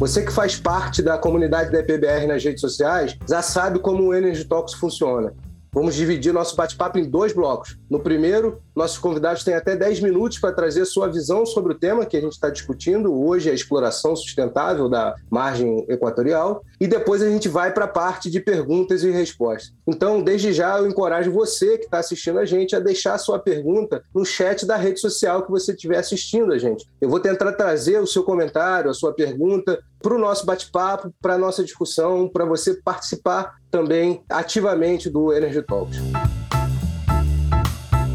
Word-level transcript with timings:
Você 0.00 0.22
que 0.22 0.32
faz 0.32 0.56
parte 0.56 1.02
da 1.02 1.18
comunidade 1.18 1.70
da 1.70 1.80
EPBR 1.80 2.26
nas 2.26 2.42
redes 2.42 2.62
sociais 2.62 3.18
já 3.28 3.42
sabe 3.42 3.78
como 3.78 4.02
o 4.04 4.14
Energy 4.14 4.46
Talks 4.46 4.72
funciona. 4.72 5.34
Vamos 5.72 5.94
dividir 5.94 6.32
nosso 6.32 6.56
bate-papo 6.56 6.98
em 6.98 7.08
dois 7.08 7.32
blocos. 7.32 7.78
No 7.88 8.00
primeiro, 8.00 8.60
nossos 8.74 8.98
convidados 8.98 9.44
têm 9.44 9.54
até 9.54 9.76
10 9.76 10.00
minutos 10.00 10.38
para 10.38 10.52
trazer 10.52 10.84
sua 10.84 11.06
visão 11.06 11.46
sobre 11.46 11.72
o 11.72 11.78
tema 11.78 12.04
que 12.04 12.16
a 12.16 12.20
gente 12.20 12.32
está 12.32 12.50
discutindo 12.50 13.14
hoje, 13.14 13.48
a 13.48 13.54
exploração 13.54 14.16
sustentável 14.16 14.88
da 14.88 15.14
margem 15.30 15.86
equatorial. 15.88 16.64
E 16.80 16.88
depois 16.88 17.22
a 17.22 17.28
gente 17.28 17.48
vai 17.48 17.72
para 17.72 17.84
a 17.84 17.88
parte 17.88 18.28
de 18.28 18.40
perguntas 18.40 19.04
e 19.04 19.10
respostas. 19.10 19.72
Então, 19.86 20.20
desde 20.20 20.52
já, 20.52 20.76
eu 20.76 20.88
encorajo 20.88 21.30
você 21.30 21.78
que 21.78 21.84
está 21.84 21.98
assistindo 21.98 22.40
a 22.40 22.44
gente 22.44 22.74
a 22.74 22.80
deixar 22.80 23.16
sua 23.18 23.38
pergunta 23.38 24.02
no 24.12 24.24
chat 24.24 24.66
da 24.66 24.76
rede 24.76 24.98
social 24.98 25.44
que 25.44 25.52
você 25.52 25.70
estiver 25.70 25.98
assistindo 25.98 26.52
a 26.52 26.58
gente. 26.58 26.84
Eu 27.00 27.08
vou 27.08 27.20
tentar 27.20 27.52
trazer 27.52 28.00
o 28.00 28.08
seu 28.08 28.24
comentário, 28.24 28.90
a 28.90 28.94
sua 28.94 29.12
pergunta 29.12 29.78
para 30.02 30.14
o 30.14 30.18
nosso 30.18 30.46
bate-papo, 30.46 31.12
para 31.20 31.34
a 31.34 31.38
nossa 31.38 31.62
discussão, 31.62 32.28
para 32.28 32.44
você 32.44 32.74
participar 32.82 33.56
também 33.70 34.24
ativamente 34.28 35.08
do 35.10 35.32
Energy 35.32 35.62
Talks. 35.62 35.98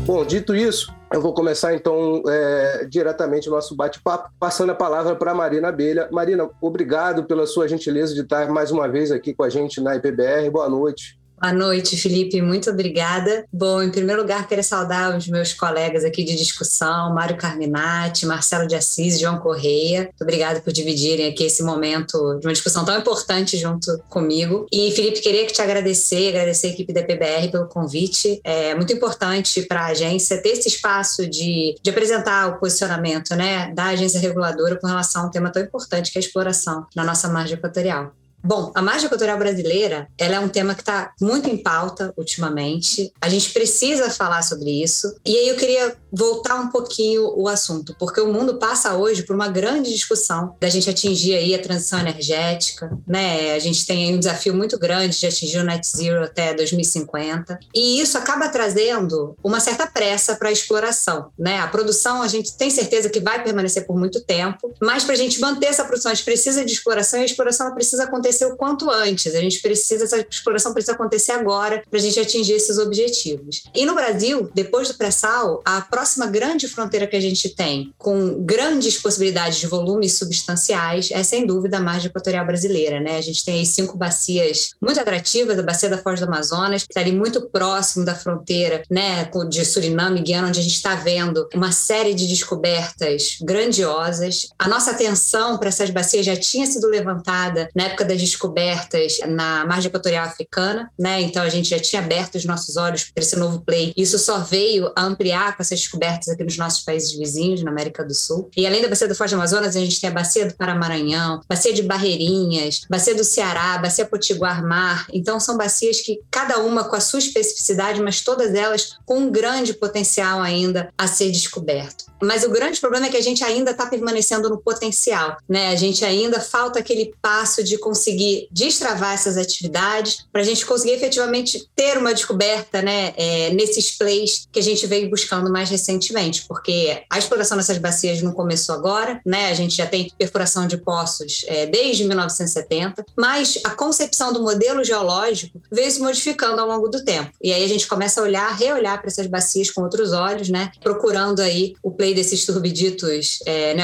Bom, 0.06 0.24
dito 0.24 0.56
isso, 0.56 0.94
eu 1.12 1.20
vou 1.20 1.34
começar 1.34 1.74
então 1.74 2.22
é, 2.28 2.86
diretamente 2.86 3.50
o 3.50 3.52
nosso 3.52 3.76
bate-papo, 3.76 4.30
passando 4.40 4.72
a 4.72 4.76
palavra 4.76 5.16
para 5.16 5.32
a 5.32 5.36
Marina 5.36 5.70
Abelha. 5.70 6.08
Marina, 6.12 6.48
obrigado 6.62 7.26
pela 7.26 7.48
sua 7.48 7.68
gentileza 7.68 8.14
de 8.14 8.22
estar 8.22 8.48
mais 8.50 8.72
uma 8.72 8.88
vez 8.88 9.12
aqui 9.12 9.34
com 9.34 9.44
a 9.44 9.50
gente 9.50 9.82
na 9.82 9.96
IPBR. 9.96 10.50
Boa 10.52 10.70
noite. 10.70 11.20
Boa 11.40 11.52
noite, 11.52 11.98
Felipe. 11.98 12.42
Muito 12.42 12.70
obrigada. 12.70 13.46
Bom, 13.52 13.84
em 13.84 13.92
primeiro 13.92 14.22
lugar, 14.22 14.48
quero 14.48 14.64
saudar 14.64 15.16
os 15.18 15.28
meus 15.28 15.54
colegas 15.54 16.06
aqui 16.06 16.24
de 16.24 16.34
discussão, 16.34 17.14
Mário 17.14 17.36
Carminati, 17.38 18.26
Marcelo 18.26 18.66
de 18.66 18.74
Assis, 18.74 19.20
João 19.20 19.38
Correia. 19.40 20.04
Muito 20.04 20.22
obrigada 20.22 20.62
por 20.62 20.72
dividirem 20.72 21.28
aqui 21.28 21.44
esse 21.44 21.62
momento 21.62 22.40
de 22.40 22.48
uma 22.48 22.54
discussão 22.54 22.86
tão 22.86 22.98
importante 22.98 23.58
junto 23.58 24.02
comigo. 24.10 24.66
E, 24.72 24.92
Felipe, 24.92 25.20
queria 25.20 25.46
te 25.46 25.62
agradecer, 25.62 26.30
agradecer 26.30 26.68
a 26.68 26.70
equipe 26.72 26.94
da 26.94 27.04
PBR 27.04 27.52
pelo 27.52 27.68
convite. 27.68 28.40
É 28.44 28.74
muito 28.74 28.94
importante 28.94 29.62
para 29.64 29.82
a 29.82 29.88
agência 29.88 30.42
ter 30.42 30.50
esse 30.50 30.70
espaço 30.70 31.28
de, 31.28 31.76
de 31.84 31.90
apresentar 31.90 32.48
o 32.48 32.60
posicionamento 32.60 33.36
né, 33.36 33.74
da 33.74 33.88
agência 33.88 34.22
reguladora 34.22 34.80
com 34.80 34.88
relação 34.88 35.24
a 35.24 35.26
um 35.28 35.30
tema 35.30 35.52
tão 35.52 35.62
importante 35.62 36.12
que 36.12 36.18
é 36.18 36.22
a 36.22 36.26
exploração 36.26 36.88
na 36.96 37.04
nossa 37.04 37.28
margem 37.28 37.58
equatorial. 37.58 38.14
Bom, 38.46 38.72
a 38.76 38.82
margem 38.82 39.10
cultural 39.10 39.40
brasileira, 39.40 40.08
ela 40.20 40.36
é 40.36 40.40
um 40.40 40.48
tema 40.48 40.76
que 40.76 40.82
está 40.82 41.12
muito 41.20 41.50
em 41.50 41.58
pauta 41.58 42.14
ultimamente. 42.16 43.12
A 43.20 43.28
gente 43.28 43.50
precisa 43.50 44.12
falar 44.12 44.44
sobre 44.44 44.84
isso. 44.84 45.16
E 45.26 45.36
aí 45.36 45.50
eu 45.50 45.56
queria 45.56 45.98
voltar 46.12 46.58
um 46.58 46.70
pouquinho 46.70 47.34
o 47.36 47.48
assunto, 47.48 47.96
porque 47.98 48.22
o 48.22 48.32
mundo 48.32 48.60
passa 48.60 48.96
hoje 48.96 49.24
por 49.24 49.36
uma 49.36 49.48
grande 49.48 49.92
discussão 49.92 50.56
da 50.62 50.70
gente 50.70 50.88
atingir 50.88 51.34
aí 51.34 51.56
a 51.56 51.62
transição 51.62 52.00
energética, 52.00 52.96
né? 53.08 53.56
A 53.56 53.60
gente 53.60 53.84
tem 53.84 54.10
aí 54.10 54.16
um 54.16 54.20
desafio 54.20 54.54
muito 54.54 54.78
grande 54.78 55.20
de 55.20 55.26
atingir 55.26 55.58
o 55.58 55.64
net 55.64 55.86
zero 55.88 56.24
até 56.24 56.54
2050. 56.54 57.60
E 57.74 58.00
isso 58.00 58.16
acaba 58.16 58.48
trazendo 58.48 59.36
uma 59.44 59.60
certa 59.60 59.88
pressa 59.88 60.36
para 60.36 60.50
a 60.50 60.52
exploração, 60.52 61.32
né? 61.38 61.62
A 61.62 61.68
produção 61.68 62.22
a 62.22 62.28
gente 62.28 62.56
tem 62.56 62.70
certeza 62.70 63.10
que 63.10 63.20
vai 63.20 63.44
permanecer 63.44 63.88
por 63.88 63.98
muito 63.98 64.24
tempo, 64.24 64.72
mas 64.80 65.04
para 65.04 65.16
a 65.16 65.18
gente 65.18 65.42
manter 65.42 65.66
essa 65.66 65.84
produção, 65.84 66.12
a 66.12 66.14
gente 66.14 66.26
precisa 66.26 66.64
de 66.64 66.72
exploração 66.72 67.20
e 67.20 67.24
a 67.24 67.26
exploração 67.26 67.74
precisa 67.74 68.04
acontecer 68.04 68.35
acontecer 68.36 68.46
o 68.46 68.56
quanto 68.56 68.90
antes. 68.90 69.34
A 69.34 69.40
gente 69.40 69.62
precisa, 69.62 70.04
essa 70.04 70.26
exploração 70.30 70.74
precisa 70.74 70.94
acontecer 70.94 71.32
agora 71.32 71.84
para 71.90 72.00
a 72.00 72.02
gente 72.02 72.20
atingir 72.20 72.54
esses 72.54 72.78
objetivos. 72.78 73.64
E 73.74 73.86
no 73.86 73.96
Brasil, 73.96 74.50
depois 74.54 74.88
do 74.88 74.96
pré-sal, 74.96 75.62
a 75.66 75.82
próxima 75.82 76.28
grande 76.28 76.68
fronteira 76.68 77.08
que 77.08 77.16
a 77.16 77.20
gente 77.20 77.50
tem, 77.50 77.94
com 77.98 78.44
grandes 78.44 78.98
possibilidades 78.98 79.60
de 79.60 79.68
volumes 79.68 80.18
substanciais, 80.18 81.10
é 81.12 81.24
sem 81.24 81.46
dúvida 81.46 81.78
a 81.78 81.82
margem 81.82 82.10
equatorial 82.10 82.46
brasileira. 82.46 83.00
Né? 83.00 83.18
A 83.18 83.22
gente 83.22 83.44
tem 83.44 83.60
aí 83.60 83.66
cinco 83.66 83.98
bacias 83.98 84.72
muito 84.82 85.00
atrativas, 85.00 85.58
a 85.58 85.64
bacia 85.64 85.90
da 85.90 85.98
Foz 85.98 86.20
do 86.20 86.26
Amazonas, 86.26 86.84
que 86.84 86.92
está 86.92 87.02
ali 87.02 87.12
muito 87.12 87.50
próximo 87.50 88.06
da 88.06 88.16
fronteira 88.16 88.84
né, 88.90 89.30
de 89.50 89.66
Suriname 89.66 90.20
e 90.20 90.24
Guiana, 90.24 90.50
onde 90.50 90.60
a 90.60 90.64
gente 90.64 90.76
está 90.76 90.96
vendo 90.96 91.48
uma 91.54 91.72
série 91.72 92.14
de 92.14 92.28
descobertas 92.28 93.38
grandiosas. 93.42 94.50
A 94.58 94.68
nossa 94.68 94.92
atenção 94.92 95.58
para 95.58 95.70
essas 95.70 95.90
bacias 95.90 96.26
já 96.26 96.36
tinha 96.36 96.66
sido 96.66 96.88
levantada 96.88 97.70
na 97.76 97.86
época 97.86 98.06
das 98.06 98.20
descobertas 98.30 99.18
na 99.28 99.66
margem 99.66 99.90
equatorial 99.90 100.26
africana, 100.26 100.92
né? 100.98 101.22
Então 101.22 101.44
a 101.44 101.50
gente 101.50 101.70
já 101.70 101.80
tinha 101.80 102.02
aberto 102.02 102.36
os 102.36 102.46
nossos 102.46 102.78
olhos 102.78 103.06
para 103.14 103.24
esse 103.24 103.36
novo 103.36 103.62
play. 103.62 103.94
Isso 103.96 104.18
só 104.20 104.40
veio 104.40 104.92
a 104.96 105.04
ampliar 105.04 105.56
com 105.56 105.64
essas 105.64 105.80
descobertas 105.80 106.30
aqui 106.30 106.44
nos 106.44 106.58
nossos 106.58 106.84
países 106.84 107.14
vizinhos, 107.14 107.64
na 107.64 107.72
América 107.72 108.04
do 108.04 108.14
Sul. 108.14 108.50
E 108.56 108.66
além 108.66 108.82
da 108.82 108.88
bacia 108.88 109.08
do 109.08 109.16
Foz 109.16 109.32
do 109.32 109.36
Amazonas, 109.36 109.76
a 109.76 109.80
gente 109.80 110.00
tem 110.00 110.10
a 110.10 110.14
bacia 110.14 110.46
do 110.46 110.56
Paramaranhão, 110.56 111.42
bacia 111.48 111.74
de 111.74 111.84
Barreirinhas, 111.84 112.82
bacia 112.90 113.16
do 113.16 113.24
Ceará, 113.24 113.78
bacia 113.78 114.06
Potiguar 114.06 114.66
Mar. 114.66 115.08
Então 115.14 115.40
são 115.40 115.58
bacias 115.58 116.02
que 116.02 116.20
cada 116.32 116.60
uma 116.60 116.84
com 116.84 116.96
a 116.96 117.02
sua 117.02 117.20
especificidade, 117.20 118.02
mas 118.02 118.22
todas 118.22 118.54
elas 118.54 118.98
com 119.06 119.20
um 119.20 119.32
grande 119.32 119.74
potencial 119.74 120.42
ainda 120.42 120.90
a 120.98 121.08
ser 121.08 121.32
descoberto. 121.32 122.06
Mas 122.26 122.44
o 122.44 122.50
grande 122.50 122.80
problema 122.80 123.08
é 123.08 123.10
que 123.10 123.18
a 123.18 123.22
gente 123.22 123.44
ainda 123.44 123.72
está 123.72 123.86
permanecendo 123.86 124.50
no 124.50 124.58
potencial, 124.58 125.38
né? 125.48 125.70
A 125.70 125.76
gente 125.76 126.04
ainda 126.04 126.40
falta 126.40 126.80
aquele 126.80 127.14
passo 127.22 127.64
de 127.64 127.78
conseguir 127.78 128.48
destravar 128.52 129.14
essas 129.14 129.38
atividades 129.38 130.26
para 130.32 130.42
a 130.42 130.46
gente 130.46 130.66
conseguir 130.66 130.94
efetivamente 130.94 131.70
ter 131.76 131.98
uma 131.98 132.14
descoberta, 132.14 132.82
né? 132.82 133.14
É, 133.16 133.52
nesses 133.52 133.92
plays 133.92 134.48
que 134.52 134.60
a 134.60 134.64
gente 134.64 134.88
veio 134.88 135.10
buscando 135.10 135.52
mais 135.52 135.70
recentemente, 135.70 136.46
porque 136.48 137.04
a 137.10 137.20
exploração 137.20 137.58
dessas 137.58 137.78
bacias 137.78 138.22
não 138.22 138.34
começou 138.34 138.74
agora, 138.76 139.22
né? 139.26 139.50
A 139.50 139.54
gente 139.54 139.76
já 139.76 139.86
tem 139.86 140.12
perfuração 140.18 140.68
de 140.68 140.78
poços 140.78 141.46
é, 141.48 141.66
desde 141.68 142.06
1970, 142.06 143.06
mas 143.16 143.60
a 143.64 143.70
concepção 143.70 144.34
do 144.34 144.42
modelo 144.42 144.84
geológico 144.84 145.62
veio 145.72 145.92
se 145.92 146.00
modificando 146.00 146.60
ao 146.60 146.68
longo 146.68 146.88
do 146.88 147.04
tempo. 147.04 147.32
E 147.42 147.54
aí 147.54 147.64
a 147.64 147.68
gente 147.68 147.88
começa 147.88 148.20
a 148.20 148.24
olhar, 148.24 148.56
reolhar 148.56 149.00
para 149.00 149.10
essas 149.10 149.28
bacias 149.28 149.70
com 149.70 149.82
outros 149.82 150.12
olhos, 150.12 150.50
né? 150.50 150.72
Procurando 150.82 151.42
aí 151.42 151.76
o 151.84 151.92
play 151.92 152.15
desses 152.16 152.46
turbiditos 152.46 153.40
é, 153.46 153.76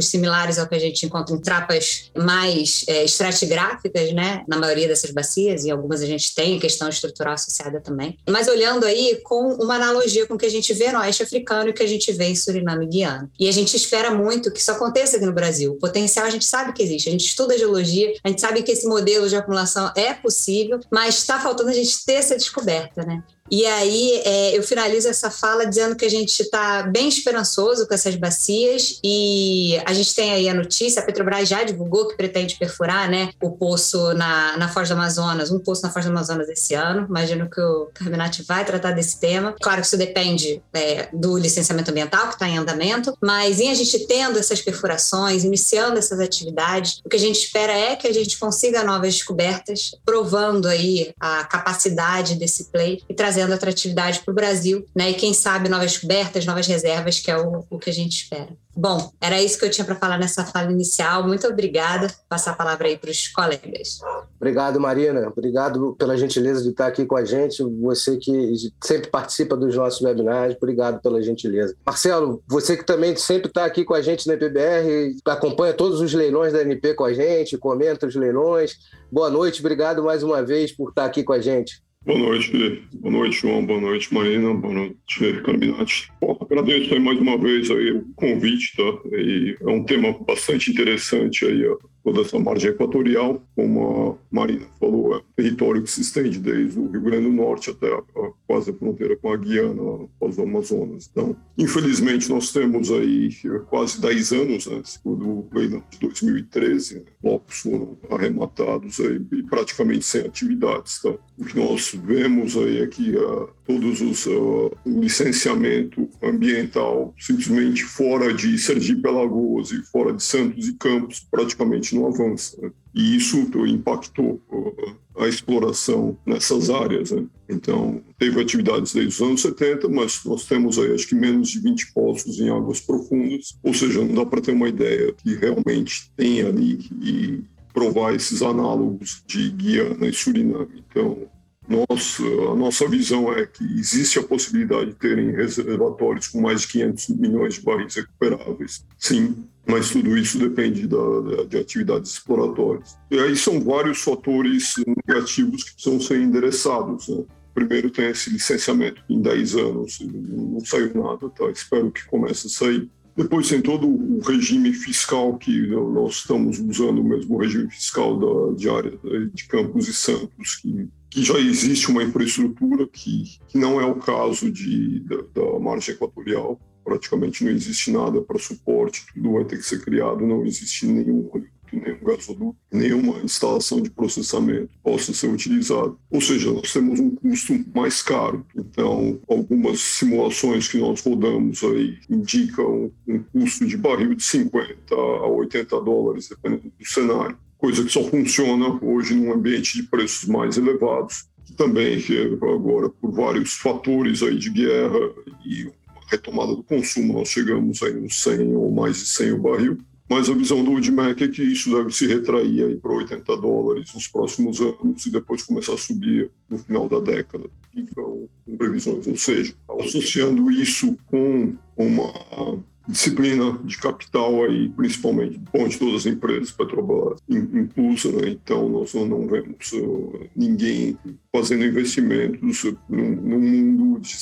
similares 0.00 0.58
ao 0.58 0.68
que 0.68 0.74
a 0.74 0.78
gente 0.78 1.04
encontra 1.04 1.34
em 1.34 1.40
trapas 1.40 2.10
mais 2.16 2.84
é, 2.86 3.04
estratigráficas, 3.04 4.12
né? 4.12 4.44
Na 4.46 4.56
maioria 4.56 4.86
dessas 4.86 5.10
bacias, 5.10 5.64
e 5.64 5.70
algumas 5.70 6.02
a 6.02 6.06
gente 6.06 6.34
tem 6.34 6.58
questão 6.58 6.88
estrutural 6.88 7.34
associada 7.34 7.80
também. 7.80 8.18
Mas 8.28 8.48
olhando 8.48 8.84
aí 8.84 9.20
com 9.24 9.54
uma 9.54 9.74
analogia 9.74 10.26
com 10.26 10.34
o 10.34 10.38
que 10.38 10.46
a 10.46 10.50
gente 10.50 10.72
vê 10.72 10.92
no 10.92 10.98
oeste 11.00 11.22
africano 11.22 11.70
e 11.70 11.72
que 11.72 11.82
a 11.82 11.86
gente 11.86 12.12
vê 12.12 12.26
em 12.26 12.36
Suriname 12.36 12.86
e 12.86 12.88
Guiana. 12.88 13.30
E 13.38 13.48
a 13.48 13.52
gente 13.52 13.76
espera 13.76 14.10
muito 14.10 14.50
que 14.50 14.60
isso 14.60 14.70
aconteça 14.70 15.16
aqui 15.16 15.26
no 15.26 15.32
Brasil. 15.32 15.72
O 15.72 15.78
potencial 15.78 16.26
a 16.26 16.30
gente 16.30 16.44
sabe 16.44 16.72
que 16.72 16.82
existe, 16.82 17.08
a 17.08 17.12
gente 17.12 17.26
estuda 17.26 17.58
geologia, 17.58 18.14
a 18.22 18.28
gente 18.28 18.40
sabe 18.40 18.62
que 18.62 18.72
esse 18.72 18.86
modelo 18.86 19.28
de 19.28 19.36
acumulação 19.36 19.92
é 19.96 20.12
possível, 20.14 20.80
mas 20.90 21.16
está 21.16 21.40
faltando 21.40 21.70
a 21.70 21.74
gente 21.74 22.04
ter 22.04 22.14
essa 22.14 22.36
descoberta, 22.36 23.02
né? 23.02 23.22
E 23.50 23.64
aí 23.66 24.22
é, 24.24 24.56
eu 24.56 24.62
finalizo 24.62 25.08
essa 25.08 25.30
fala 25.30 25.66
dizendo 25.66 25.96
que 25.96 26.04
a 26.04 26.10
gente 26.10 26.40
está 26.42 26.82
bem 26.82 27.08
esperançoso 27.08 27.86
com 27.86 27.94
essas 27.94 28.14
bacias 28.16 28.98
e 29.02 29.80
a 29.84 29.92
gente 29.92 30.14
tem 30.14 30.32
aí 30.32 30.48
a 30.48 30.54
notícia, 30.54 31.00
a 31.00 31.04
Petrobras 31.04 31.48
já 31.48 31.62
divulgou 31.62 32.08
que 32.08 32.16
pretende 32.16 32.56
perfurar 32.58 33.08
né, 33.08 33.30
o 33.42 33.52
poço 33.52 34.12
na, 34.14 34.56
na 34.56 34.68
Foz 34.68 34.88
do 34.88 34.94
Amazonas, 34.94 35.50
um 35.50 35.58
poço 35.58 35.82
na 35.82 35.90
Foz 35.90 36.04
do 36.04 36.10
Amazonas 36.10 36.48
esse 36.48 36.74
ano. 36.74 37.06
Imagino 37.08 37.48
que 37.48 37.60
o 37.60 37.88
Carminati 37.94 38.42
vai 38.42 38.64
tratar 38.64 38.92
desse 38.92 39.20
tema. 39.20 39.54
Claro 39.60 39.80
que 39.80 39.86
isso 39.86 39.96
depende 39.96 40.62
é, 40.74 41.08
do 41.12 41.38
licenciamento 41.38 41.90
ambiental 41.90 42.28
que 42.28 42.34
está 42.34 42.48
em 42.48 42.58
andamento, 42.58 43.16
mas 43.22 43.60
em 43.60 43.70
a 43.70 43.74
gente 43.74 44.06
tendo 44.06 44.38
essas 44.38 44.60
perfurações, 44.60 45.44
iniciando 45.44 45.98
essas 45.98 46.18
atividades, 46.20 47.00
o 47.04 47.08
que 47.08 47.16
a 47.16 47.20
gente 47.20 47.38
espera 47.38 47.72
é 47.72 47.96
que 47.96 48.06
a 48.06 48.12
gente 48.12 48.38
consiga 48.38 48.82
novas 48.82 49.14
descobertas, 49.14 49.92
provando 50.04 50.66
aí 50.66 51.12
a 51.20 51.44
capacidade 51.44 52.34
desse 52.34 52.64
play 52.70 53.02
e 53.08 53.14
trazendo 53.14 53.35
trazendo 53.36 53.52
atratividade 53.52 54.20
para 54.20 54.32
o 54.32 54.34
Brasil, 54.34 54.86
né? 54.94 55.10
E 55.10 55.14
quem 55.14 55.34
sabe 55.34 55.68
novas 55.68 55.92
descobertas, 55.92 56.46
novas 56.46 56.66
reservas, 56.66 57.20
que 57.20 57.30
é 57.30 57.36
o, 57.36 57.64
o 57.68 57.78
que 57.78 57.90
a 57.90 57.92
gente 57.92 58.22
espera. 58.22 58.48
Bom, 58.74 59.10
era 59.20 59.40
isso 59.40 59.58
que 59.58 59.64
eu 59.64 59.70
tinha 59.70 59.84
para 59.84 59.94
falar 59.94 60.18
nessa 60.18 60.44
fala 60.44 60.70
inicial. 60.70 61.26
Muito 61.26 61.46
obrigada. 61.46 62.12
Passar 62.28 62.50
a 62.52 62.54
palavra 62.54 62.88
aí 62.88 62.98
para 62.98 63.10
os 63.10 63.28
colegas. 63.28 64.00
Obrigado, 64.36 64.78
Marina. 64.78 65.28
Obrigado 65.28 65.94
pela 65.98 66.16
gentileza 66.16 66.62
de 66.62 66.70
estar 66.70 66.86
aqui 66.86 67.06
com 67.06 67.16
a 67.16 67.24
gente. 67.24 67.62
Você 67.80 68.18
que 68.18 68.54
sempre 68.82 69.10
participa 69.10 69.56
dos 69.56 69.74
nossos 69.74 70.02
webinars, 70.02 70.56
obrigado 70.56 71.00
pela 71.00 71.22
gentileza. 71.22 71.74
Marcelo, 71.86 72.42
você 72.46 72.76
que 72.76 72.84
também 72.84 73.16
sempre 73.16 73.48
está 73.48 73.64
aqui 73.64 73.82
com 73.82 73.94
a 73.94 74.02
gente 74.02 74.26
na 74.26 74.34
EPBR, 74.34 75.16
acompanha 75.26 75.72
todos 75.72 76.00
os 76.00 76.12
leilões 76.12 76.52
da 76.52 76.60
NP 76.60 76.94
com 76.94 77.04
a 77.04 77.14
gente, 77.14 77.56
comenta 77.56 78.06
os 78.06 78.14
leilões. 78.14 78.76
Boa 79.10 79.30
noite, 79.30 79.60
obrigado 79.60 80.02
mais 80.02 80.22
uma 80.22 80.42
vez 80.42 80.70
por 80.70 80.90
estar 80.90 81.06
aqui 81.06 81.22
com 81.22 81.32
a 81.32 81.40
gente. 81.40 81.85
Boa 82.06 82.20
noite, 82.20 82.86
boa 82.92 83.10
noite, 83.10 83.40
João, 83.40 83.66
boa 83.66 83.80
noite, 83.80 84.14
Marina, 84.14 84.54
boa 84.54 84.72
noite, 84.72 85.42
Carminati. 85.44 86.08
Bom, 86.20 86.38
agradeço 86.40 86.94
aí 86.94 87.00
mais 87.00 87.18
uma 87.18 87.36
vez 87.36 87.68
aí 87.68 87.90
o 87.90 88.04
convite, 88.14 88.76
tá? 88.76 88.84
E 89.10 89.56
é 89.60 89.66
um 89.68 89.82
tema 89.82 90.16
bastante 90.24 90.70
interessante 90.70 91.44
aí, 91.44 91.66
ó, 91.66 91.76
toda 92.06 92.20
essa 92.20 92.38
margem 92.38 92.70
equatorial, 92.70 93.42
como 93.56 94.12
a 94.12 94.34
Marina 94.34 94.64
falou, 94.78 95.16
é 95.16 95.18
um 95.18 95.22
território 95.34 95.82
que 95.82 95.90
se 95.90 96.02
estende 96.02 96.38
desde 96.38 96.78
o 96.78 96.88
Rio 96.88 97.00
Grande 97.00 97.24
do 97.24 97.32
Norte 97.32 97.70
até 97.70 97.92
a 97.92 98.00
quase 98.46 98.70
a 98.70 98.74
fronteira 98.74 99.16
com 99.16 99.32
a 99.32 99.36
Guiana, 99.36 100.08
as 100.22 100.38
Amazonas. 100.38 101.08
Então, 101.10 101.34
infelizmente, 101.58 102.30
nós 102.30 102.52
temos 102.52 102.92
aí 102.92 103.30
quase 103.68 104.00
10 104.00 104.32
anos, 104.32 104.66
né, 104.68 104.80
segundo 104.84 105.26
o 105.26 105.48
leilão 105.52 105.82
de 105.90 105.98
2013, 105.98 106.94
né, 106.94 107.02
blocos 107.20 107.58
foram 107.58 107.98
arrematados 108.08 109.00
aí, 109.00 109.20
e 109.32 109.42
praticamente 109.42 110.04
sem 110.04 110.20
atividades. 110.20 111.00
Então, 111.00 111.18
o 111.36 111.44
que 111.44 111.58
nós 111.58 111.92
vemos 111.92 112.56
aí 112.56 112.82
é 112.82 112.86
que 112.86 113.16
uh, 113.16 113.48
todos 113.66 114.00
os 114.00 114.26
uh, 114.26 114.72
o 114.84 115.00
licenciamento 115.00 116.08
ambiental 116.22 117.14
simplesmente 117.18 117.84
fora 117.84 118.32
de 118.32 118.56
Sergipe 118.58 119.06
Alagoas 119.08 119.70
e 119.72 119.82
fora 119.82 120.12
de 120.12 120.22
Santos 120.22 120.68
e 120.68 120.74
Campos 120.74 121.26
praticamente 121.30 121.94
não 121.94 122.06
avança. 122.06 122.56
Né? 122.60 122.70
E 122.94 123.16
isso 123.16 123.36
impactou 123.66 124.40
uh, 124.50 124.96
a 125.18 125.28
exploração 125.28 126.16
nessas 126.24 126.70
áreas. 126.70 127.10
Né? 127.10 127.24
Então, 127.48 128.02
teve 128.18 128.40
atividades 128.40 128.92
desde 128.92 129.14
os 129.14 129.28
anos 129.28 129.42
70, 129.42 129.88
mas 129.88 130.24
nós 130.24 130.44
temos 130.46 130.78
aí 130.78 130.94
acho 130.94 131.08
que 131.08 131.14
menos 131.14 131.48
de 131.48 131.60
20 131.60 131.92
poços 131.92 132.38
em 132.38 132.48
águas 132.48 132.80
profundas, 132.80 133.58
ou 133.62 133.74
seja, 133.74 134.04
não 134.04 134.14
dá 134.14 134.26
para 134.26 134.40
ter 134.40 134.52
uma 134.52 134.68
ideia 134.68 135.12
que 135.12 135.34
realmente 135.34 136.10
tem 136.16 136.42
ali 136.42 136.88
e 137.02 137.44
provar 137.72 138.14
esses 138.14 138.40
análogos 138.40 139.22
de 139.26 139.50
Guiana 139.50 140.06
e 140.06 140.12
Suriname. 140.12 140.82
Então, 140.90 141.28
nossa, 141.68 142.22
a 142.22 142.54
nossa 142.54 142.88
visão 142.88 143.32
é 143.32 143.44
que 143.44 143.64
existe 143.78 144.18
a 144.18 144.22
possibilidade 144.22 144.86
de 144.86 144.96
terem 144.96 145.32
reservatórios 145.32 146.28
com 146.28 146.40
mais 146.40 146.62
de 146.62 146.68
500 146.68 147.08
milhões 147.08 147.54
de 147.54 147.62
barris 147.62 147.94
recuperáveis. 147.94 148.84
Sim, 148.98 149.44
mas 149.66 149.90
tudo 149.90 150.16
isso 150.16 150.38
depende 150.38 150.86
da, 150.86 151.44
de 151.48 151.58
atividades 151.58 152.12
exploratórias. 152.12 152.96
E 153.10 153.18
aí 153.18 153.36
são 153.36 153.60
vários 153.60 154.00
fatores 154.00 154.74
negativos 155.06 155.64
que 155.64 155.74
precisam 155.74 156.00
ser 156.00 156.20
endereçados. 156.20 157.08
Né? 157.08 157.24
Primeiro 157.52 157.90
tem 157.90 158.10
esse 158.10 158.30
licenciamento 158.30 159.02
em 159.08 159.20
10 159.20 159.56
anos, 159.56 159.98
não 160.00 160.64
saiu 160.64 160.94
nada, 160.94 161.28
tá? 161.30 161.50
espero 161.50 161.90
que 161.90 162.06
comece 162.06 162.46
a 162.46 162.50
sair. 162.50 162.88
Depois 163.16 163.48
tem 163.48 163.62
todo 163.62 163.88
o 163.88 164.20
regime 164.20 164.72
fiscal 164.74 165.38
que 165.38 165.66
nós 165.68 166.16
estamos 166.16 166.58
usando, 166.58 167.02
mesmo 167.02 167.34
o 167.34 167.38
regime 167.38 167.68
fiscal 167.70 168.18
da, 168.18 168.54
de 168.54 168.68
área 168.68 168.92
de 169.32 169.44
Campos 169.44 169.88
e 169.88 169.94
Santos, 169.94 170.56
que, 170.56 170.86
que 171.10 171.22
já 171.22 171.38
existe 171.38 171.90
uma 171.90 172.02
infraestrutura 172.02 172.86
que, 172.86 173.38
que 173.48 173.58
não 173.58 173.80
é 173.80 173.84
o 173.84 173.96
caso 173.96 174.50
de, 174.50 175.00
da, 175.00 175.16
da 175.34 175.58
margem 175.58 175.94
equatorial 175.94 176.60
praticamente 176.84 177.44
não 177.44 177.50
existe 177.50 177.90
nada 177.90 178.22
para 178.22 178.38
suporte, 178.38 179.06
tudo 179.12 179.32
vai 179.32 179.44
ter 179.44 179.56
que 179.56 179.64
ser 179.64 179.84
criado, 179.84 180.24
não 180.24 180.46
existe 180.46 180.86
nenhum 180.86 181.28
nenhum 181.72 181.98
gasoduto, 182.02 182.56
nenhuma 182.72 183.18
instalação 183.18 183.80
de 183.80 183.90
processamento 183.90 184.70
possa 184.82 185.12
ser 185.12 185.28
utilizado. 185.28 185.98
Ou 186.10 186.20
seja, 186.20 186.52
nós 186.52 186.72
temos 186.72 187.00
um 187.00 187.10
custo 187.10 187.52
mais 187.74 188.02
caro. 188.02 188.46
Então, 188.54 189.20
algumas 189.28 189.80
simulações 189.80 190.68
que 190.68 190.78
nós 190.78 191.02
rodamos 191.02 191.62
aí 191.64 191.98
indicam 192.08 192.90
um 193.06 193.22
custo 193.22 193.66
de 193.66 193.76
barril 193.76 194.14
de 194.14 194.22
50 194.22 194.94
a 194.94 195.26
80 195.26 195.80
dólares, 195.80 196.28
dependendo 196.28 196.72
do 196.78 196.86
cenário. 196.86 197.36
Coisa 197.58 197.84
que 197.84 197.90
só 197.90 198.02
funciona 198.04 198.78
hoje 198.82 199.14
num 199.14 199.32
ambiente 199.32 199.80
de 199.80 199.84
preços 199.84 200.28
mais 200.28 200.56
elevados. 200.56 201.26
Também 201.56 202.02
agora 202.42 202.88
por 202.88 203.12
vários 203.12 203.54
fatores 203.54 204.22
aí 204.22 204.38
de 204.38 204.50
guerra 204.50 204.98
e 205.44 205.70
retomada 206.08 206.54
do 206.54 206.62
consumo, 206.62 207.14
nós 207.14 207.28
chegamos 207.28 207.82
aí 207.82 207.94
nos 207.94 208.22
100 208.22 208.54
ou 208.54 208.70
mais 208.70 208.98
de 208.98 209.06
100 209.06 209.32
o 209.32 209.38
barril. 209.38 209.78
Mas 210.08 210.30
a 210.30 210.34
visão 210.34 210.62
do 210.62 210.70
Woodmack 210.70 211.24
é 211.24 211.28
que 211.28 211.42
isso 211.42 211.70
deve 211.76 211.92
se 211.92 212.06
retrair 212.06 212.64
aí 212.64 212.76
para 212.76 212.92
80 212.92 213.36
dólares 213.38 213.92
nos 213.92 214.06
próximos 214.06 214.60
anos 214.60 215.04
e 215.04 215.10
depois 215.10 215.42
começar 215.42 215.74
a 215.74 215.78
subir 215.78 216.30
no 216.48 216.58
final 216.58 216.88
da 216.88 217.00
década. 217.00 217.50
Então, 217.74 218.28
com 218.44 218.56
previsões, 218.56 219.06
ou 219.06 219.16
seja, 219.16 219.52
associando 219.80 220.48
isso 220.50 220.96
com 221.06 221.54
uma 221.76 222.62
disciplina 222.86 223.58
de 223.64 223.76
capital 223.78 224.44
aí, 224.44 224.68
principalmente 224.70 225.40
bom 225.52 225.66
de 225.66 225.78
todas 225.78 225.94
as 225.96 226.06
empresas, 226.06 226.50
Petrobras 226.50 227.20
inclusa, 227.28 228.12
né? 228.12 228.28
então 228.28 228.68
nós 228.68 228.94
não 228.94 229.26
vemos 229.26 229.72
uh, 229.72 230.20
ninguém 230.34 230.96
fazendo 231.34 231.64
investimentos 231.64 232.64
no, 232.88 233.38
mundo 233.38 234.00
de 234.00 234.16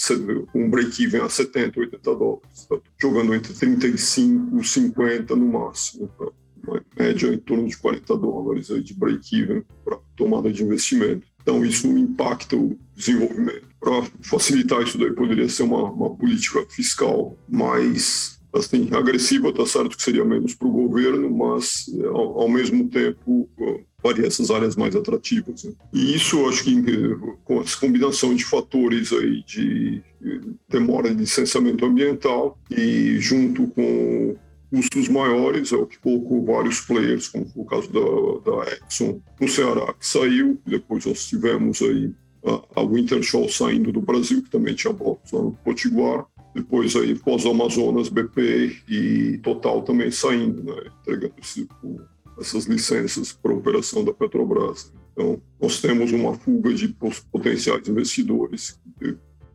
um 0.55 0.71
break-even 0.71 1.21
a 1.21 1.29
70, 1.29 1.81
80 1.81 2.15
dólares, 2.15 2.67
tá? 2.69 2.77
jogando 3.01 3.35
entre 3.35 3.53
35 3.53 4.59
e 4.61 4.65
50 4.65 5.37
no 5.37 5.47
máximo, 5.47 6.09
tá? 6.19 6.27
uma 6.67 6.83
média 6.99 7.29
em 7.29 7.39
torno 7.39 7.69
de 7.69 7.77
40 7.77 8.17
dólares 8.17 8.71
aí 8.71 8.83
de 8.83 8.95
break-even 8.95 9.63
para 9.85 9.99
tomada 10.17 10.51
de 10.51 10.63
investimento. 10.63 11.27
Então 11.43 11.65
isso 11.65 11.87
impacta 11.87 12.57
o 12.57 12.79
desenvolvimento. 12.97 13.69
Para 13.79 14.03
facilitar 14.23 14.83
isso 14.83 14.97
daí 14.97 15.13
poderia 15.13 15.49
ser 15.49 15.65
uma, 15.65 15.91
uma 15.91 16.15
política 16.17 16.65
fiscal 16.71 17.37
mais 17.47 18.34
assim, 18.55 18.89
agressiva, 18.93 19.53
tá 19.53 19.67
certo 19.67 19.97
que 19.97 20.03
seria 20.03 20.25
menos 20.25 20.55
para 20.55 20.69
o 20.69 20.73
governo, 20.73 21.31
mas 21.31 21.87
ao, 22.05 22.43
ao, 22.43 22.49
mesmo 22.49 22.89
tempo 22.89 23.49
faria 24.01 24.27
essas 24.27 24.51
áreas 24.51 24.77
mais 24.77 24.95
atrativas. 24.95 25.65
Né? 25.65 25.73
E 25.93 26.15
isso, 26.15 26.47
acho 26.49 26.65
que 26.65 26.83
com 27.45 27.61
essa 27.61 27.77
combinação 27.79 28.35
de 28.35 28.45
fatores 28.45 29.13
aí 29.13 29.43
de 29.45 30.03
demora 30.69 31.11
de 31.11 31.21
licenciamento 31.21 31.85
ambiental 31.85 32.59
e 32.71 33.19
junto 33.19 33.67
com 33.69 34.37
custos 34.71 35.09
maiores, 35.09 35.73
é 35.73 35.77
o 35.77 35.87
que 35.87 35.99
colocou 35.99 36.45
vários 36.45 36.81
players, 36.81 37.29
como 37.29 37.49
foi 37.49 37.63
o 37.63 37.67
caso 37.67 37.93
da, 37.93 38.51
da 38.51 38.73
Exxon 38.89 39.21
no 39.41 39.49
Ceará, 39.49 39.93
que 39.93 40.07
saiu, 40.07 40.59
depois 40.67 41.07
nós 41.07 41.27
tivemos 41.27 41.81
aí 41.81 42.13
a, 42.45 42.81
a 42.81 42.83
Wintershall 42.83 43.49
saindo 43.49 43.93
do 43.93 44.01
Brasil, 44.01 44.43
que 44.43 44.51
também 44.51 44.75
tinha 44.75 44.93
blocos 44.93 45.31
lá 45.31 45.43
no 45.43 45.53
Potiguar, 45.53 46.27
depois 46.55 46.95
aí 46.95 47.15
pós-Amazonas, 47.15 48.09
BP 48.09 48.77
e 48.89 49.39
Total 49.39 49.83
também 49.83 50.11
saindo, 50.11 50.63
né, 50.63 50.91
entregando 51.01 51.35
essas 52.39 52.65
licenças 52.67 53.33
para 53.33 53.53
operação 53.53 54.05
da 54.05 54.13
Petrobras. 54.13 54.93
Então, 55.13 55.41
nós 55.61 55.81
temos 55.81 56.13
uma 56.13 56.35
fuga 56.35 56.73
de 56.73 56.89
potenciais 57.31 57.89
investidores. 57.89 58.81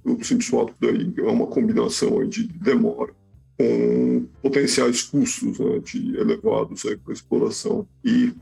O 0.04 0.24
simples 0.24 0.48
fato 0.48 0.74
daí 0.80 1.13
é 1.18 1.22
uma 1.24 1.48
combinação 1.48 2.25
de 2.28 2.48
demora 2.48 3.13
com 3.57 4.25
potenciais 4.42 5.04
custos 5.04 5.60
né, 5.60 5.80
de 5.80 6.16
elevados 6.18 6.84
para 7.04 7.13
exploração 7.13 7.86
e, 8.04 8.34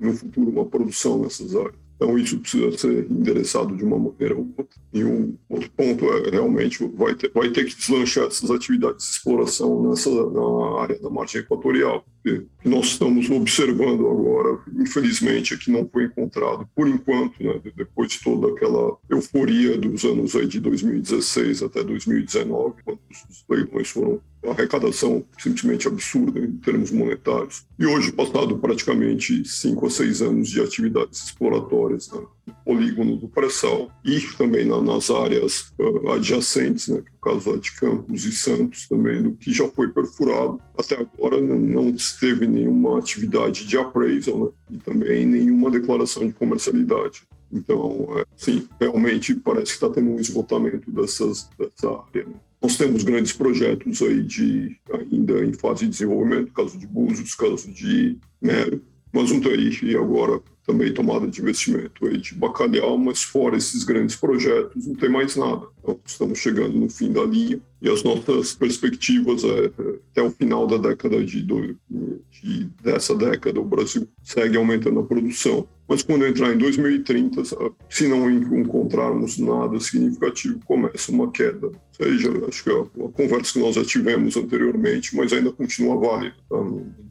no 0.00 0.12
futuro, 0.12 0.50
uma 0.50 0.66
produção 0.66 1.22
nessas 1.22 1.54
áreas. 1.54 1.85
Então, 1.96 2.18
isso 2.18 2.38
precisa 2.38 2.76
ser 2.76 3.10
endereçado 3.10 3.74
de 3.74 3.82
uma 3.82 3.98
maneira 3.98 4.36
ou 4.36 4.46
outra. 4.56 4.80
E 4.92 5.02
um 5.02 5.34
outro 5.48 5.70
ponto 5.70 6.04
é 6.12 6.30
realmente 6.30 6.86
vai 6.94 7.14
ter, 7.14 7.30
vai 7.32 7.50
ter 7.50 7.64
que 7.64 7.74
deslanchar 7.74 8.26
essas 8.26 8.50
atividades 8.50 9.06
de 9.06 9.12
exploração 9.12 9.82
nessa, 9.88 10.10
na 10.10 10.80
área 10.82 10.98
da 10.98 11.08
margem 11.08 11.40
equatorial. 11.40 12.04
Que 12.26 12.44
nós 12.64 12.86
estamos 12.86 13.30
observando 13.30 14.04
agora, 14.04 14.58
infelizmente, 14.74 15.54
é 15.54 15.56
que 15.56 15.70
não 15.70 15.88
foi 15.88 16.06
encontrado, 16.06 16.68
por 16.74 16.88
enquanto, 16.88 17.40
né, 17.40 17.60
depois 17.76 18.10
de 18.10 18.20
toda 18.20 18.48
aquela 18.48 18.96
euforia 19.08 19.78
dos 19.78 20.04
anos 20.04 20.34
aí 20.34 20.48
de 20.48 20.58
2016 20.58 21.62
até 21.62 21.84
2019, 21.84 22.82
quando 22.84 22.98
os 23.30 23.44
leilões 23.48 23.90
foram 23.90 24.20
uma 24.42 24.52
arrecadação 24.52 25.24
simplesmente 25.38 25.86
absurda 25.86 26.40
em 26.40 26.56
termos 26.56 26.90
monetários. 26.90 27.64
E 27.78 27.86
hoje, 27.86 28.10
passado 28.10 28.58
praticamente 28.58 29.46
cinco 29.46 29.86
a 29.86 29.90
seis 29.90 30.20
anos 30.20 30.48
de 30.48 30.60
atividades 30.60 31.26
exploratórias 31.26 32.10
né, 32.10 32.20
polígono 32.64 33.16
do 33.16 33.28
pré-sal 33.28 33.90
e 34.04 34.20
também 34.36 34.64
na, 34.64 34.80
nas 34.80 35.10
áreas 35.10 35.72
uh, 35.78 36.12
adjacentes, 36.12 36.88
né, 36.88 36.96
no 36.98 37.20
caso 37.20 37.58
de 37.58 37.72
Campos 37.72 38.24
e 38.24 38.32
Santos 38.32 38.88
também, 38.88 39.22
do 39.22 39.32
que 39.32 39.52
já 39.52 39.68
foi 39.68 39.88
perfurado, 39.88 40.60
até 40.78 40.96
agora 40.96 41.40
não, 41.40 41.58
não 41.58 41.96
teve 42.20 42.46
nenhuma 42.46 42.98
atividade 42.98 43.66
de 43.66 43.76
appraisal 43.76 44.46
né, 44.46 44.50
e 44.72 44.78
também 44.78 45.26
nenhuma 45.26 45.70
declaração 45.70 46.26
de 46.26 46.32
comercialidade. 46.32 47.22
Então, 47.52 48.08
é, 48.18 48.24
sim, 48.36 48.68
realmente 48.80 49.34
parece 49.34 49.66
que 49.66 49.84
está 49.84 49.88
tendo 49.88 50.10
um 50.10 50.20
esgotamento 50.20 50.90
dessas, 50.90 51.48
dessa 51.58 51.88
área. 51.88 52.26
Né? 52.26 52.34
Nós 52.60 52.76
temos 52.76 53.04
grandes 53.04 53.32
projetos 53.32 54.02
aí 54.02 54.22
de, 54.22 54.76
ainda 54.92 55.44
em 55.44 55.52
fase 55.52 55.84
de 55.84 55.90
desenvolvimento, 55.90 56.52
caso 56.52 56.76
de 56.78 56.86
Búzios, 56.86 57.34
caso 57.34 57.70
de 57.72 58.18
Mero, 58.40 58.82
mas 59.12 59.30
tem 59.30 59.90
e 59.90 59.96
agora 59.96 60.42
também 60.66 60.92
tomada 60.92 61.26
de 61.26 61.40
investimento 61.40 62.06
aí 62.06 62.18
de 62.18 62.34
bacalhau, 62.34 62.98
mas 62.98 63.22
fora 63.22 63.56
esses 63.56 63.84
grandes 63.84 64.16
projetos 64.16 64.86
não 64.86 64.94
tem 64.94 65.08
mais 65.08 65.36
nada. 65.36 65.66
Então, 65.78 66.00
estamos 66.04 66.38
chegando 66.38 66.76
no 66.76 66.90
fim 66.90 67.12
da 67.12 67.24
linha 67.24 67.60
e 67.80 67.88
as 67.88 68.02
nossas 68.02 68.54
perspectivas 68.54 69.44
é, 69.44 69.70
até 70.10 70.22
o 70.22 70.30
final 70.30 70.66
da 70.66 70.76
década 70.76 71.24
de, 71.24 71.42
de 71.42 72.64
dessa 72.82 73.14
década 73.14 73.60
o 73.60 73.64
Brasil 73.64 74.08
segue 74.22 74.56
aumentando 74.56 75.00
a 75.00 75.04
produção 75.04 75.68
mas 75.88 76.02
quando 76.02 76.26
entrar 76.26 76.52
em 76.52 76.58
2030, 76.58 77.42
se 77.88 78.08
não 78.08 78.28
encontrarmos 78.28 79.38
nada 79.38 79.78
significativo, 79.78 80.58
começa 80.64 81.12
uma 81.12 81.30
queda. 81.30 81.68
Ou 81.68 81.74
seja, 81.92 82.32
acho 82.48 82.64
que 82.64 82.70
a, 82.70 83.04
a 83.04 83.08
conversa 83.10 83.52
que 83.52 83.60
nós 83.60 83.76
já 83.76 83.84
tivemos 83.84 84.36
anteriormente, 84.36 85.14
mas 85.14 85.32
ainda 85.32 85.52
continua 85.52 85.96
válida, 85.96 86.34
tá? 86.48 86.56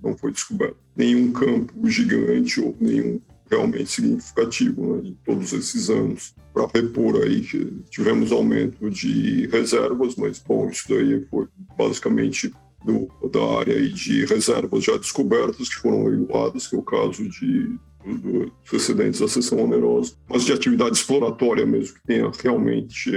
não 0.04 0.18
foi 0.18 0.32
descoberto 0.32 0.78
nenhum 0.96 1.32
campo 1.32 1.74
gigante 1.90 2.60
ou 2.60 2.76
nenhum 2.80 3.20
realmente 3.56 3.90
significativo 3.90 4.96
né, 4.96 5.10
em 5.10 5.18
todos 5.26 5.54
esses 5.54 5.90
anos 5.90 6.36
para 6.54 6.68
repor 6.74 7.22
aí 7.22 7.42
tivemos 7.90 8.32
aumento 8.32 8.90
de 8.90 9.48
reservas, 9.48 10.16
mas 10.16 10.40
bom, 10.40 10.70
isso 10.70 10.86
daí 10.90 11.26
foi 11.30 11.48
basicamente 11.78 12.54
do, 12.84 13.10
da 13.30 13.60
área 13.60 13.76
aí 13.76 13.92
de 13.92 14.26
reservas 14.26 14.84
já 14.84 14.96
descobertas 14.98 15.70
que 15.70 15.82
foram 15.82 16.06
leiloadas, 16.06 16.68
que 16.68 16.76
é 16.76 16.80
o 16.80 16.84
caso 16.84 17.28
de 17.28 17.78
dos 18.06 18.72
excedentes 18.72 19.20
da 19.20 19.28
sessão 19.28 19.64
onerosa, 19.64 20.14
mas 20.30 20.44
de 20.44 20.54
atividade 20.54 20.96
exploratória 20.96 21.66
mesmo, 21.66 21.96
que 21.96 22.04
tenha 22.04 22.32
realmente 22.44 23.12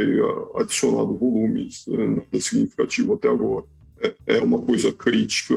adicionado 0.54 1.14
volumes, 1.14 1.84
né, 1.86 2.22
significativo 2.40 3.12
até 3.12 3.28
agora. 3.28 3.66
É, 4.00 4.14
é 4.26 4.40
uma 4.40 4.62
coisa 4.62 4.92
crítica 4.92 5.54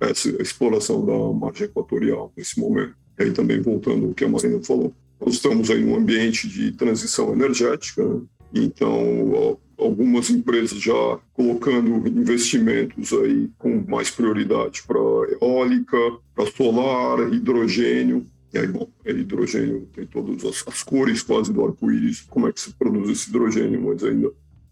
essa 0.00 0.28
exploração 0.42 1.04
da 1.04 1.38
margem 1.38 1.66
equatorial 1.66 2.32
nesse 2.36 2.58
momento. 2.58 2.96
E 3.18 3.22
aí 3.24 3.32
também 3.32 3.60
voltando 3.60 4.06
ao 4.06 4.14
que 4.14 4.24
a 4.24 4.28
Marina 4.28 4.62
falou, 4.62 4.92
nós 5.20 5.34
estamos 5.34 5.70
aí 5.70 5.82
num 5.82 5.96
ambiente 5.96 6.48
de 6.48 6.72
transição 6.72 7.32
energética, 7.32 8.06
né? 8.06 8.20
então 8.54 9.58
algumas 9.78 10.30
empresas 10.30 10.80
já 10.80 11.18
colocando 11.32 12.06
investimentos 12.08 13.12
aí 13.12 13.50
com 13.58 13.84
mais 13.88 14.10
prioridade 14.10 14.82
para 14.86 14.98
eólica, 15.40 15.96
para 16.34 16.46
solar, 16.46 17.32
hidrogênio. 17.32 18.26
E 18.52 18.58
aí, 18.58 18.68
bom, 18.68 18.88
é 19.04 19.10
hidrogênio 19.10 19.88
tem 19.92 20.06
todas 20.06 20.44
as, 20.44 20.64
as 20.68 20.82
cores 20.82 21.22
quase 21.22 21.52
do 21.52 21.64
arco-íris, 21.64 22.20
como 22.22 22.46
é 22.48 22.52
que 22.52 22.60
se 22.60 22.72
produz 22.74 23.10
esse 23.10 23.28
hidrogênio, 23.28 23.82
mas 23.82 24.04
ainda 24.04 24.30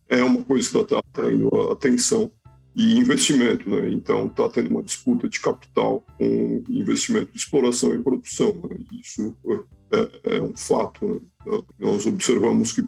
é 0.09 0.23
uma 0.23 0.43
coisa 0.43 0.71
que 0.71 0.77
está 0.77 0.99
atraindo 0.99 1.49
a 1.55 1.73
atenção 1.73 2.31
e 2.75 2.99
investimento, 2.99 3.69
né? 3.69 3.91
Então 3.91 4.27
está 4.27 4.49
tendo 4.49 4.71
uma 4.71 4.83
disputa 4.83 5.29
de 5.29 5.41
capital 5.41 6.05
com 6.19 6.65
investimento 6.69 7.31
de 7.33 7.39
exploração 7.39 7.95
e 7.95 8.03
produção. 8.03 8.55
Né? 8.69 8.79
Isso 9.01 9.37
é, 9.93 10.37
é, 10.37 10.41
um 10.41 10.57
fato. 10.57 11.07
Né? 11.47 11.61
Nós 11.79 12.07
observamos 12.07 12.73
que 12.73 12.83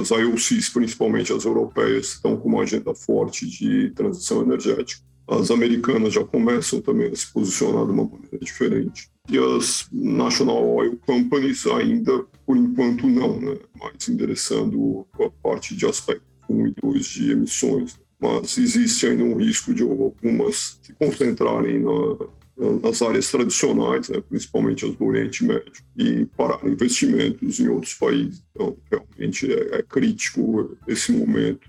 as 0.00 0.10
IOCs, 0.10 0.70
principalmente 0.70 1.32
as 1.32 1.44
europeias, 1.44 2.14
estão 2.14 2.36
com 2.36 2.48
uma 2.48 2.62
agenda 2.62 2.92
forte 2.94 3.46
de 3.46 3.90
transição 3.90 4.42
energética. 4.42 5.06
As 5.28 5.50
americanas 5.50 6.14
já 6.14 6.24
começam 6.24 6.80
também 6.80 7.12
a 7.12 7.14
se 7.14 7.30
posicionar 7.32 7.84
de 7.84 7.92
uma 7.92 8.04
maneira 8.04 8.38
diferente. 8.40 9.08
E 9.28 9.38
as 9.38 9.86
National 9.92 10.66
Oil 10.66 10.98
Companies 11.06 11.66
ainda, 11.66 12.24
por 12.46 12.56
enquanto, 12.56 13.06
não, 13.06 13.38
né? 13.38 13.58
mas 13.78 14.08
endereçando 14.08 15.06
a 15.20 15.30
parte 15.42 15.76
de 15.76 15.84
aspectos 15.84 16.26
1 16.48 16.66
e 16.68 16.74
2 16.82 17.06
de 17.06 17.32
emissões 17.32 18.00
mas 18.20 18.58
existe 18.58 19.06
ainda 19.06 19.22
um 19.22 19.36
risco 19.36 19.72
de 19.72 19.82
algumas 19.82 20.78
se 20.82 20.92
concentrarem 20.94 21.80
na, 21.80 22.26
nas 22.82 23.00
áreas 23.02 23.30
tradicionais, 23.30 24.08
né, 24.08 24.20
principalmente 24.28 24.84
as 24.84 24.94
do 24.94 25.04
Oriente 25.04 25.44
Médio, 25.44 25.72
e 25.96 26.26
parar 26.36 26.66
investimentos 26.66 27.60
em 27.60 27.68
outros 27.68 27.94
países. 27.94 28.42
Então, 28.52 28.76
realmente 28.90 29.52
é, 29.52 29.76
é 29.76 29.82
crítico 29.82 30.76
esse 30.86 31.12
momento 31.12 31.68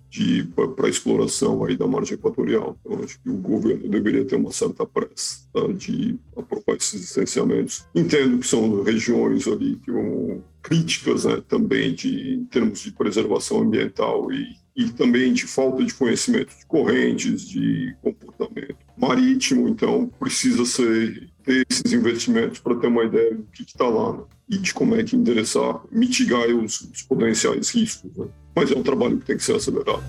para 0.75 0.87
a 0.87 0.89
exploração 0.89 1.63
aí 1.63 1.77
da 1.77 1.85
margem 1.85 2.15
equatorial. 2.15 2.77
Então, 2.83 3.03
acho 3.03 3.21
que 3.21 3.29
o 3.29 3.37
governo 3.37 3.87
deveria 3.87 4.25
ter 4.25 4.35
uma 4.35 4.51
certa 4.51 4.85
pressa 4.85 5.47
tá, 5.53 5.67
de 5.67 6.17
aprovar 6.35 6.75
esses 6.77 7.01
licenciamentos. 7.01 7.85
Entendo 7.93 8.39
que 8.39 8.47
são 8.47 8.81
regiões 8.81 9.47
ali 9.47 9.75
que 9.83 9.91
vão 9.91 10.43
críticas 10.61 11.25
né, 11.25 11.41
também 11.47 11.93
de, 11.93 12.33
em 12.33 12.45
termos 12.45 12.79
de 12.79 12.91
preservação 12.91 13.61
ambiental 13.61 14.31
e 14.31 14.57
e 14.79 14.89
também 14.93 15.33
de 15.33 15.45
falta 15.45 15.83
de 15.83 15.93
conhecimento 15.93 16.57
de 16.57 16.65
correntes, 16.65 17.41
de 17.41 17.93
comportamento 18.01 18.77
marítimo. 18.99 19.67
Então, 19.67 20.11
precisa 20.19 20.65
ser, 20.65 21.29
ter 21.43 21.65
esses 21.69 21.93
investimentos 21.93 22.59
para 22.59 22.75
ter 22.75 22.87
uma 22.87 23.03
ideia 23.03 23.35
do 23.35 23.43
que 23.53 23.63
está 23.63 23.87
lá 23.87 24.13
né? 24.13 24.23
e 24.49 24.57
de 24.57 24.73
como 24.73 24.95
é 24.95 25.03
que 25.03 25.15
endereçar, 25.15 25.81
mitigar 25.91 26.47
os, 26.47 26.81
os 26.81 27.01
potenciais 27.03 27.69
riscos. 27.69 28.11
Né? 28.15 28.27
Mas 28.55 28.71
é 28.71 28.77
um 28.77 28.83
trabalho 28.83 29.17
que 29.17 29.25
tem 29.25 29.37
que 29.37 29.43
ser 29.43 29.55
acelerado. 29.55 30.03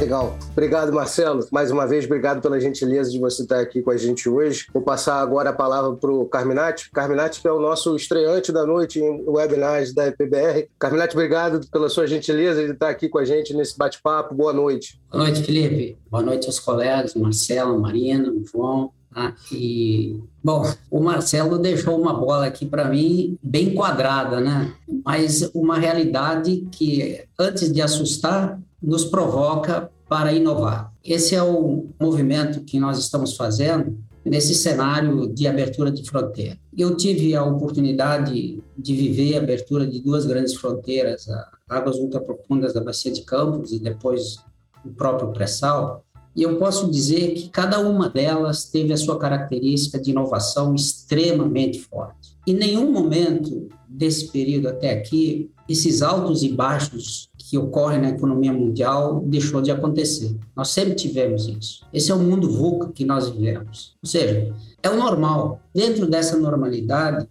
Legal. 0.00 0.34
Obrigado, 0.52 0.90
Marcelo. 0.94 1.46
Mais 1.52 1.70
uma 1.70 1.86
vez, 1.86 2.06
obrigado 2.06 2.40
pela 2.40 2.58
gentileza 2.58 3.10
de 3.10 3.18
você 3.18 3.42
estar 3.42 3.60
aqui 3.60 3.82
com 3.82 3.90
a 3.90 3.98
gente 3.98 4.30
hoje. 4.30 4.66
Vou 4.72 4.82
passar 4.82 5.20
agora 5.20 5.50
a 5.50 5.52
palavra 5.52 5.94
para 5.94 6.10
o 6.10 6.24
Carminati. 6.24 6.90
Carminati, 6.90 7.46
é 7.46 7.52
o 7.52 7.60
nosso 7.60 7.94
estreante 7.94 8.50
da 8.50 8.64
noite 8.64 8.98
em 8.98 9.22
webinars 9.26 9.92
da 9.92 10.06
EPBR. 10.06 10.68
Carminati, 10.78 11.14
obrigado 11.14 11.60
pela 11.70 11.90
sua 11.90 12.06
gentileza 12.06 12.64
de 12.64 12.72
estar 12.72 12.88
aqui 12.88 13.10
com 13.10 13.18
a 13.18 13.26
gente 13.26 13.52
nesse 13.52 13.76
bate-papo. 13.76 14.34
Boa 14.34 14.54
noite. 14.54 14.98
Boa 15.12 15.24
noite, 15.24 15.42
Felipe. 15.42 15.98
Boa 16.10 16.22
noite 16.22 16.46
aos 16.46 16.58
colegas, 16.58 17.14
Marcelo, 17.14 17.78
Marina, 17.78 18.32
João. 18.50 18.92
Ah, 19.14 19.34
e, 19.52 20.18
bom, 20.42 20.64
o 20.90 21.00
Marcelo 21.00 21.58
deixou 21.58 22.00
uma 22.00 22.14
bola 22.14 22.46
aqui 22.46 22.64
para 22.64 22.88
mim 22.88 23.36
bem 23.42 23.74
quadrada, 23.74 24.40
né? 24.40 24.72
Mas 25.04 25.50
uma 25.52 25.78
realidade 25.78 26.66
que, 26.72 27.22
antes 27.38 27.70
de 27.70 27.82
assustar, 27.82 28.58
nos 28.82 29.04
provoca 29.04 29.90
para 30.08 30.32
inovar. 30.32 30.92
Esse 31.04 31.34
é 31.34 31.42
o 31.42 31.86
movimento 32.00 32.60
que 32.60 32.80
nós 32.80 32.98
estamos 32.98 33.36
fazendo 33.36 33.96
nesse 34.24 34.54
cenário 34.54 35.32
de 35.32 35.46
abertura 35.46 35.90
de 35.90 36.08
fronteira. 36.08 36.58
Eu 36.76 36.96
tive 36.96 37.34
a 37.34 37.44
oportunidade 37.44 38.62
de 38.76 38.94
viver 38.94 39.36
a 39.36 39.38
abertura 39.38 39.86
de 39.86 40.00
duas 40.00 40.26
grandes 40.26 40.54
fronteiras, 40.54 41.26
águas 41.68 41.96
ultraprofundas 41.96 42.74
da 42.74 42.82
Bacia 42.82 43.12
de 43.12 43.22
Campos 43.22 43.72
e 43.72 43.78
depois 43.78 44.38
o 44.84 44.90
próprio 44.90 45.32
pré-sal, 45.32 46.04
e 46.34 46.42
eu 46.42 46.56
posso 46.58 46.90
dizer 46.90 47.34
que 47.34 47.48
cada 47.48 47.80
uma 47.80 48.08
delas 48.08 48.64
teve 48.64 48.92
a 48.92 48.96
sua 48.96 49.18
característica 49.18 50.00
de 50.00 50.12
inovação 50.12 50.74
extremamente 50.74 51.80
forte. 51.80 52.36
Em 52.46 52.54
nenhum 52.54 52.90
momento 52.90 53.68
desse 53.88 54.28
período 54.28 54.68
até 54.68 54.92
aqui, 54.92 55.50
esses 55.68 56.02
altos 56.02 56.42
e 56.42 56.48
baixos 56.50 57.28
que 57.50 57.58
ocorre 57.58 57.98
na 57.98 58.10
economia 58.10 58.52
mundial 58.52 59.24
deixou 59.26 59.60
de 59.60 59.72
acontecer. 59.72 60.38
Nós 60.54 60.68
sempre 60.68 60.94
tivemos 60.94 61.48
isso. 61.48 61.84
Esse 61.92 62.12
é 62.12 62.14
o 62.14 62.18
mundo 62.20 62.48
VUCA 62.48 62.92
que 62.92 63.04
nós 63.04 63.28
vivemos. 63.28 63.96
Ou 64.00 64.08
seja, 64.08 64.54
é 64.80 64.88
o 64.88 64.96
normal. 64.96 65.60
Dentro 65.74 66.06
dessa 66.06 66.36
normalidade, 66.36 67.28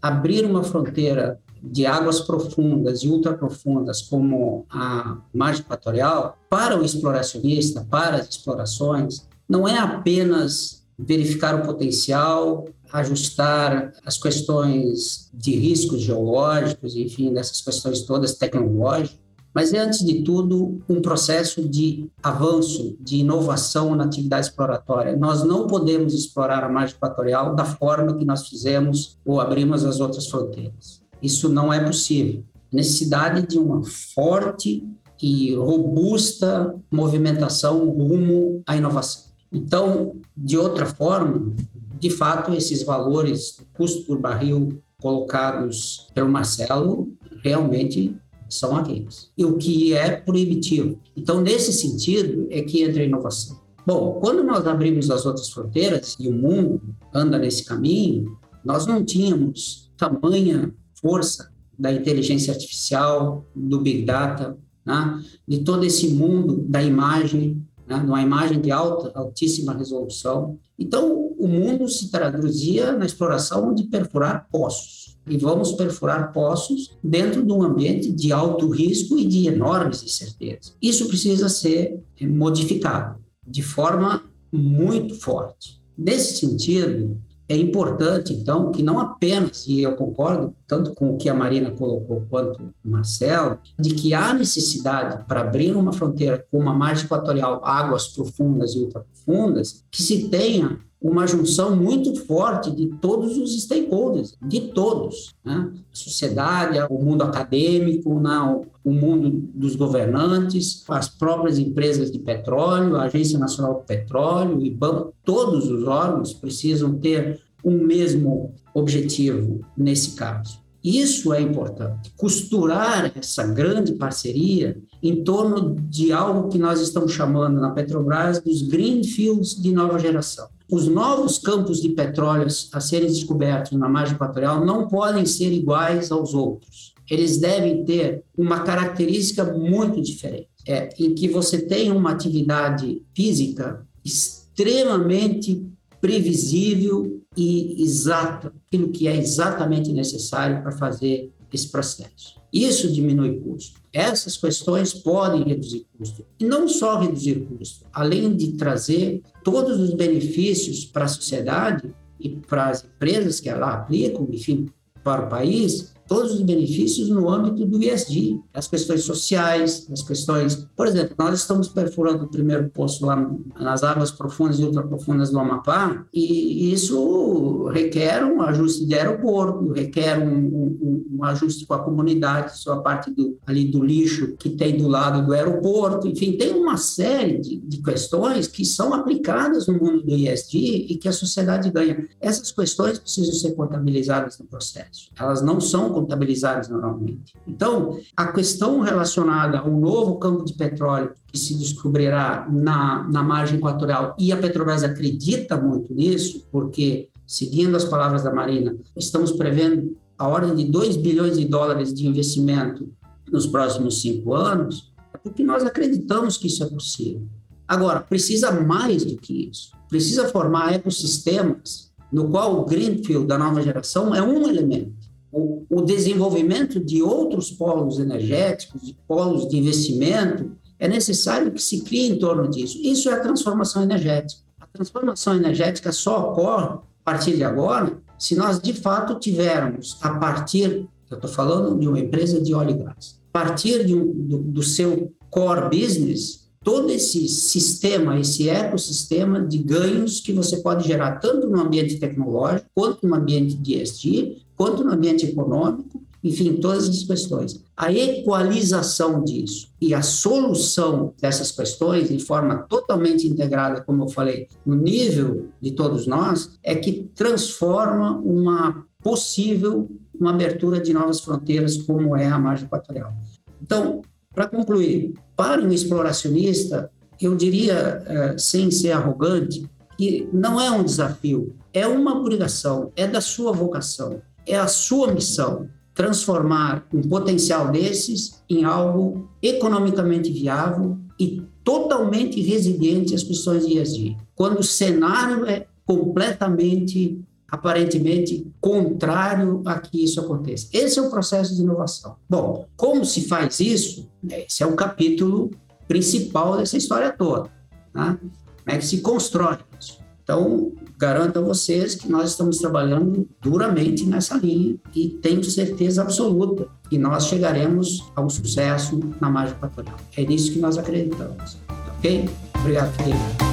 abrir 0.00 0.46
uma 0.46 0.64
fronteira 0.64 1.38
de 1.62 1.84
águas 1.84 2.20
profundas 2.20 3.02
e 3.02 3.08
ultraprofundas 3.08 4.00
como 4.00 4.64
a 4.70 5.18
margem 5.30 5.60
equatorial 5.60 6.38
para 6.48 6.80
o 6.80 6.82
exploracionista, 6.82 7.86
para 7.90 8.16
as 8.16 8.30
explorações, 8.30 9.28
não 9.46 9.68
é 9.68 9.78
apenas 9.78 10.86
verificar 10.98 11.54
o 11.54 11.66
potencial, 11.66 12.66
ajustar 12.90 13.92
as 14.06 14.16
questões 14.16 15.28
de 15.34 15.54
riscos 15.54 16.00
geológicos, 16.00 16.96
enfim, 16.96 17.30
dessas 17.30 17.60
questões 17.60 18.00
todas 18.04 18.36
tecnológicas, 18.36 19.20
mas 19.54 19.72
é, 19.72 19.78
antes 19.78 20.04
de 20.04 20.22
tudo, 20.22 20.80
um 20.88 21.00
processo 21.02 21.68
de 21.68 22.08
avanço, 22.22 22.96
de 23.00 23.16
inovação 23.16 23.94
na 23.96 24.04
atividade 24.04 24.46
exploratória. 24.46 25.16
Nós 25.16 25.42
não 25.42 25.66
podemos 25.66 26.14
explorar 26.14 26.62
a 26.62 26.68
margem 26.68 26.96
equatorial 26.96 27.54
da 27.54 27.64
forma 27.64 28.16
que 28.16 28.24
nós 28.24 28.48
fizemos 28.48 29.18
ou 29.24 29.40
abrimos 29.40 29.84
as 29.84 30.00
outras 30.00 30.28
fronteiras. 30.28 31.02
Isso 31.20 31.48
não 31.48 31.72
é 31.72 31.82
possível. 31.84 32.44
Necessidade 32.72 33.46
de 33.46 33.58
uma 33.58 33.82
forte 33.84 34.86
e 35.20 35.54
robusta 35.54 36.74
movimentação 36.90 37.90
rumo 37.90 38.62
à 38.66 38.76
inovação. 38.76 39.24
Então, 39.52 40.16
de 40.36 40.56
outra 40.56 40.86
forma, 40.86 41.52
de 41.98 42.08
fato, 42.08 42.54
esses 42.54 42.82
valores, 42.82 43.58
custo 43.74 44.06
por 44.06 44.18
barril 44.18 44.80
colocados 45.02 46.08
pelo 46.14 46.28
Marcelo, 46.28 47.12
realmente 47.42 48.16
são 48.50 48.76
aqueles. 48.76 49.30
E 49.36 49.44
o 49.44 49.56
que 49.56 49.94
é 49.94 50.16
proibitivo. 50.16 50.98
Então, 51.16 51.40
nesse 51.40 51.72
sentido, 51.72 52.46
é 52.50 52.62
que 52.62 52.82
entra 52.82 53.02
a 53.02 53.06
inovação. 53.06 53.60
Bom, 53.86 54.20
quando 54.20 54.42
nós 54.42 54.66
abrimos 54.66 55.10
as 55.10 55.24
outras 55.24 55.48
fronteiras 55.50 56.16
e 56.20 56.28
o 56.28 56.32
mundo 56.32 56.80
anda 57.14 57.38
nesse 57.38 57.64
caminho, 57.64 58.36
nós 58.64 58.86
não 58.86 59.04
tínhamos 59.04 59.90
tamanha 59.96 60.72
força 60.94 61.50
da 61.78 61.92
inteligência 61.92 62.52
artificial, 62.52 63.46
do 63.56 63.80
Big 63.80 64.04
Data, 64.04 64.56
né? 64.84 65.22
de 65.48 65.60
todo 65.60 65.84
esse 65.84 66.08
mundo 66.08 66.64
da 66.68 66.82
imagem, 66.82 67.66
né? 67.86 67.96
uma 67.96 68.22
imagem 68.22 68.60
de 68.60 68.70
alta, 68.70 69.10
altíssima 69.14 69.72
resolução. 69.72 70.58
Então, 70.78 71.29
o 71.40 71.48
mundo 71.48 71.88
se 71.88 72.10
traduzia 72.10 72.92
na 72.92 73.06
exploração 73.06 73.74
de 73.74 73.84
perfurar 73.84 74.46
poços 74.50 75.18
e 75.26 75.36
vamos 75.38 75.72
perfurar 75.72 76.32
poços 76.32 76.98
dentro 77.02 77.44
de 77.44 77.52
um 77.52 77.62
ambiente 77.62 78.12
de 78.12 78.32
alto 78.32 78.68
risco 78.68 79.18
e 79.18 79.26
de 79.26 79.48
enormes 79.48 80.02
incertezas. 80.02 80.74
Isso 80.82 81.08
precisa 81.08 81.48
ser 81.48 82.02
modificado 82.20 83.18
de 83.46 83.62
forma 83.62 84.22
muito 84.52 85.14
forte. 85.14 85.80
Nesse 85.96 86.38
sentido, 86.38 87.16
é 87.48 87.56
importante, 87.56 88.32
então, 88.32 88.70
que 88.70 88.82
não 88.82 89.00
apenas, 89.00 89.66
e 89.66 89.82
eu 89.82 89.96
concordo 89.96 90.54
tanto 90.68 90.94
com 90.94 91.14
o 91.14 91.16
que 91.16 91.28
a 91.28 91.34
Marina 91.34 91.72
colocou 91.72 92.24
quanto 92.30 92.62
o 92.62 92.88
Marcelo, 92.88 93.58
de 93.78 93.94
que 93.94 94.14
há 94.14 94.32
necessidade 94.32 95.24
para 95.26 95.40
abrir 95.40 95.74
uma 95.74 95.92
fronteira 95.92 96.46
com 96.50 96.58
uma 96.58 96.72
margem 96.72 97.06
equatorial, 97.06 97.60
águas 97.64 98.06
profundas 98.06 98.74
e 98.74 98.78
ultraprofundas, 98.78 99.84
que 99.90 100.00
se 100.00 100.28
tenha 100.28 100.78
uma 101.00 101.26
junção 101.26 101.74
muito 101.74 102.14
forte 102.26 102.70
de 102.70 102.86
todos 103.00 103.38
os 103.38 103.58
stakeholders, 103.62 104.36
de 104.42 104.60
todos, 104.72 105.34
né? 105.42 105.72
a 105.74 105.96
sociedade, 105.96 106.78
o 106.90 107.02
mundo 107.02 107.22
acadêmico, 107.22 108.10
o 108.10 108.92
mundo 108.92 109.30
dos 109.54 109.76
governantes, 109.76 110.84
as 110.88 111.08
próprias 111.08 111.58
empresas 111.58 112.10
de 112.10 112.18
petróleo, 112.18 112.96
a 112.96 113.04
Agência 113.04 113.38
Nacional 113.38 113.74
do 113.74 113.86
Petróleo, 113.86 114.60
e 114.62 114.70
banco, 114.70 115.14
todos 115.24 115.70
os 115.70 115.84
órgãos 115.86 116.34
precisam 116.34 116.94
ter 116.98 117.40
um 117.64 117.78
mesmo 117.78 118.54
objetivo 118.74 119.60
nesse 119.76 120.12
caso. 120.12 120.60
Isso 120.82 121.34
é 121.34 121.42
importante, 121.42 122.10
costurar 122.16 123.12
essa 123.14 123.46
grande 123.46 123.92
parceria 123.92 124.80
em 125.02 125.22
torno 125.22 125.76
de 125.78 126.10
algo 126.10 126.48
que 126.48 126.56
nós 126.58 126.80
estamos 126.80 127.12
chamando 127.12 127.60
na 127.60 127.70
Petrobras 127.70 128.40
dos 128.40 128.62
greenfields 128.62 129.60
de 129.60 129.72
nova 129.72 129.98
geração. 129.98 130.48
Os 130.70 130.86
novos 130.86 131.38
campos 131.38 131.80
de 131.80 131.88
petróleo 131.88 132.46
a 132.72 132.80
serem 132.80 133.08
descobertos 133.08 133.72
na 133.72 133.88
margem 133.88 134.14
equatorial 134.14 134.64
não 134.64 134.86
podem 134.86 135.26
ser 135.26 135.52
iguais 135.52 136.12
aos 136.12 136.32
outros. 136.32 136.94
Eles 137.10 137.38
devem 137.38 137.84
ter 137.84 138.22
uma 138.38 138.60
característica 138.60 139.44
muito 139.44 140.00
diferente, 140.00 140.48
é, 140.66 140.90
em 140.96 141.12
que 141.12 141.26
você 141.28 141.60
tem 141.60 141.90
uma 141.90 142.12
atividade 142.12 143.02
física 143.12 143.84
extremamente 144.04 145.66
previsível 146.00 147.20
e 147.36 147.82
exata, 147.82 148.52
aquilo 148.66 148.90
que 148.90 149.08
é 149.08 149.16
exatamente 149.16 149.92
necessário 149.92 150.62
para 150.62 150.72
fazer 150.72 151.32
esse 151.52 151.68
processo. 151.68 152.40
Isso 152.52 152.92
diminui 152.92 153.38
custo. 153.40 153.80
Essas 153.92 154.36
questões 154.36 154.92
podem 154.92 155.42
reduzir 155.42 155.86
custo. 155.96 156.24
E 156.38 156.44
não 156.44 156.68
só 156.68 156.98
reduzir 156.98 157.40
custo, 157.40 157.86
além 157.92 158.36
de 158.36 158.52
trazer 158.52 159.22
todos 159.42 159.78
os 159.80 159.94
benefícios 159.94 160.84
para 160.84 161.04
a 161.04 161.08
sociedade 161.08 161.92
e 162.18 162.28
para 162.28 162.68
as 162.68 162.84
empresas 162.84 163.40
que 163.40 163.50
lá 163.50 163.74
aplicam, 163.74 164.28
enfim, 164.30 164.68
para 165.02 165.24
o 165.24 165.28
país, 165.28 165.94
todos 166.10 166.32
os 166.32 166.42
benefícios 166.42 167.08
no 167.08 167.30
âmbito 167.30 167.64
do 167.64 167.80
ISD, 167.80 168.40
as 168.52 168.66
questões 168.66 169.04
sociais, 169.04 169.86
as 169.92 170.02
questões... 170.02 170.66
Por 170.76 170.88
exemplo, 170.88 171.14
nós 171.16 171.38
estamos 171.38 171.68
perfurando 171.68 172.24
o 172.24 172.28
primeiro 172.28 172.68
poço 172.68 173.06
lá 173.06 173.30
nas 173.60 173.84
águas 173.84 174.10
profundas 174.10 174.58
e 174.58 174.64
ultraprofundas 174.64 175.30
do 175.30 175.38
Amapá, 175.38 176.04
e 176.12 176.72
isso 176.72 177.68
requer 177.68 178.24
um 178.24 178.42
ajuste 178.42 178.84
de 178.86 178.94
aeroporto, 178.96 179.70
requer 179.70 180.18
um, 180.18 180.34
um, 180.36 181.06
um 181.12 181.24
ajuste 181.24 181.64
com 181.64 181.74
a 181.74 181.78
comunidade, 181.78 182.58
só 182.58 182.72
a 182.72 182.80
parte 182.80 183.12
do, 183.12 183.38
ali 183.46 183.66
do 183.66 183.80
lixo 183.80 184.34
que 184.36 184.50
tem 184.50 184.76
do 184.76 184.88
lado 184.88 185.24
do 185.24 185.32
aeroporto, 185.32 186.08
enfim, 186.08 186.32
tem 186.32 186.52
uma 186.52 186.76
série 186.76 187.38
de, 187.38 187.56
de 187.56 187.80
questões 187.80 188.48
que 188.48 188.64
são 188.64 188.92
aplicadas 188.92 189.68
no 189.68 189.74
mundo 189.74 190.02
do 190.02 190.10
ISD 190.12 190.58
e 190.88 190.96
que 190.96 191.06
a 191.06 191.12
sociedade 191.12 191.70
ganha. 191.70 192.08
Essas 192.20 192.50
questões 192.50 192.98
precisam 192.98 193.34
ser 193.34 193.52
contabilizadas 193.52 194.40
no 194.40 194.46
processo. 194.46 195.10
Elas 195.16 195.40
não 195.40 195.60
são 195.60 195.99
contabilizados 196.00 196.68
normalmente. 196.68 197.34
Então, 197.46 197.98
a 198.16 198.32
questão 198.32 198.80
relacionada 198.80 199.58
ao 199.58 199.70
novo 199.70 200.18
campo 200.18 200.44
de 200.44 200.54
petróleo 200.54 201.12
que 201.26 201.38
se 201.38 201.56
descobrirá 201.56 202.48
na, 202.50 203.06
na 203.08 203.22
margem 203.22 203.58
equatorial, 203.58 204.16
e 204.18 204.32
a 204.32 204.36
Petrobras 204.36 204.82
acredita 204.82 205.56
muito 205.56 205.94
nisso, 205.94 206.46
porque, 206.50 207.08
seguindo 207.26 207.76
as 207.76 207.84
palavras 207.84 208.22
da 208.22 208.32
Marina, 208.32 208.76
estamos 208.96 209.32
prevendo 209.32 209.96
a 210.18 210.26
ordem 210.26 210.54
de 210.54 210.64
2 210.64 210.96
bilhões 210.96 211.38
de 211.38 211.44
dólares 211.46 211.94
de 211.94 212.06
investimento 212.06 212.92
nos 213.30 213.46
próximos 213.46 214.00
cinco 214.00 214.34
anos, 214.34 214.92
é 215.14 215.18
porque 215.18 215.42
nós 215.42 215.64
acreditamos 215.64 216.36
que 216.36 216.48
isso 216.48 216.62
é 216.64 216.66
possível. 216.66 217.22
Agora, 217.66 218.00
precisa 218.00 218.50
mais 218.50 219.04
do 219.04 219.16
que 219.16 219.48
isso. 219.48 219.70
Precisa 219.88 220.28
formar 220.28 220.74
ecossistemas 220.74 221.90
no 222.12 222.28
qual 222.28 222.60
o 222.60 222.64
Greenfield 222.64 223.26
da 223.26 223.38
nova 223.38 223.62
geração 223.62 224.14
é 224.14 224.20
um 224.20 224.48
elemento 224.48 224.99
o, 225.32 225.64
o 225.70 225.80
desenvolvimento 225.82 226.80
de 226.80 227.02
outros 227.02 227.50
polos 227.50 227.98
energéticos, 227.98 228.82
de 228.82 228.96
polos 229.06 229.48
de 229.48 229.56
investimento, 229.56 230.52
é 230.78 230.88
necessário 230.88 231.52
que 231.52 231.62
se 231.62 231.82
crie 231.82 232.08
em 232.08 232.18
torno 232.18 232.48
disso. 232.48 232.78
Isso 232.82 233.08
é 233.08 233.12
a 233.12 233.20
transformação 233.20 233.82
energética. 233.82 234.40
A 234.58 234.66
transformação 234.66 235.34
energética 235.36 235.92
só 235.92 236.30
ocorre 236.30 236.64
a 236.64 236.82
partir 237.04 237.36
de 237.36 237.44
agora 237.44 238.00
se 238.20 238.36
nós 238.36 238.60
de 238.60 238.74
fato 238.74 239.18
tivermos, 239.18 239.96
a 240.02 240.10
partir, 240.10 240.86
eu 241.10 241.14
estou 241.16 241.30
falando 241.30 241.80
de 241.80 241.88
uma 241.88 241.98
empresa 241.98 242.38
de 242.38 242.52
óleo 242.52 242.72
e 242.72 242.84
gás, 242.84 243.18
a 243.32 243.32
partir 243.32 243.86
de 243.86 243.94
do, 243.94 244.38
do 244.38 244.62
seu 244.62 245.10
core 245.30 245.70
business, 245.70 246.50
todo 246.62 246.90
esse 246.90 247.26
sistema, 247.28 248.20
esse 248.20 248.50
ecossistema 248.50 249.40
de 249.40 249.56
ganhos 249.56 250.20
que 250.20 250.34
você 250.34 250.58
pode 250.58 250.86
gerar 250.86 251.12
tanto 251.12 251.48
no 251.48 251.58
ambiente 251.58 251.98
tecnológico, 251.98 252.68
quanto 252.74 253.06
no 253.06 253.14
ambiente 253.14 253.54
de 253.56 253.80
ESG, 253.80 254.42
quanto 254.60 254.84
no 254.84 254.92
ambiente 254.92 255.24
econômico, 255.24 256.02
enfim, 256.22 256.52
todas 256.56 256.86
as 256.86 257.02
questões. 257.04 257.64
A 257.74 257.90
equalização 257.90 259.24
disso 259.24 259.70
e 259.80 259.94
a 259.94 260.02
solução 260.02 261.14
dessas 261.18 261.50
questões 261.50 262.10
de 262.10 262.18
forma 262.18 262.66
totalmente 262.68 263.26
integrada, 263.26 263.80
como 263.80 264.04
eu 264.04 264.08
falei, 264.08 264.48
no 264.66 264.74
nível 264.74 265.48
de 265.62 265.70
todos 265.70 266.06
nós, 266.06 266.58
é 266.62 266.74
que 266.74 267.10
transforma 267.14 268.18
uma 268.18 268.84
possível 269.02 269.88
uma 270.20 270.32
abertura 270.32 270.78
de 270.78 270.92
novas 270.92 271.20
fronteiras, 271.20 271.78
como 271.78 272.14
é 272.14 272.26
a 272.26 272.38
margem 272.38 272.66
equatorial. 272.66 273.14
Então, 273.62 274.02
para 274.34 274.46
concluir, 274.46 275.14
para 275.34 275.62
um 275.62 275.72
exploracionista, 275.72 276.90
eu 277.18 277.34
diria, 277.34 278.02
eh, 278.06 278.34
sem 278.36 278.70
ser 278.70 278.92
arrogante, 278.92 279.66
que 279.96 280.28
não 280.30 280.60
é 280.60 280.70
um 280.70 280.84
desafio, 280.84 281.56
é 281.72 281.86
uma 281.86 282.18
obrigação, 282.18 282.92
é 282.94 283.06
da 283.06 283.22
sua 283.22 283.52
vocação 283.52 284.20
é 284.46 284.56
a 284.56 284.66
sua 284.66 285.12
missão 285.12 285.68
transformar 285.94 286.86
um 286.92 287.02
potencial 287.02 287.70
desses 287.70 288.42
em 288.48 288.64
algo 288.64 289.28
economicamente 289.42 290.30
viável 290.30 290.98
e 291.18 291.42
totalmente 291.62 292.40
resiliente 292.40 293.14
às 293.14 293.22
questões 293.22 293.66
de 293.66 293.78
ESG. 293.78 294.16
Quando 294.34 294.60
o 294.60 294.64
cenário 294.64 295.44
é 295.44 295.66
completamente, 295.84 297.22
aparentemente, 297.50 298.46
contrário 298.60 299.60
a 299.66 299.78
que 299.78 300.02
isso 300.02 300.20
aconteça. 300.20 300.68
Esse 300.72 300.98
é 300.98 301.02
o 301.02 301.10
processo 301.10 301.54
de 301.54 301.62
inovação. 301.62 302.16
Bom, 302.28 302.66
como 302.76 303.04
se 303.04 303.28
faz 303.28 303.60
isso? 303.60 304.08
Esse 304.26 304.62
é 304.62 304.66
o 304.66 304.74
capítulo 304.76 305.50
principal 305.86 306.56
dessa 306.56 306.76
história 306.76 307.12
toda. 307.12 307.50
Tá? 307.92 308.16
Como 308.16 308.30
é 308.66 308.78
que 308.78 308.86
se 308.86 309.00
constrói 309.00 309.58
isso? 309.78 309.98
Então, 310.22 310.72
garanto 311.00 311.38
a 311.38 311.42
vocês 311.42 311.94
que 311.94 312.10
nós 312.10 312.32
estamos 312.32 312.58
trabalhando 312.58 313.26
duramente 313.40 314.04
nessa 314.04 314.36
linha 314.36 314.76
e 314.94 315.08
tenho 315.08 315.42
certeza 315.42 316.02
absoluta 316.02 316.66
que 316.90 316.98
nós 316.98 317.24
chegaremos 317.24 318.04
ao 318.14 318.28
sucesso 318.28 319.00
na 319.18 319.30
margem 319.30 319.56
equatorial. 319.56 319.96
É 320.14 320.22
nisso 320.26 320.52
que 320.52 320.58
nós 320.58 320.76
acreditamos. 320.76 321.56
Ok? 321.96 322.28
Obrigado, 322.54 322.92
Felipe. 322.92 323.49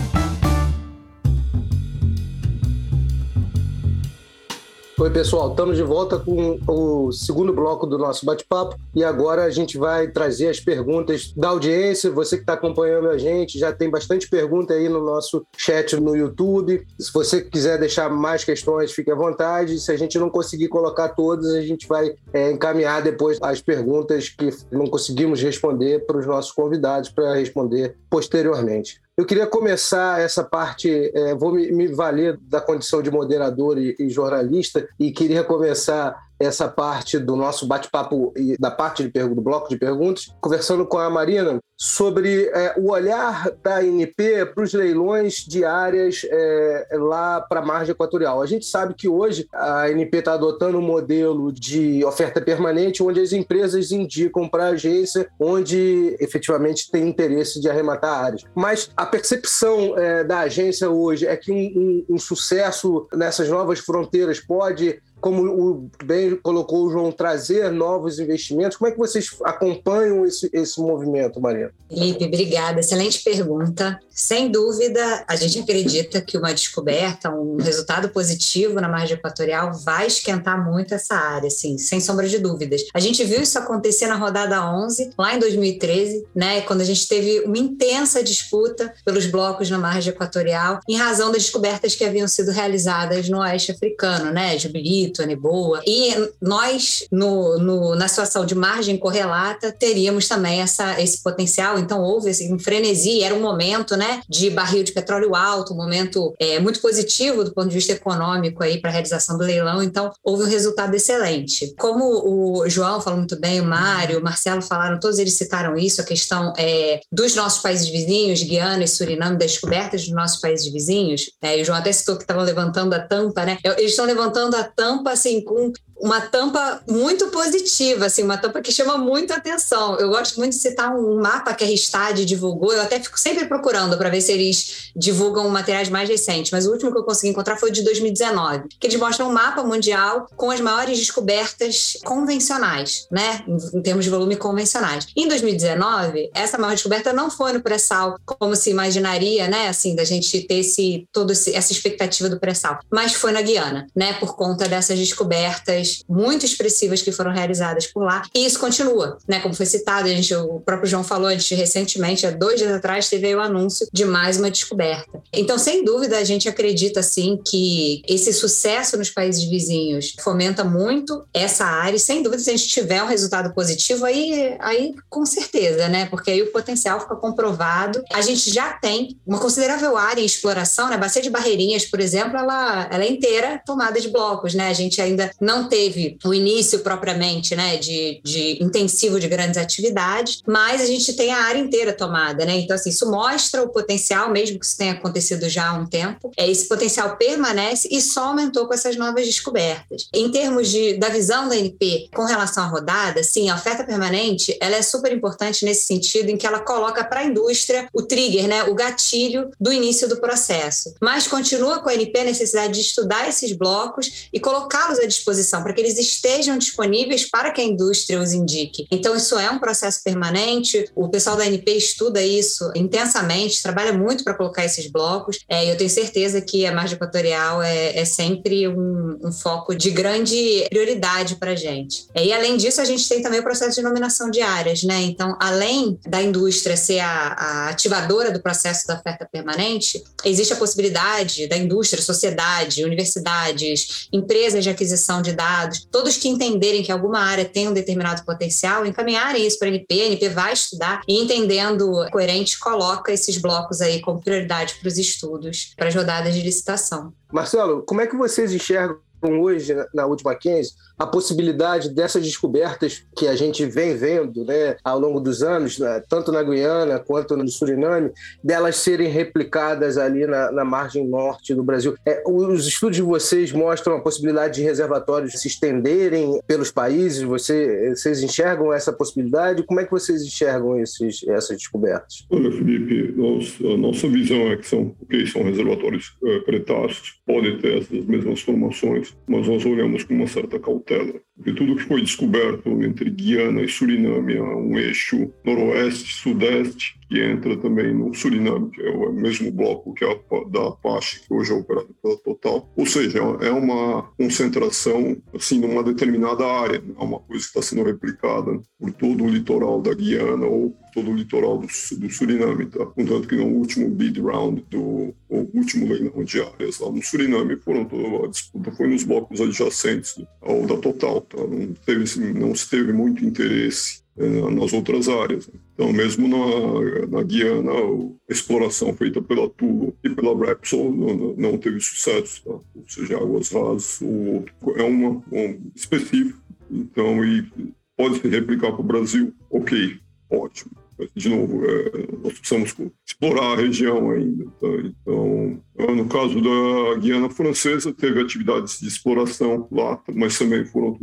Oi, 5.00 5.12
pessoal, 5.12 5.52
estamos 5.52 5.78
de 5.78 5.84
volta 5.84 6.18
com 6.18 6.60
o 6.68 7.12
segundo 7.12 7.54
bloco 7.54 7.86
do 7.86 8.00
nosso 8.00 8.26
bate-papo 8.26 8.76
e 8.96 9.04
agora 9.04 9.44
a 9.44 9.50
gente 9.52 9.78
vai 9.78 10.08
trazer 10.08 10.50
as 10.50 10.60
perguntas 10.60 11.32
da 11.38 11.50
audiência. 11.50 12.10
Você 12.10 12.36
que 12.36 12.42
está 12.42 12.54
acompanhando 12.54 13.08
a 13.08 13.16
gente, 13.16 13.60
já 13.60 13.72
tem 13.72 13.92
bastante 13.92 14.28
pergunta 14.28 14.74
aí 14.74 14.90
no 14.90 15.06
nosso 15.06 15.46
chat 15.56 15.96
no 15.98 16.16
YouTube. 16.16 16.84
Se 17.00 17.14
você 17.14 17.44
quiser 17.44 17.78
deixar 17.78 18.10
mais 18.10 18.44
questões, 18.44 18.92
fique 18.92 19.12
à 19.12 19.16
vontade. 19.16 19.80
Se 19.80 19.92
a 19.92 19.96
gente 19.96 20.18
não 20.18 20.32
conseguir 20.32 20.68
colocar 20.68 21.10
todas, 21.10 21.54
a 21.54 21.62
gente 21.62 21.88
vai 21.88 22.16
é, 22.34 22.50
encaminhar 22.50 23.04
depois 23.04 23.38
as 23.40 23.62
perguntas 23.62 24.30
que 24.30 24.50
não 24.72 24.88
conseguimos 24.88 25.40
responder 25.44 26.08
para 26.08 26.18
os 26.18 26.26
nossos 26.26 26.52
convidados 26.52 27.10
para 27.10 27.36
responder 27.36 27.96
posteriormente. 28.10 29.00
Eu 29.18 29.26
queria 29.26 29.48
começar 29.48 30.22
essa 30.22 30.44
parte, 30.44 31.12
é, 31.12 31.34
vou 31.34 31.52
me, 31.52 31.72
me, 31.72 31.88
valer 31.88 32.38
da 32.38 32.62
condição 32.62 33.02
de 33.02 33.10
moderador 33.10 33.80
e, 33.80 33.96
e 33.98 34.10
jornalista, 34.12 34.88
e 35.00 35.12
queria 35.12 35.44
começar 35.44 36.27
essa 36.40 36.68
parte 36.68 37.18
do 37.18 37.36
nosso 37.36 37.66
bate-papo 37.68 38.34
e 38.36 38.58
da 38.58 38.72
parte 38.72 39.04
de 39.04 39.18
do 39.28 39.42
bloco 39.42 39.70
de 39.70 39.78
perguntas, 39.78 40.34
conversando 40.40 40.86
com 40.86 40.98
a 40.98 41.10
Marina 41.10 41.60
sobre 41.80 42.50
é, 42.54 42.74
o 42.76 42.92
olhar 42.92 43.52
da 43.64 43.78
ANP 43.78 44.48
para 44.54 44.64
os 44.64 44.74
leilões 44.74 45.46
de 45.46 45.64
áreas 45.64 46.26
é, 46.28 46.88
lá 46.94 47.40
para 47.40 47.60
a 47.60 47.66
margem 47.66 47.92
equatorial. 47.92 48.42
A 48.42 48.48
gente 48.48 48.66
sabe 48.66 48.96
que 48.96 49.08
hoje 49.08 49.48
a 49.54 49.84
ANP 49.84 50.18
está 50.18 50.34
adotando 50.34 50.80
um 50.80 50.82
modelo 50.82 51.52
de 51.52 52.04
oferta 52.04 52.42
permanente, 52.42 53.04
onde 53.04 53.20
as 53.20 53.32
empresas 53.32 53.92
indicam 53.92 54.50
para 54.50 54.66
a 54.66 54.70
agência 54.70 55.30
onde 55.40 56.16
efetivamente 56.20 56.90
tem 56.90 57.08
interesse 57.08 57.62
de 57.62 57.70
arrematar 57.70 58.26
áreas. 58.26 58.44
Mas 58.56 58.90
a 58.98 59.06
percepção 59.06 59.96
é, 59.98 60.24
da 60.24 60.40
agência 60.40 60.90
hoje 60.90 61.28
é 61.28 61.38
que 61.38 61.52
um, 61.52 61.56
um, 61.58 62.16
um 62.16 62.18
sucesso 62.18 63.08
nessas 63.14 63.50
novas 63.50 63.80
fronteiras 63.80 64.40
pode 64.40 65.00
como 65.20 65.44
o 65.44 65.90
bem 66.04 66.36
colocou 66.38 66.86
o 66.86 66.92
João, 66.92 67.12
trazer 67.12 67.72
novos 67.72 68.20
investimentos. 68.20 68.78
Como 68.78 68.90
é 68.90 68.92
que 68.92 68.98
vocês 68.98 69.36
acompanham 69.44 70.26
esse, 70.26 70.50
esse 70.54 70.80
movimento, 70.80 71.42
Maria? 71.42 71.72
Felipe, 71.90 72.26
obrigada. 72.26 72.80
Excelente 72.80 73.24
pergunta. 73.24 74.00
Sem 74.10 74.50
dúvida, 74.50 75.24
a 75.28 75.36
gente 75.36 75.60
acredita 75.60 76.22
que 76.22 76.38
uma 76.38 76.54
descoberta, 76.54 77.30
um 77.32 77.58
resultado 77.58 78.10
positivo 78.10 78.80
na 78.82 78.90
margem 78.90 79.16
equatorial 79.16 79.74
vai 79.74 80.08
esquentar 80.08 80.64
muito 80.64 80.94
essa 80.94 81.16
área, 81.16 81.48
assim, 81.48 81.78
sem 81.78 82.00
sombra 82.00 82.28
de 82.28 82.40
dúvidas. 82.40 82.82
A 82.94 83.00
gente 83.00 83.24
viu 83.24 83.42
isso 83.42 83.58
acontecer 83.58 84.08
na 84.08 84.16
rodada 84.16 84.66
11, 84.72 85.12
lá 85.18 85.36
em 85.36 85.40
2013, 85.40 86.26
né, 86.36 86.62
quando 86.62 86.82
a 86.82 86.86
gente 86.86 87.08
teve 87.08 87.42
uma 87.42 87.58
intensa 87.58 88.24
disputa 88.24 88.94
pelos 89.06 89.26
blocos 89.28 89.70
na 89.70 89.78
margem 89.78 90.12
equatorial, 90.12 90.80
em 90.88 90.96
razão 90.96 91.32
das 91.32 91.44
descobertas 91.44 91.96
que 91.96 92.04
haviam 92.04 92.28
sido 92.28 92.52
realizadas 92.52 93.30
no 93.30 93.40
oeste 93.40 93.72
africano, 93.72 94.32
né, 94.32 94.58
Jubilito, 95.08 95.22
Aniboa. 95.22 95.82
E 95.86 96.14
nós, 96.42 97.06
no, 97.12 97.58
no, 97.58 97.96
na 97.96 98.08
situação 98.08 98.46
de 98.46 98.54
margem 98.54 98.98
correlata, 98.98 99.72
teríamos 99.72 100.28
também 100.28 100.62
essa, 100.62 101.02
esse 101.02 101.24
potencial. 101.24 101.80
Então, 101.80 102.02
houve 102.02 102.30
esse, 102.30 102.52
um 102.52 102.60
frenesi, 102.60 103.24
era 103.24 103.34
um 103.34 103.42
momento, 103.42 103.96
né, 103.96 104.22
de 104.30 104.50
barril 104.50 104.84
de 104.84 104.92
petróleo 104.92 105.36
alto, 105.36 105.74
um 105.74 105.78
momento 105.78 106.34
é, 106.40 106.60
muito 106.60 106.82
positivo 106.82 107.44
do 107.44 107.54
ponto 107.54 107.70
de 107.70 107.76
vista 107.76 107.94
econômico 107.94 108.58
para 108.82 108.90
a 108.90 108.94
realização 108.94 109.38
do 109.38 109.44
leilão. 109.44 109.82
Então, 109.82 110.12
houve 110.24 110.44
um 110.44 110.48
resultado 110.48 110.94
excelente. 110.96 111.74
Como 111.78 112.62
o 112.62 112.70
João 112.70 113.02
falou 113.02 113.20
muito 113.20 113.40
bem, 113.40 113.62
o 113.62 113.66
Mário, 113.66 114.20
o 114.20 114.24
Marcelo 114.24 114.62
falaram, 114.62 115.00
todos 115.00 115.20
eles 115.20 115.34
citaram 115.34 115.78
isso, 115.78 116.02
a 116.02 116.04
questão 116.04 116.54
é, 116.58 117.00
dos 117.12 117.36
nossos 117.36 117.62
países 117.62 117.88
vizinhos, 117.88 118.44
Guiana 118.44 118.84
e 118.84 118.88
Suriname, 118.88 119.38
das 119.38 119.52
descobertas 119.52 120.04
dos 120.04 120.12
nossos 120.12 120.40
países 120.40 120.72
vizinhos. 120.72 121.32
É, 121.42 121.58
e 121.58 121.62
o 121.62 121.66
João 121.66 121.78
até 121.78 121.92
citou 121.92 122.16
que 122.16 122.24
estavam 122.24 122.44
levantando 122.44 122.94
a 122.94 123.00
tampa, 123.00 123.46
né? 123.46 123.58
Eles 123.64 123.92
estão 123.92 124.06
levantando 124.06 124.56
a 124.56 124.64
tampa 124.64 124.97
assim 125.06 125.42
com 125.42 125.72
uma 126.00 126.22
tampa 126.22 126.82
muito 126.88 127.28
positiva, 127.28 128.06
assim, 128.06 128.24
uma 128.24 128.38
tampa 128.38 128.62
que 128.62 128.72
chama 128.72 128.98
muito 128.98 129.34
atenção. 129.34 129.98
Eu 129.98 130.10
gosto 130.10 130.38
muito 130.38 130.54
de 130.54 130.60
citar 130.60 130.96
um 130.96 131.20
mapa 131.20 131.54
que 131.54 131.64
a 131.64 131.68
Ristad 131.68 132.24
divulgou, 132.24 132.74
eu 132.74 132.82
até 132.82 133.00
fico 133.00 133.20
sempre 133.20 133.46
procurando 133.46 133.98
para 133.98 134.10
ver 134.10 134.22
se 134.22 134.32
eles 134.32 134.92
divulgam 134.96 135.50
materiais 135.50 135.90
mais 135.90 136.08
recentes, 136.08 136.52
mas 136.52 136.68
o 136.68 136.72
último 136.72 136.92
que 136.92 136.98
eu 136.98 137.04
consegui 137.04 137.30
encontrar 137.30 137.58
foi 137.58 137.72
de 137.72 137.84
2019, 137.84 138.66
que 138.80 138.88
eles 138.88 139.00
mostram 139.00 139.30
um 139.30 139.34
mapa 139.34 139.64
mundial 139.64 140.28
com 140.36 140.52
as 140.52 140.62
maiores 140.62 140.98
descobertas 141.00 141.98
convencionais, 142.04 143.08
né, 143.12 143.44
em, 143.48 143.78
em 143.78 143.82
termos 143.82 144.06
de 144.06 144.12
volume 144.12 144.36
convencionais. 144.36 145.08
Em 145.16 145.28
2019, 145.28 146.30
essa 146.34 146.58
maior 146.58 146.74
descoberta 146.74 147.12
não 147.12 147.30
foi 147.30 147.54
no 147.54 147.62
pré-sal, 147.62 148.18
como 148.26 148.56
se 148.56 148.70
imaginaria, 148.70 149.48
né, 149.48 149.68
assim, 149.68 149.96
da 149.96 150.04
gente 150.04 150.42
ter 150.42 150.60
esse, 150.60 151.08
toda 151.12 151.34
essa 151.34 151.72
expectativa 151.72 152.30
do 152.30 152.40
pré-sal, 152.40 152.80
mas 152.92 153.14
foi 153.14 153.32
na 153.32 153.42
Guiana, 153.42 153.88
né, 153.96 154.14
por 154.14 154.36
conta 154.36 154.68
dessas 154.68 154.98
descobertas 155.00 155.87
muito 156.08 156.46
expressivas 156.46 157.02
que 157.02 157.12
foram 157.12 157.32
realizadas 157.32 157.88
por 157.88 158.04
lá. 158.04 158.24
E 158.34 158.46
isso 158.46 158.60
continua, 158.60 159.18
né? 159.28 159.40
Como 159.40 159.54
foi 159.54 159.66
citado, 159.66 160.08
a 160.08 160.12
gente, 160.12 160.34
o 160.36 160.60
próprio 160.60 160.90
João 160.90 161.04
falou, 161.04 161.28
a 161.28 161.34
gente 161.34 161.54
recentemente, 161.56 162.26
há 162.26 162.32
dois 162.32 162.60
dias 162.60 162.72
atrás, 162.72 163.10
teve 163.10 163.34
o 163.36 163.42
anúncio 163.42 163.88
de 163.92 164.06
mais 164.06 164.38
uma 164.38 164.50
descoberta. 164.50 165.22
Então, 165.34 165.58
sem 165.58 165.84
dúvida, 165.84 166.18
a 166.18 166.24
gente 166.24 166.48
acredita, 166.48 167.02
sim, 167.04 167.40
que 167.46 168.02
esse 168.08 168.32
sucesso 168.34 168.98
nos 168.98 169.10
países 169.10 169.44
vizinhos 169.44 170.16
fomenta 170.20 170.64
muito 170.64 171.26
essa 171.34 171.66
área. 171.66 171.98
E, 171.98 172.00
sem 172.00 172.22
dúvida, 172.22 172.42
se 172.42 172.50
a 172.50 172.56
gente 172.56 172.68
tiver 172.68 173.02
um 173.04 173.08
resultado 173.08 173.54
positivo, 173.54 174.06
aí, 174.06 174.56
aí 174.60 174.94
com 175.10 175.26
certeza, 175.26 175.88
né? 175.88 176.06
Porque 176.08 176.32
aí 176.32 176.42
o 176.42 176.52
potencial 176.52 177.00
fica 177.00 177.16
comprovado. 177.16 178.04
A 178.14 178.22
gente 178.22 178.52
já 178.52 178.74
tem 178.74 179.18
uma 179.26 179.40
considerável 179.40 179.98
área 179.98 180.22
em 180.22 180.26
exploração, 180.26 180.90
né? 180.90 180.96
A 180.96 181.00
bacia 181.00 181.22
de 181.22 181.30
Barreirinhas, 181.30 181.86
por 181.86 182.00
exemplo, 182.00 182.38
ela, 182.38 182.88
ela 182.92 183.04
é 183.04 183.10
inteira 183.10 183.62
tomada 183.66 184.00
de 184.00 184.10
blocos, 184.10 184.54
né? 184.54 184.70
A 184.70 184.74
gente 184.74 185.02
ainda 185.02 185.32
não 185.40 185.68
tem 185.68 185.77
teve 185.78 186.18
o 186.26 186.34
início 186.34 186.80
propriamente 186.80 187.56
né, 187.56 187.78
de, 187.78 188.20
de 188.24 188.64
intensivo 188.64 189.20
de 189.20 189.28
grandes 189.28 189.58
atividades, 189.58 190.42
mas 190.48 190.82
a 190.82 190.88
gente 190.88 191.14
tem 191.14 191.32
a 191.32 191.44
área 191.44 191.60
inteira 191.60 191.94
tomada, 191.94 192.46
né? 192.46 192.58
Então, 192.58 192.76
assim, 192.76 192.90
isso 192.90 193.12
mostra 193.12 193.62
o 193.62 193.70
potencial, 193.70 194.32
mesmo 194.32 194.60
que 194.60 194.66
isso 194.66 194.76
tenha 194.76 194.94
acontecido 194.94 195.48
já 195.48 195.70
há 195.70 195.74
um 195.74 195.86
tempo, 195.86 196.32
é, 196.36 196.50
esse 196.50 196.68
potencial 196.68 197.16
permanece 197.16 197.88
e 197.92 198.02
só 198.02 198.30
aumentou 198.30 198.66
com 198.66 198.74
essas 198.74 198.96
novas 198.96 199.28
descobertas. 199.28 200.08
Em 200.12 200.32
termos 200.32 200.70
de, 200.70 200.96
da 200.96 201.10
visão 201.10 201.48
da 201.48 201.56
NP 201.56 202.10
com 202.16 202.24
relação 202.24 202.64
à 202.64 202.68
rodada, 202.68 203.22
sim, 203.22 203.48
a 203.48 203.56
oferta 203.56 203.84
permanente 203.84 204.58
ela 204.60 204.78
é 204.78 204.82
super 204.82 205.12
importante 205.14 205.64
nesse 205.64 205.86
sentido 205.86 206.30
em 206.30 206.38
que 206.38 206.48
ela 206.48 206.62
coloca 206.62 207.04
para 207.04 207.20
a 207.20 207.26
indústria 207.26 207.88
o 207.94 208.02
trigger, 208.02 208.48
né, 208.48 208.64
o 208.64 208.74
gatilho 208.74 209.52
do 209.62 209.72
início 209.72 210.10
do 210.10 210.18
processo. 210.18 210.96
Mas 211.00 211.28
continua 211.28 211.80
com 211.80 211.90
a 211.90 211.94
NP 211.94 212.20
a 212.20 212.24
necessidade 212.24 212.74
de 212.74 212.82
estudar 212.82 213.30
esses 213.30 213.52
blocos 213.52 214.28
e 214.34 214.40
colocá-los 214.40 214.98
à 215.00 215.06
disposição 215.06 215.67
para 215.68 215.74
que 215.74 215.82
eles 215.82 216.00
estejam 216.00 216.58
disponíveis 216.58 217.30
para 217.30 217.52
que 217.52 217.60
a 217.60 217.64
indústria 217.64 218.22
os 218.22 218.32
indique. 218.32 218.88
Então, 218.90 219.14
isso 219.18 219.38
é 219.38 219.52
um 219.52 219.60
processo 219.60 220.02
permanente, 220.02 220.90
o 220.96 221.10
pessoal 221.10 221.36
da 221.36 221.46
NP 221.46 221.74
estuda 221.74 222.22
isso 222.22 222.72
intensamente, 222.74 223.62
trabalha 223.62 223.92
muito 223.92 224.24
para 224.24 224.34
colocar 224.34 224.64
esses 224.64 224.90
blocos, 224.90 225.40
é, 225.50 225.70
eu 225.70 225.76
tenho 225.76 225.90
certeza 225.90 226.40
que 226.40 226.66
a 226.66 226.72
margem 226.72 226.96
equatorial 226.96 227.62
é, 227.62 227.98
é 227.98 228.06
sempre 228.06 228.66
um, 228.66 229.20
um, 229.22 229.30
foco 229.30 229.76
de 229.76 229.92
grande 229.92 230.66
prioridade 230.70 231.36
para 231.36 231.52
a 231.52 231.56
gente. 231.56 232.06
É, 232.14 232.26
e, 232.26 232.32
além 232.32 232.56
disso, 232.56 232.80
a 232.80 232.86
gente 232.86 233.06
tem 233.10 233.22
também 233.22 233.42
o 233.42 233.44
processo 233.44 233.76
de 233.76 233.82
nominação 233.82 234.32
de 234.32 234.40
áreas, 234.40 234.84
né? 234.84 235.02
Então, 235.02 235.36
além 235.38 236.00
da 236.08 236.22
indústria 236.22 236.78
ser 236.78 237.00
a, 237.00 237.10
a 237.10 237.70
ativadora 237.72 238.32
do 238.32 238.42
processo 238.42 238.88
da 238.88 238.96
oferta 238.96 239.28
permanente, 239.30 240.02
existe 240.24 240.54
a 240.54 240.56
possibilidade 240.56 241.46
da 241.48 241.58
indústria, 241.58 242.02
sociedade, 242.02 242.86
universidades, 242.86 244.08
empresas 244.14 244.64
de 244.64 244.70
aquisição 244.70 245.22
de 245.22 245.34
dados, 245.34 245.57
dados, 245.58 245.88
todos 245.92 246.18
que 246.18 246.28
entenderem 246.28 246.84
que 246.84 246.92
alguma 246.92 247.20
área 247.20 247.46
tem 247.46 247.68
um 247.68 247.74
determinado 247.74 248.24
potencial, 248.24 248.86
encaminharem 248.86 249.46
isso 249.46 249.58
para 249.58 249.68
a 249.68 249.72
NP, 249.72 250.02
a 250.02 250.06
NP 250.06 250.30
vai 250.30 250.54
estudar 250.54 251.02
e 251.08 251.22
entendendo 251.22 252.08
coerente, 252.12 252.60
coloca 252.60 253.12
esses 253.12 253.38
blocos 253.38 253.82
aí 253.82 254.00
como 254.02 254.22
prioridade 254.22 254.76
para 254.76 254.88
os 254.88 254.98
estudos, 254.98 255.74
para 255.76 255.88
as 255.88 255.96
rodadas 255.96 256.34
de 256.34 256.42
licitação. 256.42 257.14
Marcelo, 257.32 257.84
como 257.84 258.02
é 258.02 258.08
que 258.08 258.16
vocês 258.16 258.54
enxergam 258.54 259.00
hoje, 259.24 259.74
na 259.94 260.06
última 260.06 260.36
15, 260.36 260.72
a 260.98 261.06
possibilidade 261.06 261.94
dessas 261.94 262.24
descobertas 262.24 263.06
que 263.16 263.28
a 263.28 263.36
gente 263.36 263.66
vem 263.66 263.96
vendo 263.96 264.44
né, 264.44 264.76
ao 264.84 265.00
longo 265.00 265.20
dos 265.20 265.44
anos, 265.44 265.78
né, 265.78 266.02
tanto 266.10 266.32
na 266.32 266.42
Guiana 266.42 266.98
quanto 266.98 267.38
no 267.38 267.48
Suriname, 267.48 268.10
delas 268.44 268.78
serem 268.78 269.08
replicadas 269.08 269.98
ali 269.98 270.26
na, 270.26 270.52
na 270.52 270.66
margem 270.66 271.08
norte 271.08 271.54
do 271.54 271.64
Brasil. 271.64 271.96
É, 272.06 272.24
os 272.26 272.68
estudos 272.68 272.96
de 272.96 273.04
vocês 273.04 273.52
mostram 273.52 273.98
a 273.98 274.02
possibilidade 274.02 274.56
de 274.56 274.64
reservatórios 274.64 275.34
se 275.34 275.48
estenderem 275.48 276.42
pelos 276.48 276.72
países? 276.72 277.22
Você, 277.22 277.94
vocês 277.96 278.24
enxergam 278.24 278.74
essa 278.74 278.92
possibilidade? 278.92 279.64
Como 279.64 279.80
é 279.80 279.86
que 279.86 279.92
vocês 279.92 280.24
enxergam 280.24 280.80
esses, 280.80 281.28
essas 281.28 281.58
descobertas? 281.58 282.26
Olha, 282.30 282.52
Felipe, 282.52 283.14
nós, 283.16 283.58
a 283.62 283.78
nossa 283.78 284.08
visão 284.08 284.52
é 284.52 284.58
que 284.58 284.68
são, 284.68 284.96
okay, 285.04 285.28
são 285.28 285.44
reservatórios 285.44 286.18
é, 286.24 286.40
cretáceos, 286.40 287.20
podem 287.26 287.58
ter 287.60 287.78
essas 287.78 288.06
mesmas 288.06 288.42
formações, 288.42 289.16
mas 289.28 289.48
nós 289.48 289.64
olhamos 289.66 290.04
com 290.04 290.14
uma 290.14 290.28
certa 290.28 290.60
cautela 290.60 290.87
cautela, 290.88 291.22
porque 291.36 291.54
tudo 291.54 291.76
que 291.76 291.84
foi 291.84 292.02
descoberto 292.02 292.70
entre 292.82 293.10
Guiana 293.10 293.62
e 293.62 293.68
Suriname 293.68 294.36
é 294.36 294.42
um 294.42 294.78
eixo 294.78 295.32
noroeste-sudeste 295.44 296.98
que 297.08 297.22
entra 297.22 297.56
também 297.58 297.94
no 297.94 298.14
Suriname, 298.14 298.70
que 298.70 298.82
é 298.82 298.90
o 298.90 299.12
mesmo 299.14 299.52
bloco 299.52 299.94
que 299.94 300.04
é 300.04 300.22
da 300.50 300.68
Apache, 300.68 301.22
que 301.22 301.34
hoje 301.34 301.52
é 301.52 301.56
operado 301.56 301.96
pela 302.02 302.18
Total. 302.18 302.70
Ou 302.76 302.86
seja, 302.86 303.20
é 303.42 303.52
uma 303.52 304.04
concentração 304.18 305.18
assim 305.34 305.60
numa 305.60 305.84
determinada 305.84 306.46
área, 306.46 306.78
é 306.78 307.04
uma 307.04 307.20
coisa 307.20 307.44
que 307.44 307.50
está 307.50 307.62
sendo 307.62 307.84
replicada 307.84 308.60
por 308.80 308.92
todo 308.92 309.24
o 309.24 309.30
litoral 309.30 309.82
da 309.82 309.94
Guiana 309.94 310.46
ou 310.46 310.72
por 310.72 310.92
todo 310.94 311.12
o 311.12 311.16
litoral 311.16 311.58
do, 311.58 311.68
do 311.68 312.10
Suriname, 312.10 312.66
tá? 312.66 312.86
Contanto 312.86 313.28
que 313.28 313.36
no 313.36 313.46
último 313.46 313.90
bid 313.90 314.20
round 314.20 314.66
do 314.70 315.14
último 315.30 315.88
leilão 315.88 316.24
de 316.24 316.42
áreas 316.42 316.80
lá 316.80 316.92
no 316.92 317.02
Suriname, 317.02 317.58
foram 317.58 317.86
toda 317.86 318.26
a 318.26 318.30
disputa 318.30 318.72
foi 318.72 318.88
nos 318.88 319.04
blocos 319.04 319.40
adjacentes 319.40 320.16
ao 320.42 320.66
da 320.66 320.78
Total, 320.78 321.22
tá? 321.22 321.38
Não, 321.38 321.74
teve, 321.86 322.34
não 322.34 322.54
se 322.54 322.70
teve 322.70 322.92
muito 322.92 323.24
interesse 323.24 324.07
nas 324.18 324.74
outras 324.74 325.08
áreas. 325.08 325.50
Então, 325.74 325.94
mesmo 325.94 326.28
na, 326.28 327.08
na 327.08 327.24
Guiana, 327.24 327.72
a 327.72 328.34
exploração 328.34 328.94
feita 328.94 329.22
pela 329.22 329.50
Tulo 329.50 329.96
e 330.04 330.10
pela 330.10 330.36
Repsol 330.36 330.92
não, 330.92 331.36
não 331.36 331.58
teve 331.58 331.80
sucesso, 331.80 332.44
tá? 332.44 332.52
ou 332.52 332.86
seja, 332.88 333.18
águas 333.18 333.50
rasas, 333.52 334.02
o 334.02 334.36
outro 334.36 334.54
é 334.76 334.84
uma, 334.84 335.22
um 335.32 335.72
específico, 335.76 336.42
então, 336.72 337.24
e 337.24 337.48
pode 337.96 338.20
se 338.20 338.28
replicar 338.28 338.72
para 338.72 338.82
o 338.82 338.84
Brasil, 338.84 339.34
ok, 339.50 340.00
ótimo 340.30 340.87
de 341.16 341.30
novo, 341.30 341.64
é, 341.66 342.08
nós 342.24 342.34
precisamos 342.40 342.76
explorar 343.06 343.54
a 343.54 343.56
região 343.56 344.10
ainda. 344.10 344.46
Tá? 344.60 344.68
Então, 344.84 345.62
no 345.96 346.08
caso 346.08 346.42
da 346.42 346.96
Guiana 347.00 347.30
Francesa, 347.30 347.94
teve 347.94 348.22
atividades 348.22 348.80
de 348.80 348.88
exploração 348.88 349.68
lá, 349.72 350.02
mas 350.14 350.38
também 350.38 350.66
foram 350.66 350.98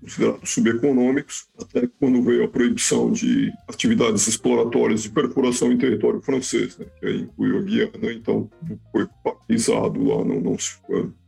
considerados 0.00 0.50
subeconômicos, 0.50 1.46
até 1.60 1.86
quando 1.98 2.22
veio 2.22 2.44
a 2.44 2.48
proibição 2.48 3.12
de 3.12 3.52
atividades 3.68 4.26
exploratórias 4.26 5.02
de 5.02 5.10
perfuração 5.10 5.70
em 5.70 5.78
território 5.78 6.20
francês, 6.22 6.78
né? 6.78 6.86
que 6.98 7.06
aí 7.06 7.20
incluiu 7.20 7.58
a 7.58 7.62
Guiana, 7.62 8.12
então 8.12 8.50
foi 8.90 9.06
pisado 9.46 10.02
lá, 10.02 10.24
não, 10.24 10.40
não 10.40 10.58
se, 10.58 10.76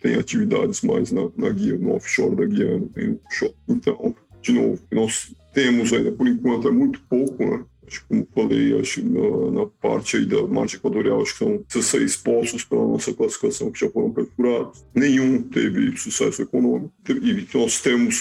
tem 0.00 0.14
atividades 0.14 0.80
mais 0.82 1.12
na, 1.12 1.28
na 1.36 1.50
guia, 1.50 1.76
no 1.76 1.94
offshore 1.94 2.36
da 2.36 2.46
Guiana, 2.46 2.86
tem 2.94 3.08
no 3.08 3.20
offshore. 3.26 3.54
Então, 3.68 4.14
de 4.40 4.52
novo, 4.52 4.82
nós 4.92 5.34
temos 5.52 5.92
ainda, 5.92 6.12
por 6.12 6.26
enquanto, 6.26 6.68
é 6.68 6.70
muito 6.70 7.00
pouco, 7.08 7.44
né? 7.44 7.64
Acho 7.88 8.02
que, 8.02 8.08
como 8.08 8.28
falei, 8.34 8.78
acho 8.78 9.02
na, 9.04 9.50
na, 9.50 9.66
parte 9.66 10.16
aí 10.16 10.26
da 10.26 10.46
margem 10.46 10.76
equatorial, 10.76 11.22
acho 11.22 11.32
que 11.32 11.38
são 11.38 11.64
16 11.68 12.16
poços 12.18 12.64
pela 12.64 12.86
nossa 12.86 13.12
classificação 13.12 13.70
que 13.70 13.80
já 13.80 13.90
foram 13.90 14.12
perfurados. 14.12 14.84
Nenhum 14.94 15.42
teve 15.42 15.96
sucesso 15.96 16.42
econômico. 16.42 16.92
E 17.08 17.46
nós 17.54 17.80
temos, 17.80 18.20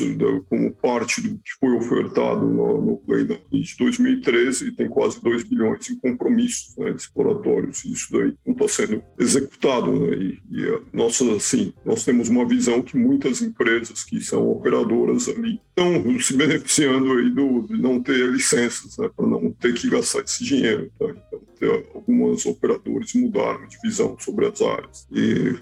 como 0.49 0.71
parte 0.71 1.21
do 1.21 1.29
que 1.37 1.51
foi 1.59 1.75
ofertado 1.75 2.47
no, 2.47 2.81
no 2.81 3.01
leilão 3.07 3.39
de 3.51 3.75
2013, 3.77 4.71
tem 4.71 4.87
quase 4.87 5.21
2 5.21 5.43
bilhões 5.43 5.89
em 5.89 5.97
compromissos 5.97 6.75
né, 6.77 6.91
exploratórios. 6.91 7.83
Isso 7.85 8.11
daí 8.11 8.33
não 8.45 8.53
está 8.53 8.67
sendo 8.67 9.03
executado. 9.19 9.91
Né? 9.91 10.15
E, 10.17 10.39
e 10.51 10.65
a 10.69 10.79
nossa, 10.93 11.29
assim, 11.33 11.73
nós 11.85 12.05
temos 12.05 12.29
uma 12.29 12.47
visão 12.47 12.81
que 12.81 12.97
muitas 12.97 13.41
empresas 13.41 14.03
que 14.03 14.21
são 14.21 14.49
operadoras 14.49 15.27
ali 15.27 15.59
estão 15.69 16.19
se 16.19 16.35
beneficiando 16.35 17.13
aí 17.13 17.29
do, 17.29 17.61
de 17.67 17.81
não 17.81 18.01
ter 18.01 18.27
licenças, 18.29 18.97
né, 18.97 19.09
para 19.15 19.27
não 19.27 19.51
ter 19.59 19.73
que 19.73 19.89
gastar 19.89 20.21
esse 20.21 20.43
dinheiro. 20.43 20.91
Tá? 20.97 21.07
Então, 21.57 21.83
algumas 21.95 22.45
operadores 22.45 23.13
mudaram 23.15 23.67
de 23.67 23.77
visão 23.83 24.15
sobre 24.19 24.45
as 24.45 24.61
áreas. 24.61 25.07
E 25.11 25.55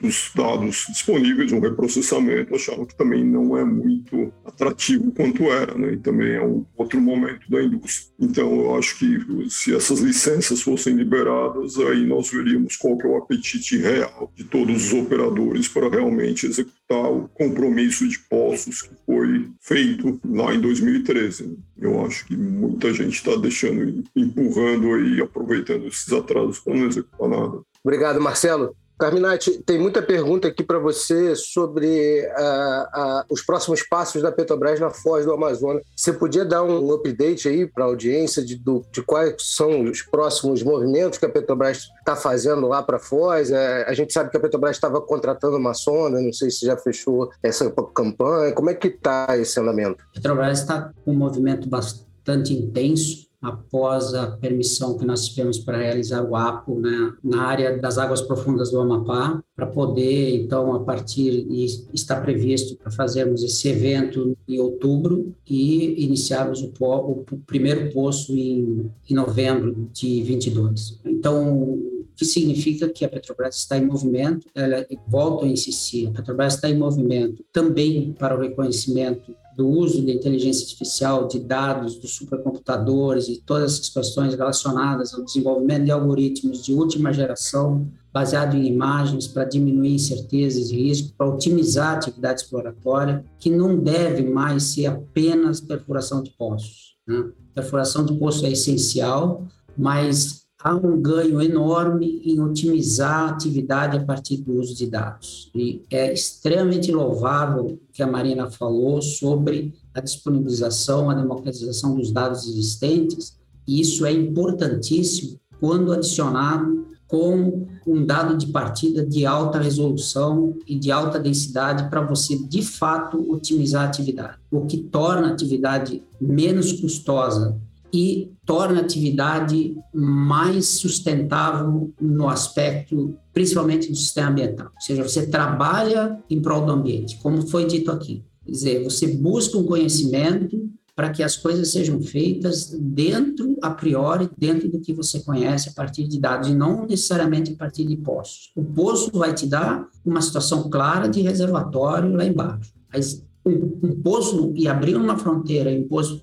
dos 0.00 0.30
dados 0.34 0.86
disponíveis, 0.88 1.52
um 1.52 1.60
reprocessamento, 1.60 2.54
acharam 2.54 2.86
que 2.86 2.96
também 2.96 3.22
não 3.22 3.56
é 3.56 3.64
muito 3.64 4.32
atrativo 4.44 5.12
quanto 5.12 5.44
era, 5.44 5.76
né? 5.76 5.92
e 5.92 5.96
também 5.98 6.34
é 6.34 6.42
um 6.42 6.64
outro 6.76 7.00
momento 7.00 7.50
da 7.50 7.62
indústria. 7.62 8.14
Então, 8.18 8.54
eu 8.54 8.76
acho 8.76 8.98
que 8.98 9.18
se 9.50 9.74
essas 9.74 10.00
licenças 10.00 10.62
fossem 10.62 10.94
liberadas, 10.94 11.78
aí 11.78 12.06
nós 12.06 12.30
veríamos 12.30 12.76
qual 12.76 12.96
que 12.96 13.06
é 13.06 13.10
o 13.10 13.16
apetite 13.16 13.76
real 13.76 14.32
de 14.34 14.44
todos 14.44 14.86
os 14.86 14.92
operadores 14.94 15.68
para 15.68 15.90
realmente 15.90 16.46
executar 16.46 16.83
o 16.92 17.28
compromisso 17.28 18.06
de 18.08 18.18
poços 18.18 18.82
que 18.82 18.94
foi 19.06 19.50
feito 19.60 20.20
lá 20.24 20.54
em 20.54 20.60
2013. 20.60 21.58
Eu 21.78 22.04
acho 22.04 22.26
que 22.26 22.36
muita 22.36 22.92
gente 22.92 23.14
está 23.14 23.34
deixando, 23.36 24.04
empurrando 24.14 24.92
aí, 24.94 25.20
aproveitando 25.20 25.86
esses 25.86 26.12
atrasos 26.12 26.58
para 26.60 26.74
não 26.74 26.86
executar 26.86 27.28
nada. 27.28 27.60
Obrigado, 27.82 28.20
Marcelo. 28.20 28.76
Carminati, 28.98 29.62
tem 29.64 29.78
muita 29.78 30.00
pergunta 30.00 30.48
aqui 30.48 30.62
para 30.62 30.78
você 30.78 31.34
sobre 31.34 32.26
uh, 32.26 33.00
uh, 33.00 33.24
os 33.28 33.42
próximos 33.42 33.82
passos 33.82 34.22
da 34.22 34.30
Petrobras 34.30 34.78
na 34.78 34.90
Foz 34.90 35.24
do 35.24 35.32
Amazonas. 35.32 35.82
Você 35.96 36.12
podia 36.12 36.44
dar 36.44 36.62
um 36.62 36.92
update 36.92 37.48
aí 37.48 37.66
para 37.66 37.84
a 37.84 37.88
audiência 37.88 38.44
de, 38.44 38.56
do, 38.56 38.84
de 38.92 39.02
quais 39.02 39.34
são 39.38 39.82
os 39.84 40.02
próximos 40.02 40.62
movimentos 40.62 41.18
que 41.18 41.26
a 41.26 41.28
Petrobras 41.28 41.88
está 41.98 42.14
fazendo 42.14 42.68
lá 42.68 42.82
para 42.82 42.98
Foz? 42.98 43.50
É, 43.50 43.84
a 43.88 43.92
gente 43.94 44.12
sabe 44.12 44.30
que 44.30 44.36
a 44.36 44.40
Petrobras 44.40 44.76
estava 44.76 45.00
contratando 45.00 45.56
uma 45.56 45.74
sonda, 45.74 46.20
não 46.20 46.32
sei 46.32 46.50
se 46.50 46.64
já 46.64 46.76
fechou 46.76 47.30
essa 47.42 47.68
campanha. 47.94 48.52
Como 48.52 48.70
é 48.70 48.74
que 48.74 48.88
está 48.88 49.36
esse 49.36 49.58
andamento? 49.58 50.04
A 50.10 50.14
Petrobras 50.14 50.60
está 50.60 50.92
com 51.04 51.10
um 51.10 51.16
movimento 51.16 51.68
bastante 51.68 52.54
intenso 52.54 53.23
após 53.44 54.14
a 54.14 54.26
permissão 54.28 54.96
que 54.96 55.04
nós 55.04 55.28
tivemos 55.28 55.58
para 55.58 55.76
realizar 55.76 56.22
o 56.22 56.34
APO 56.34 56.80
né, 56.80 57.12
na 57.22 57.42
área 57.42 57.78
das 57.78 57.98
águas 57.98 58.22
profundas 58.22 58.70
do 58.70 58.80
Amapá, 58.80 59.42
para 59.54 59.66
poder, 59.66 60.34
então, 60.36 60.74
a 60.74 60.80
partir, 60.80 61.46
e 61.48 61.66
está 61.92 62.20
previsto 62.20 62.76
para 62.76 62.90
fazermos 62.90 63.42
esse 63.42 63.68
evento 63.68 64.36
em 64.48 64.58
outubro 64.58 65.34
e 65.46 66.04
iniciarmos 66.04 66.62
o, 66.62 66.72
o, 66.80 67.24
primeiro 67.46 67.92
poço 67.92 68.34
em, 68.34 68.90
em 69.08 69.14
novembro 69.14 69.88
de 69.92 70.22
22. 70.22 71.00
Então, 71.04 71.62
o 71.62 72.06
que 72.16 72.24
significa 72.24 72.88
que 72.88 73.04
a 73.04 73.08
Petrobras 73.08 73.56
está 73.56 73.76
em 73.76 73.84
movimento, 73.86 74.46
ela, 74.54 74.86
volto 75.06 75.44
a 75.44 75.48
insistir, 75.48 76.08
a 76.08 76.12
Petrobras 76.12 76.54
está 76.54 76.68
em 76.70 76.78
movimento 76.78 77.44
também 77.52 78.12
para 78.18 78.36
o 78.36 78.40
reconhecimento 78.40 79.34
do 79.56 79.68
uso 79.68 80.04
da 80.04 80.12
inteligência 80.12 80.64
artificial, 80.64 81.28
de 81.28 81.38
dados, 81.38 81.96
dos 81.96 82.16
supercomputadores 82.16 83.28
e 83.28 83.40
todas 83.40 83.74
essas 83.74 83.88
questões 83.88 84.34
relacionadas 84.34 85.14
ao 85.14 85.24
desenvolvimento 85.24 85.84
de 85.84 85.90
algoritmos 85.90 86.64
de 86.64 86.72
última 86.72 87.12
geração, 87.12 87.88
baseado 88.12 88.56
em 88.56 88.66
imagens, 88.66 89.26
para 89.26 89.44
diminuir 89.44 89.94
incertezas 89.94 90.70
e 90.70 90.76
riscos, 90.76 91.12
para 91.12 91.28
otimizar 91.28 91.94
a 91.94 91.96
atividade 91.96 92.42
exploratória, 92.42 93.24
que 93.38 93.50
não 93.50 93.78
deve 93.78 94.22
mais 94.22 94.64
ser 94.64 94.86
apenas 94.86 95.60
perfuração 95.60 96.22
de 96.22 96.30
poços. 96.30 96.96
Né? 97.06 97.30
Perfuração 97.54 98.04
de 98.04 98.14
poço 98.14 98.44
é 98.46 98.52
essencial, 98.52 99.46
mas 99.76 100.43
há 100.64 100.74
um 100.74 100.98
ganho 100.98 101.42
enorme 101.42 102.22
em 102.24 102.40
otimizar 102.40 103.24
a 103.24 103.28
atividade 103.28 103.98
a 103.98 104.02
partir 104.02 104.38
do 104.38 104.58
uso 104.58 104.74
de 104.74 104.86
dados. 104.86 105.50
E 105.54 105.82
é 105.90 106.10
extremamente 106.10 106.90
louvável 106.90 107.66
o 107.66 107.78
que 107.92 108.02
a 108.02 108.06
Marina 108.06 108.50
falou 108.50 109.02
sobre 109.02 109.74
a 109.92 110.00
disponibilização, 110.00 111.10
a 111.10 111.14
democratização 111.14 111.94
dos 111.94 112.10
dados 112.10 112.48
existentes. 112.48 113.36
E 113.68 113.78
isso 113.78 114.06
é 114.06 114.12
importantíssimo 114.12 115.38
quando 115.60 115.92
adicionado 115.92 116.86
com 117.06 117.66
um 117.86 118.04
dado 118.06 118.34
de 118.38 118.46
partida 118.46 119.04
de 119.04 119.26
alta 119.26 119.58
resolução 119.58 120.56
e 120.66 120.78
de 120.78 120.90
alta 120.90 121.20
densidade 121.20 121.90
para 121.90 122.00
você, 122.00 122.38
de 122.38 122.62
fato, 122.62 123.30
otimizar 123.30 123.82
a 123.82 123.88
atividade, 123.88 124.38
o 124.50 124.64
que 124.64 124.78
torna 124.78 125.28
a 125.28 125.32
atividade 125.32 126.02
menos 126.18 126.72
custosa 126.72 127.60
e 127.94 128.32
torna 128.44 128.80
a 128.80 128.82
atividade 128.82 129.76
mais 129.94 130.66
sustentável 130.66 131.92
no 132.00 132.28
aspecto, 132.28 133.16
principalmente 133.32 133.88
do 133.88 133.96
sistema 133.96 134.30
ambiental. 134.30 134.66
Ou 134.74 134.80
seja, 134.80 135.02
você 135.02 135.26
trabalha 135.28 136.18
em 136.28 136.42
prol 136.42 136.66
do 136.66 136.72
ambiente, 136.72 137.18
como 137.22 137.46
foi 137.46 137.66
dito 137.66 137.92
aqui. 137.92 138.24
Quer 138.44 138.50
dizer, 138.50 138.84
você 138.84 139.06
busca 139.06 139.56
um 139.56 139.64
conhecimento 139.64 140.68
para 140.96 141.10
que 141.10 141.22
as 141.22 141.36
coisas 141.36 141.70
sejam 141.70 142.00
feitas 142.00 142.70
dentro, 142.70 143.56
a 143.62 143.70
priori, 143.70 144.28
dentro 144.36 144.68
do 144.68 144.80
que 144.80 144.92
você 144.92 145.20
conhece 145.20 145.68
a 145.68 145.72
partir 145.72 146.08
de 146.08 146.18
dados, 146.18 146.48
e 146.48 146.54
não 146.54 146.86
necessariamente 146.86 147.52
a 147.52 147.56
partir 147.56 147.84
de 147.84 147.96
poços. 147.96 148.50
O 148.56 148.64
poço 148.64 149.10
vai 149.12 149.32
te 149.32 149.46
dar 149.46 149.88
uma 150.04 150.20
situação 150.20 150.68
clara 150.68 151.08
de 151.08 151.20
reservatório 151.20 152.12
lá 152.12 152.24
embaixo. 152.24 152.72
Mas 152.92 153.24
um, 153.46 153.78
um 153.82 154.00
poço, 154.02 154.52
e 154.56 154.66
abrir 154.66 154.96
uma 154.96 155.16
fronteira, 155.16 155.70
um 155.70 155.86
poço 155.88 156.22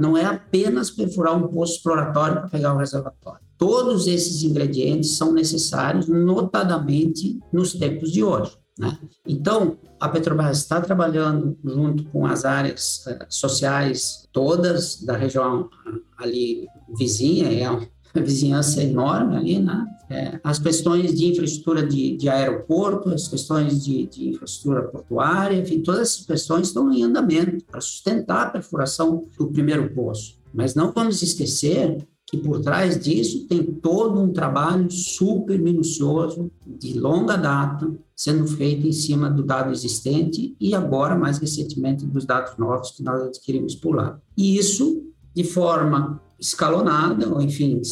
não 0.00 0.16
é 0.16 0.24
apenas 0.24 0.90
perfurar 0.90 1.36
um 1.36 1.48
poço 1.48 1.76
exploratório 1.76 2.36
para 2.36 2.48
pegar 2.48 2.74
o 2.74 2.78
reservatório. 2.78 3.40
Todos 3.56 4.06
esses 4.06 4.42
ingredientes 4.42 5.16
são 5.16 5.32
necessários, 5.32 6.08
notadamente 6.08 7.38
nos 7.52 7.74
tempos 7.74 8.10
de 8.10 8.24
hoje. 8.24 8.56
Né? 8.78 8.98
Então, 9.26 9.76
a 10.00 10.08
Petrobras 10.08 10.58
está 10.58 10.80
trabalhando 10.80 11.58
junto 11.62 12.04
com 12.04 12.24
as 12.24 12.46
áreas 12.46 13.04
uh, 13.06 13.26
sociais 13.28 14.26
todas 14.32 15.02
da 15.02 15.14
região 15.14 15.68
ali 16.16 16.66
vizinha, 16.96 17.52
é 17.52 17.88
vizinhança 18.14 18.82
enorme 18.82 19.36
ali, 19.36 19.58
né? 19.58 19.86
É, 20.08 20.40
as 20.42 20.58
questões 20.58 21.14
de 21.14 21.26
infraestrutura 21.26 21.86
de, 21.86 22.16
de 22.16 22.28
aeroporto, 22.28 23.10
as 23.10 23.28
questões 23.28 23.84
de, 23.84 24.06
de, 24.06 24.30
infraestrutura 24.30 24.82
portuária, 24.88 25.56
enfim, 25.56 25.80
todas 25.82 26.00
essas 26.00 26.26
questões 26.26 26.66
estão 26.66 26.92
em 26.92 27.04
andamento 27.04 27.64
para 27.64 27.80
sustentar 27.80 28.48
a 28.48 28.50
perfuração 28.50 29.24
do 29.38 29.46
primeiro 29.46 29.94
poço. 29.94 30.40
Mas 30.52 30.74
não 30.74 30.90
vamos 30.90 31.22
esquecer 31.22 32.04
que 32.26 32.36
por 32.38 32.60
trás 32.60 32.98
disso 32.98 33.46
tem 33.46 33.62
todo 33.62 34.20
um 34.20 34.32
trabalho 34.32 34.90
super 34.90 35.58
minucioso, 35.58 36.50
de 36.64 36.98
longa 36.98 37.36
data, 37.36 37.92
sendo 38.14 38.46
feito 38.46 38.86
em 38.86 38.92
cima 38.92 39.28
do 39.28 39.42
dado 39.42 39.72
existente 39.72 40.56
e 40.60 40.74
agora, 40.74 41.16
mais 41.16 41.38
recentemente, 41.38 42.06
dos 42.06 42.24
dados 42.24 42.56
novos 42.56 42.92
que 42.92 43.02
nós 43.02 43.22
adquirimos 43.22 43.74
por 43.74 43.96
lá. 43.96 44.20
E 44.36 44.56
isso 44.56 45.04
de 45.34 45.44
forma 45.44 46.20
escalonada, 46.40 47.28
ou 47.28 47.42
enfim, 47.42 47.82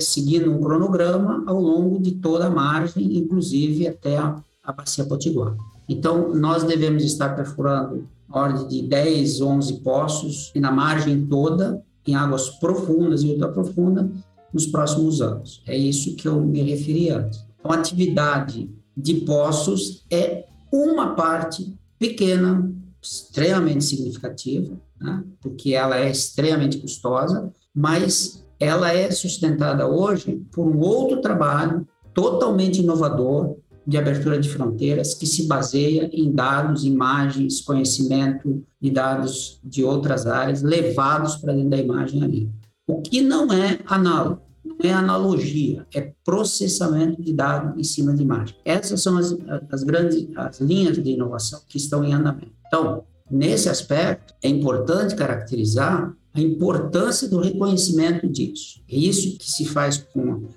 seguindo 0.00 0.50
um 0.50 0.60
cronograma 0.60 1.44
ao 1.46 1.60
longo 1.60 2.00
de 2.00 2.12
toda 2.12 2.46
a 2.46 2.50
margem, 2.50 3.16
inclusive 3.16 3.86
até 3.86 4.18
a, 4.18 4.42
a 4.62 4.72
bacia 4.72 5.04
potiguar. 5.04 5.54
Então, 5.88 6.34
nós 6.34 6.64
devemos 6.64 7.04
estar 7.04 7.36
perfurando 7.36 8.08
ordem 8.30 8.66
de 8.66 8.82
10, 8.82 9.40
11 9.40 9.80
poços 9.80 10.50
e 10.54 10.60
na 10.60 10.72
margem 10.72 11.26
toda, 11.26 11.82
em 12.06 12.14
águas 12.14 12.48
profundas 12.50 13.22
e 13.22 13.28
ultraprofundas, 13.28 14.06
nos 14.52 14.66
próximos 14.66 15.20
anos. 15.20 15.62
É 15.66 15.76
isso 15.76 16.16
que 16.16 16.26
eu 16.26 16.40
me 16.40 16.62
referi 16.62 17.10
antes. 17.10 17.44
Então, 17.58 17.70
a 17.70 17.76
atividade 17.76 18.68
de 18.96 19.14
poços 19.20 20.04
é 20.10 20.44
uma 20.72 21.14
parte 21.14 21.72
pequena, 21.98 22.70
extremamente 23.00 23.84
significativa, 23.84 24.74
né? 25.00 25.22
porque 25.40 25.74
ela 25.74 25.98
é 25.98 26.10
extremamente 26.10 26.78
custosa, 26.78 27.52
mas 27.74 28.44
ela 28.58 28.92
é 28.92 29.10
sustentada 29.10 29.86
hoje 29.88 30.40
por 30.52 30.66
um 30.66 30.78
outro 30.78 31.20
trabalho 31.20 31.86
totalmente 32.14 32.80
inovador 32.80 33.56
de 33.86 33.98
abertura 33.98 34.38
de 34.38 34.48
fronteiras 34.48 35.14
que 35.14 35.26
se 35.26 35.46
baseia 35.46 36.08
em 36.12 36.32
dados, 36.32 36.84
imagens, 36.84 37.60
conhecimento 37.60 38.64
de 38.80 38.90
dados 38.90 39.58
de 39.64 39.82
outras 39.82 40.26
áreas 40.26 40.62
levados 40.62 41.36
para 41.36 41.52
dentro 41.52 41.70
da 41.70 41.78
imagem 41.78 42.22
ali. 42.22 42.50
O 42.86 43.00
que 43.00 43.20
não 43.20 43.52
é 43.52 43.80
análogo. 43.86 44.40
Não 44.64 44.76
é 44.88 44.92
analogia, 44.92 45.84
é 45.92 46.12
processamento 46.24 47.20
de 47.20 47.32
dados 47.32 47.76
em 47.76 47.82
cima 47.82 48.14
de 48.14 48.22
imagem. 48.22 48.54
Essas 48.64 49.02
são 49.02 49.18
as, 49.18 49.36
as 49.68 49.82
grandes 49.82 50.28
as 50.36 50.60
linhas 50.60 51.02
de 51.02 51.10
inovação 51.10 51.60
que 51.68 51.76
estão 51.76 52.04
em 52.04 52.14
andamento. 52.14 52.52
Então, 52.68 53.02
nesse 53.28 53.68
aspecto, 53.68 54.32
é 54.40 54.48
importante 54.48 55.16
caracterizar 55.16 56.14
a 56.34 56.40
importância 56.40 57.28
do 57.28 57.40
reconhecimento 57.40 58.28
disso. 58.28 58.80
É 58.88 58.96
isso 58.96 59.36
que 59.38 59.50
se 59.50 59.66
faz 59.66 59.98
com, 59.98 60.48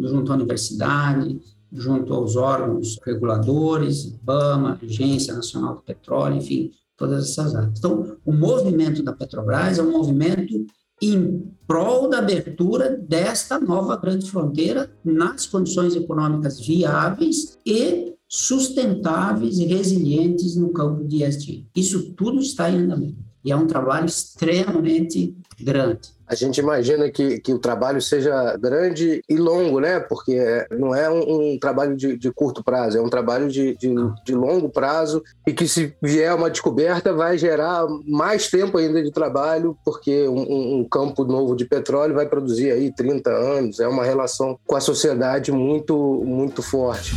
junto 0.00 0.32
à 0.32 0.34
universidade, 0.34 1.40
junto 1.72 2.14
aos 2.14 2.36
órgãos 2.36 2.98
reguladores, 3.04 4.04
IBAMA, 4.04 4.78
Agência 4.82 5.34
Nacional 5.34 5.76
do 5.76 5.82
Petróleo, 5.82 6.36
enfim, 6.36 6.70
todas 6.96 7.30
essas 7.30 7.54
áreas. 7.54 7.78
Então, 7.78 8.16
o 8.24 8.32
movimento 8.32 9.02
da 9.02 9.12
Petrobras 9.12 9.78
é 9.78 9.82
um 9.82 9.90
movimento 9.90 10.66
em 11.02 11.50
prol 11.66 12.08
da 12.08 12.18
abertura 12.18 12.96
desta 12.96 13.58
nova 13.58 13.96
grande 13.96 14.30
fronteira 14.30 14.90
nas 15.04 15.46
condições 15.46 15.96
econômicas 15.96 16.60
viáveis 16.60 17.58
e 17.66 18.14
sustentáveis 18.28 19.58
e 19.58 19.64
resilientes 19.64 20.56
no 20.56 20.72
campo 20.72 21.04
de 21.04 21.24
ESG. 21.24 21.66
Isso 21.74 22.12
tudo 22.14 22.40
está 22.40 22.70
em 22.70 22.78
andamento. 22.78 23.33
E 23.44 23.52
é 23.52 23.56
um 23.56 23.66
trabalho 23.66 24.06
extremamente 24.06 25.36
grande 25.60 26.14
a 26.26 26.34
gente 26.34 26.58
imagina 26.58 27.10
que, 27.10 27.38
que 27.38 27.52
o 27.52 27.58
trabalho 27.58 28.00
seja 28.00 28.56
grande 28.56 29.22
e 29.28 29.36
longo, 29.36 29.78
né? 29.78 30.00
Porque 30.00 30.66
não 30.70 30.94
é 30.94 31.08
um, 31.10 31.52
um 31.52 31.58
trabalho 31.58 31.96
de, 31.96 32.16
de, 32.16 32.32
curto 32.32 32.64
prazo, 32.64 32.98
é 32.98 33.00
um 33.00 33.10
trabalho 33.10 33.48
de, 33.48 33.76
de, 33.76 33.94
de, 34.24 34.34
longo 34.34 34.68
prazo 34.68 35.22
e 35.46 35.52
que 35.52 35.68
se 35.68 35.94
vier 36.02 36.34
uma 36.34 36.50
descoberta 36.50 37.12
vai 37.12 37.36
gerar 37.36 37.86
mais 38.06 38.48
tempo 38.48 38.78
ainda 38.78 39.02
de 39.02 39.10
trabalho, 39.10 39.76
porque 39.84 40.26
um, 40.26 40.80
um 40.80 40.84
campo 40.84 41.24
novo 41.24 41.54
de 41.54 41.64
petróleo 41.64 42.14
vai 42.14 42.26
produzir 42.26 42.72
aí 42.72 42.90
30 42.90 43.30
anos, 43.30 43.80
é 43.80 43.86
uma 43.86 44.04
relação 44.04 44.58
com 44.66 44.76
a 44.76 44.80
sociedade 44.80 45.52
muito, 45.52 46.22
muito 46.24 46.62
forte. 46.62 47.12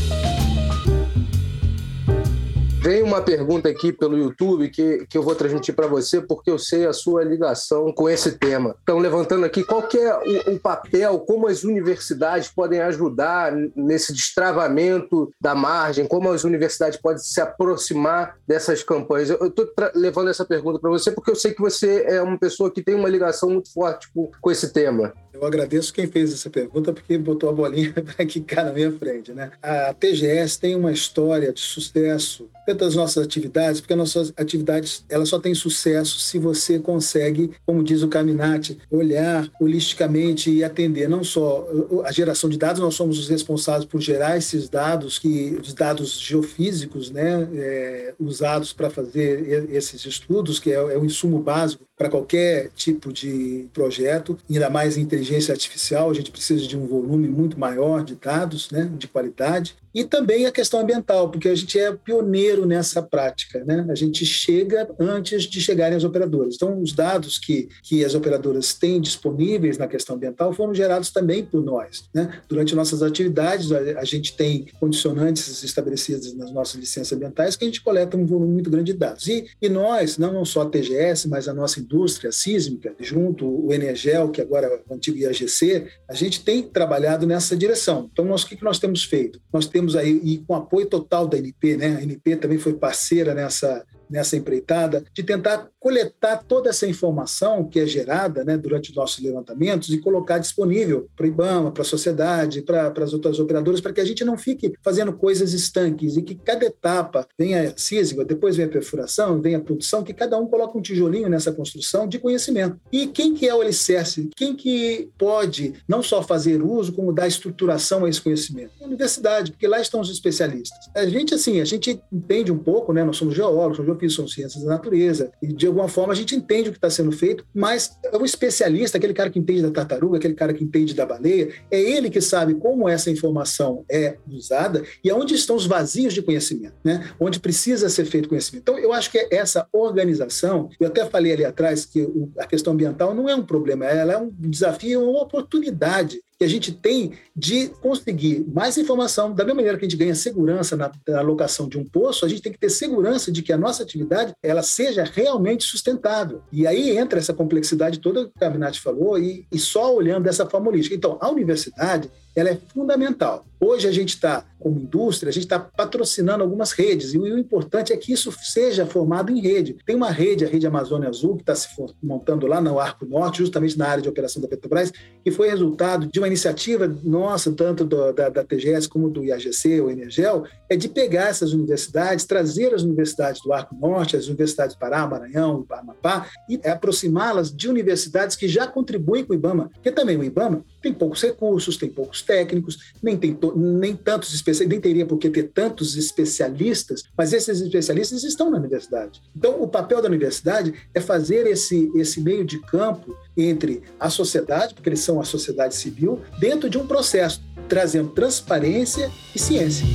Vem 2.88 3.04
uma 3.04 3.22
pergunta 3.22 3.68
aqui 3.68 3.92
pelo 3.92 4.18
YouTube 4.18 4.70
que, 4.70 5.06
que 5.08 5.18
eu 5.18 5.22
vou 5.22 5.36
transmitir 5.36 5.76
para 5.76 5.88
você, 5.88 6.22
porque 6.22 6.50
eu 6.50 6.58
sei 6.58 6.86
a 6.86 6.94
sua 6.94 7.22
ligação 7.22 7.92
com 7.92 8.10
esse 8.10 8.38
tema. 8.38 8.78
Então, 8.82 8.98
levantando 8.98 9.46
aqui, 9.46 9.62
qual 9.62 9.86
é 9.94 10.48
o, 10.50 10.54
o, 10.54 10.58
papel, 10.58 11.20
como 11.20 11.50
as 11.50 11.66
universidades 11.66 12.48
podem 12.48 12.80
ajudar 12.80 13.52
nesse 13.76 14.14
destravamento 14.14 15.30
da 15.38 15.54
margem, 15.54 16.08
como 16.08 16.32
as 16.32 16.46
universidades 16.46 16.98
podem 16.98 17.22
se 17.22 17.42
aproximar 17.42 18.38
dessas 18.48 18.82
campanhas? 18.84 19.32
Eu 19.32 19.48
estou 19.48 19.70
levando 19.94 20.30
essa 20.30 20.46
pergunta 20.46 20.80
para 20.80 20.90
você 20.90 21.12
porque 21.12 21.32
eu 21.32 21.36
sei 21.36 21.54
que 21.54 21.60
você 21.60 22.06
é 22.08 22.22
uma 22.22 22.40
pessoa 22.40 22.72
que 22.72 22.82
tem 22.82 22.96
uma 22.96 23.10
ligação 23.10 23.50
muito 23.50 23.70
forte 23.74 24.08
com, 24.14 24.32
com 24.40 24.50
esse 24.50 24.72
tema. 24.72 25.14
Eu 25.34 25.46
agradeço 25.46 25.94
quem 25.94 26.08
fez 26.08 26.32
essa 26.32 26.50
pergunta 26.50 26.94
porque 26.94 27.18
botou 27.18 27.50
a 27.50 27.54
bolinha 27.54 27.92
para 28.16 28.26
quicar 28.26 28.64
na 28.64 28.72
minha 28.72 28.94
frente. 28.94 29.34
Né? 29.34 29.52
A 29.62 29.94
TGS 29.94 30.58
tem 30.58 30.74
uma 30.74 30.94
história 30.94 31.52
de 31.52 31.60
sucesso 31.60 32.50
dentro 32.68 32.86
das 32.86 32.96
nossas 32.96 33.24
atividades, 33.24 33.80
porque 33.80 33.94
as 33.94 33.98
nossas 33.98 34.34
atividades 34.36 35.06
ela 35.08 35.26
só 35.26 35.40
tem 35.40 35.56
sucesso 35.56 36.20
se 36.20 36.38
você 36.38 36.78
consegue, 36.78 37.52
como 37.66 37.82
diz 37.82 38.04
o 38.04 38.10
Caminati, 38.10 38.78
olhar 38.92 39.50
holisticamente 39.60 40.52
e 40.52 40.64
atender 40.66 41.08
não 41.08 41.24
só 41.24 41.66
a 42.04 42.12
geração 42.12 42.50
de 42.50 42.58
dados, 42.58 42.82
nós 42.82 42.96
somos 42.96 43.18
os 43.18 43.30
responsáveis 43.30 43.86
por 43.86 44.02
gerar 44.02 44.38
esses 44.38 44.68
dados, 44.68 45.18
que 45.18 45.58
os 45.62 45.74
dados 45.74 46.20
geofísicos, 46.20 47.10
né, 47.10 47.48
é, 47.54 48.14
usados 48.20 48.74
para 48.74 48.90
fazer 48.90 49.70
esses 49.72 50.06
estudos, 50.06 50.60
que 50.60 50.72
é, 50.72 50.76
é 50.76 50.98
o 50.98 51.06
insumo 51.06 51.40
básico 51.40 51.87
para 51.98 52.10
qualquer 52.10 52.70
tipo 52.76 53.12
de 53.12 53.68
projeto, 53.74 54.38
ainda 54.50 54.70
mais 54.70 54.98
inteligência 54.98 55.52
artificial, 55.52 56.10
a 56.10 56.14
gente 56.14 56.30
precisa 56.30 56.66
de 56.66 56.78
um 56.78 56.86
volume 56.86 57.28
muito 57.28 57.60
maior 57.60 58.04
de 58.04 58.16
dados, 58.16 58.70
né, 58.70 58.90
de 58.98 59.08
qualidade. 59.08 59.76
E 59.98 60.04
também 60.04 60.46
a 60.46 60.52
questão 60.52 60.82
ambiental, 60.82 61.28
porque 61.32 61.50
a 61.50 61.56
gente 61.56 61.80
é 61.80 61.92
pioneiro 61.92 62.68
nessa 62.68 63.02
prática, 63.02 63.64
né? 63.66 63.84
A 63.90 63.96
gente 63.96 64.28
chega 64.28 64.88
antes 65.00 65.46
de 65.46 65.60
chegarem 65.60 65.98
as 65.98 66.04
operadoras. 66.04 66.54
Então, 66.54 66.80
os 66.80 66.94
dados 66.94 67.40
que, 67.40 67.68
que 67.82 68.06
as 68.06 68.14
operadoras 68.14 68.76
têm 68.76 69.02
disponíveis 69.02 69.80
na 69.80 69.88
questão 69.88 70.16
ambiental 70.16 70.54
foram 70.54 70.72
gerados 70.72 71.10
também 71.10 71.44
por 71.44 71.64
nós, 71.64 72.04
né? 72.14 72.42
Durante 72.48 72.76
nossas 72.76 73.02
atividades, 73.02 73.72
a, 73.72 73.80
a 74.00 74.06
gente 74.06 74.38
tem 74.38 74.68
condicionantes 74.80 75.64
estabelecidos 75.64 76.32
nas 76.36 76.52
nossas 76.52 76.76
licenças 76.76 77.14
ambientais 77.14 77.56
que 77.56 77.66
a 77.66 77.68
gente 77.68 77.82
coleta 77.82 78.16
um 78.16 78.26
volume 78.26 78.54
muito 78.54 78.70
grande 78.70 78.94
de 78.94 79.00
dados. 79.00 79.28
E, 79.28 79.48
e 79.60 79.68
nós, 79.68 80.20
não, 80.20 80.32
não 80.32 80.46
só 80.46 80.62
a 80.62 80.70
TGS, 80.70 81.28
mas 81.28 81.48
a 81.48 81.56
nossa 81.56 81.80
indústria 81.88 82.32
sísmica, 82.32 82.94
junto 83.00 83.48
o 83.48 83.74
Energel, 83.74 84.30
que 84.30 84.42
agora 84.42 84.68
é 84.68 84.82
o 84.88 84.94
antigo 84.94 85.18
IAGC, 85.18 85.88
a 86.08 86.14
gente 86.14 86.44
tem 86.44 86.62
trabalhado 86.62 87.26
nessa 87.26 87.56
direção. 87.56 88.10
Então, 88.12 88.26
nós, 88.26 88.44
o 88.44 88.48
que, 88.48 88.62
nós 88.64 88.80
temos 88.80 89.04
feito? 89.04 89.42
Nós 89.52 89.66
temos 89.68 89.78
temos 89.88 89.96
aí, 89.96 90.20
e 90.24 90.40
com 90.40 90.54
apoio 90.54 90.86
total 90.88 91.28
da 91.28 91.38
NP, 91.38 91.78
né? 91.78 91.98
A 91.98 92.04
NP 92.04 92.36
também 92.36 92.58
foi 92.58 92.74
parceira 92.74 93.34
nessa, 93.34 93.86
nessa 94.10 94.36
empreitada, 94.36 95.04
de 95.14 95.24
tentar 95.24 95.70
coletar 95.88 96.44
toda 96.44 96.70
essa 96.70 96.86
informação 96.86 97.64
que 97.64 97.80
é 97.80 97.88
gerada 97.88 98.44
né, 98.44 98.58
durante 98.58 98.90
os 98.90 98.96
nossos 98.98 99.24
levantamentos 99.24 99.88
e 99.88 99.98
colocar 100.00 100.38
disponível 100.38 101.08
para 101.16 101.24
o 101.24 101.30
IBAMA, 101.30 101.72
para 101.72 101.82
a 101.82 101.86
sociedade, 101.86 102.62
para, 102.62 102.92
as 103.02 103.14
outras 103.14 103.40
operadoras, 103.40 103.80
para 103.80 103.94
que 103.94 104.02
a 104.02 104.06
gente 104.06 104.26
não 104.26 104.38
fique 104.38 104.74
fazendo 104.84 105.14
coisas 105.14 105.54
estanques 105.54 106.18
e 106.18 106.22
que 106.22 106.36
cada 106.36 106.66
etapa 106.66 107.26
venha 107.40 107.74
sísmica, 107.78 108.26
depois 108.26 108.58
vem 108.58 108.66
a 108.66 108.70
perfuração, 108.70 109.40
vem 109.40 109.56
a 109.56 109.62
produção, 109.62 110.04
que 110.04 110.14
cada 110.14 110.38
um 110.38 110.46
coloque 110.48 110.78
um 110.78 110.82
tijolinho 110.82 111.30
nessa 111.30 111.54
construção 111.54 112.06
de 112.06 112.20
conhecimento. 112.20 112.78
E 112.92 113.08
quem 113.08 113.34
que 113.34 113.48
é 113.48 113.56
o 113.56 113.62
alicerce? 113.62 114.30
Quem 114.36 114.58
que 114.58 115.10
pode 115.18 115.74
não 115.88 116.04
só 116.04 116.22
fazer 116.22 116.62
uso, 116.62 116.92
como 116.92 117.14
dar 117.14 117.30
estruturação 117.30 118.04
a 118.04 118.10
esse 118.10 118.22
conhecimento? 118.22 118.72
A 118.82 118.86
universidade, 118.86 119.54
porque 119.54 119.68
lá 119.68 119.80
estão 119.80 120.02
os 120.02 120.10
especialistas. 120.10 120.78
A 120.94 121.06
gente, 121.06 121.34
assim, 121.34 121.62
a 121.62 121.66
gente 121.66 121.98
entende 122.12 122.52
um 122.52 122.58
pouco, 122.58 122.92
né? 122.92 123.06
Nós 123.06 123.16
somos 123.16 123.34
geólogos, 123.34 123.78
geofísicos, 123.78 124.16
somos 124.16 124.34
ciências 124.34 124.66
da 124.66 124.72
natureza, 124.72 125.32
e 125.42 125.48
de 125.48 125.66
alguma 125.78 125.88
forma 125.88 126.12
a 126.12 126.16
gente 126.16 126.36
entende 126.36 126.70
o 126.70 126.72
que 126.72 126.78
está 126.78 126.90
sendo 126.90 127.12
feito, 127.12 127.46
mas 127.54 127.98
é 128.04 128.18
o 128.18 128.26
especialista, 128.26 128.98
aquele 128.98 129.14
cara 129.14 129.30
que 129.30 129.38
entende 129.38 129.62
da 129.62 129.72
tartaruga, 129.72 130.18
aquele 130.18 130.34
cara 130.34 130.54
que 130.54 130.64
entende 130.64 130.94
da 130.96 131.06
baleia, 131.06 131.50
é 131.70 131.80
ele 131.80 132.10
que 132.10 132.20
sabe 132.20 132.56
como 132.56 132.90
essa 132.90 133.12
informação 133.12 133.86
é 133.90 134.18
usada 134.28 134.84
e 135.04 135.10
aonde 135.10 135.36
estão 135.36 135.56
os 135.56 135.68
vazios 135.68 136.14
de 136.14 136.22
conhecimento, 136.22 136.76
né? 136.84 137.10
onde 137.20 137.40
precisa 137.40 137.90
ser 137.90 138.06
feito 138.06 138.28
conhecimento. 138.28 138.64
Então, 138.64 138.80
eu 138.80 138.92
acho 138.92 139.12
que 139.12 139.20
é 139.20 139.36
essa 139.36 139.68
organização, 139.72 140.70
eu 140.80 140.88
até 140.88 141.06
falei 141.06 141.34
ali 141.34 141.46
atrás 141.46 141.86
que 141.86 142.08
a 142.40 142.48
questão 142.48 142.74
ambiental 142.74 143.14
não 143.14 143.30
é 143.30 143.36
um 143.36 143.46
problema, 143.46 143.86
ela 143.86 144.14
é 144.14 144.18
um 144.18 144.32
desafio, 144.40 145.10
uma 145.10 145.22
oportunidade 145.22 146.20
que 146.38 146.46
a 146.46 146.48
gente 146.48 146.72
tem 146.72 147.14
de 147.36 147.70
conseguir 147.82 148.46
mais 148.54 148.78
informação. 148.78 149.34
Da 149.34 149.44
mesma 149.44 149.56
maneira 149.56 149.78
que 149.78 149.86
a 149.86 149.90
gente 149.90 149.98
ganha 149.98 150.14
segurança 150.14 150.78
na, 150.78 150.92
na, 151.08 151.20
alocação 151.20 151.68
de 151.68 151.78
um 151.78 151.84
poço, 151.84 152.26
a 152.26 152.30
gente 152.30 152.42
tem 152.42 152.52
que 152.52 152.60
ter 152.60 152.70
segurança 152.70 153.32
de 153.32 153.42
que 153.42 153.52
a 153.52 153.58
nossa 153.58 153.82
atividade 153.82 154.34
ela 154.44 154.62
seja 154.62 155.04
realmente 155.04 155.64
sustentável. 155.64 156.42
E 156.52 156.68
aí 156.68 156.96
entra 156.96 157.18
essa 157.18 157.34
complexidade 157.34 158.00
toda 158.00 158.26
que 158.26 158.32
o 158.36 158.40
Caminati 158.40 158.80
falou, 158.80 159.18
e, 159.18 159.48
e 159.52 159.58
só 159.58 159.94
olhando 159.94 160.26
dessa 160.26 160.46
forma 160.46 160.70
holística. 160.70 160.96
Então, 160.96 161.18
a 161.20 161.30
universidade 161.30 162.10
ela 162.40 162.50
é 162.50 162.58
fundamental. 162.72 163.48
Hoje 163.60 163.88
a 163.88 163.92
gente 163.92 164.10
está, 164.10 164.46
como 164.60 164.80
indústria, 164.80 165.32
a 165.32 165.34
gente 165.34 165.46
está 165.46 165.58
patrocinando 165.58 166.44
algumas 166.44 166.72
redes, 166.72 167.16
e 167.16 167.18
o 167.18 167.40
importante 167.40 167.92
é 167.92 167.98
que 167.98 168.14
isso 168.14 168.32
seja 168.40 168.86
formado 168.86 169.32
em 169.32 169.42
rede. 169.42 169.76
Tem 169.84 169.96
uma 169.96 170.12
rede, 170.12 170.46
a 170.46 170.48
Rede 170.48 170.68
Amazônia 170.68 171.10
Azul, 171.10 171.36
que 171.36 171.42
está 171.42 171.56
se 171.56 171.68
montando 172.02 172.46
lá 172.46 172.62
no 172.62 172.80
Arco 172.80 173.04
Norte, 173.08 173.40
justamente 173.40 173.76
na 173.76 173.88
área 173.88 174.04
de 174.04 174.10
operação 174.10 174.40
da 174.40 174.48
Petrobras, 174.48 174.92
que 175.24 175.32
foi 175.32 175.50
resultado 175.50 176.06
de 176.06 176.20
uma 176.20 176.28
iniciativa 176.28 176.88
nossa, 177.04 177.52
tanto 177.52 177.84
do, 177.84 178.14
da, 178.14 178.30
da, 178.30 178.44
TGS 178.44 178.88
como 178.88 179.10
do 179.10 179.26
IAGC, 179.26 179.82
o 179.82 179.90
Energel, 179.90 180.44
é 180.70 180.76
de 180.76 180.88
pegar 180.88 181.30
essas 181.30 181.54
universidades, 181.54 182.26
trazer 182.26 182.76
as 182.76 182.84
universidades 182.84 183.42
do 183.42 183.52
Arco 183.52 183.76
Norte, 183.76 184.16
as 184.16 184.28
universidades 184.28 184.76
do 184.76 184.80
Pará, 184.80 185.08
Maranhão, 185.08 185.66
Amapá, 185.72 186.28
e 186.48 186.62
aproximá-las 186.64 187.52
de 187.52 187.68
universidades 187.68 188.36
que 188.36 188.48
já 188.48 188.68
contribuem 188.68 189.26
com 189.26 189.34
o 189.34 189.36
IBAMA, 189.36 189.72
porque 189.74 189.92
também 189.92 190.16
o 190.16 190.24
IBAMA 190.24 190.64
tem 190.80 190.94
poucos 190.94 191.24
recursos, 191.24 191.76
tem 191.76 191.90
poucos 191.90 192.22
técnicos, 192.28 192.94
nem, 193.02 193.18
tem 193.18 193.38
nem 193.56 193.96
tantos 193.96 194.34
especialistas, 194.34 194.70
nem 194.70 194.82
teria 194.82 195.06
por 195.06 195.18
que 195.18 195.30
ter 195.30 195.44
tantos 195.44 195.96
especialistas, 195.96 197.04
mas 197.18 197.34
esses 197.34 197.62
especialistas 197.62 198.24
estão 198.24 198.52
na 198.52 198.58
universidade. 198.58 199.22
Então, 199.36 199.62
o 199.62 199.68
papel 199.68 200.02
da 200.02 200.08
universidade 200.08 200.74
é 200.94 201.00
fazer 201.00 201.48
esse, 201.48 201.90
esse 201.96 202.22
meio 202.22 202.46
de 202.46 202.60
campo 202.60 203.16
entre 203.36 203.82
a 204.00 204.10
sociedade, 204.10 204.74
porque 204.74 204.90
eles 204.90 205.00
são 205.00 205.20
a 205.20 205.24
sociedade 205.24 205.74
civil, 205.74 206.22
dentro 206.40 206.70
de 206.70 206.78
um 206.78 206.86
processo, 206.86 207.42
trazendo 207.68 208.10
transparência 208.10 209.10
e 209.34 209.40
ciência. 209.40 209.86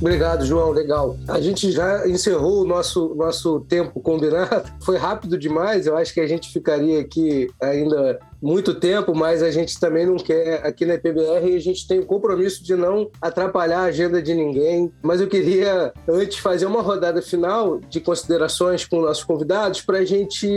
Obrigado, 0.00 0.46
João. 0.46 0.70
Legal. 0.70 1.16
A 1.28 1.40
gente 1.40 1.70
já 1.70 2.08
encerrou 2.08 2.62
o 2.62 2.66
nosso, 2.66 3.14
nosso 3.14 3.60
tempo 3.60 4.00
combinado. 4.00 4.70
Foi 4.80 4.96
rápido 4.96 5.38
demais. 5.38 5.86
Eu 5.86 5.96
acho 5.96 6.14
que 6.14 6.20
a 6.20 6.26
gente 6.26 6.50
ficaria 6.50 7.00
aqui 7.00 7.48
ainda 7.60 8.18
muito 8.42 8.74
tempo, 8.74 9.14
mas 9.14 9.42
a 9.42 9.50
gente 9.50 9.78
também 9.78 10.06
não 10.06 10.16
quer, 10.16 10.66
aqui 10.66 10.86
na 10.86 10.98
PBR, 10.98 11.54
a 11.54 11.60
gente 11.60 11.86
tem 11.86 11.98
o 11.98 12.06
compromisso 12.06 12.62
de 12.64 12.74
não 12.74 13.10
atrapalhar 13.20 13.80
a 13.80 13.84
agenda 13.84 14.22
de 14.22 14.34
ninguém. 14.34 14.92
Mas 15.02 15.20
eu 15.20 15.28
queria, 15.28 15.92
antes, 16.08 16.38
fazer 16.38 16.66
uma 16.66 16.82
rodada 16.82 17.20
final 17.20 17.80
de 17.88 18.00
considerações 18.00 18.84
com 18.84 19.00
nossos 19.00 19.24
convidados, 19.24 19.80
para 19.82 19.98
a 19.98 20.04
gente, 20.04 20.48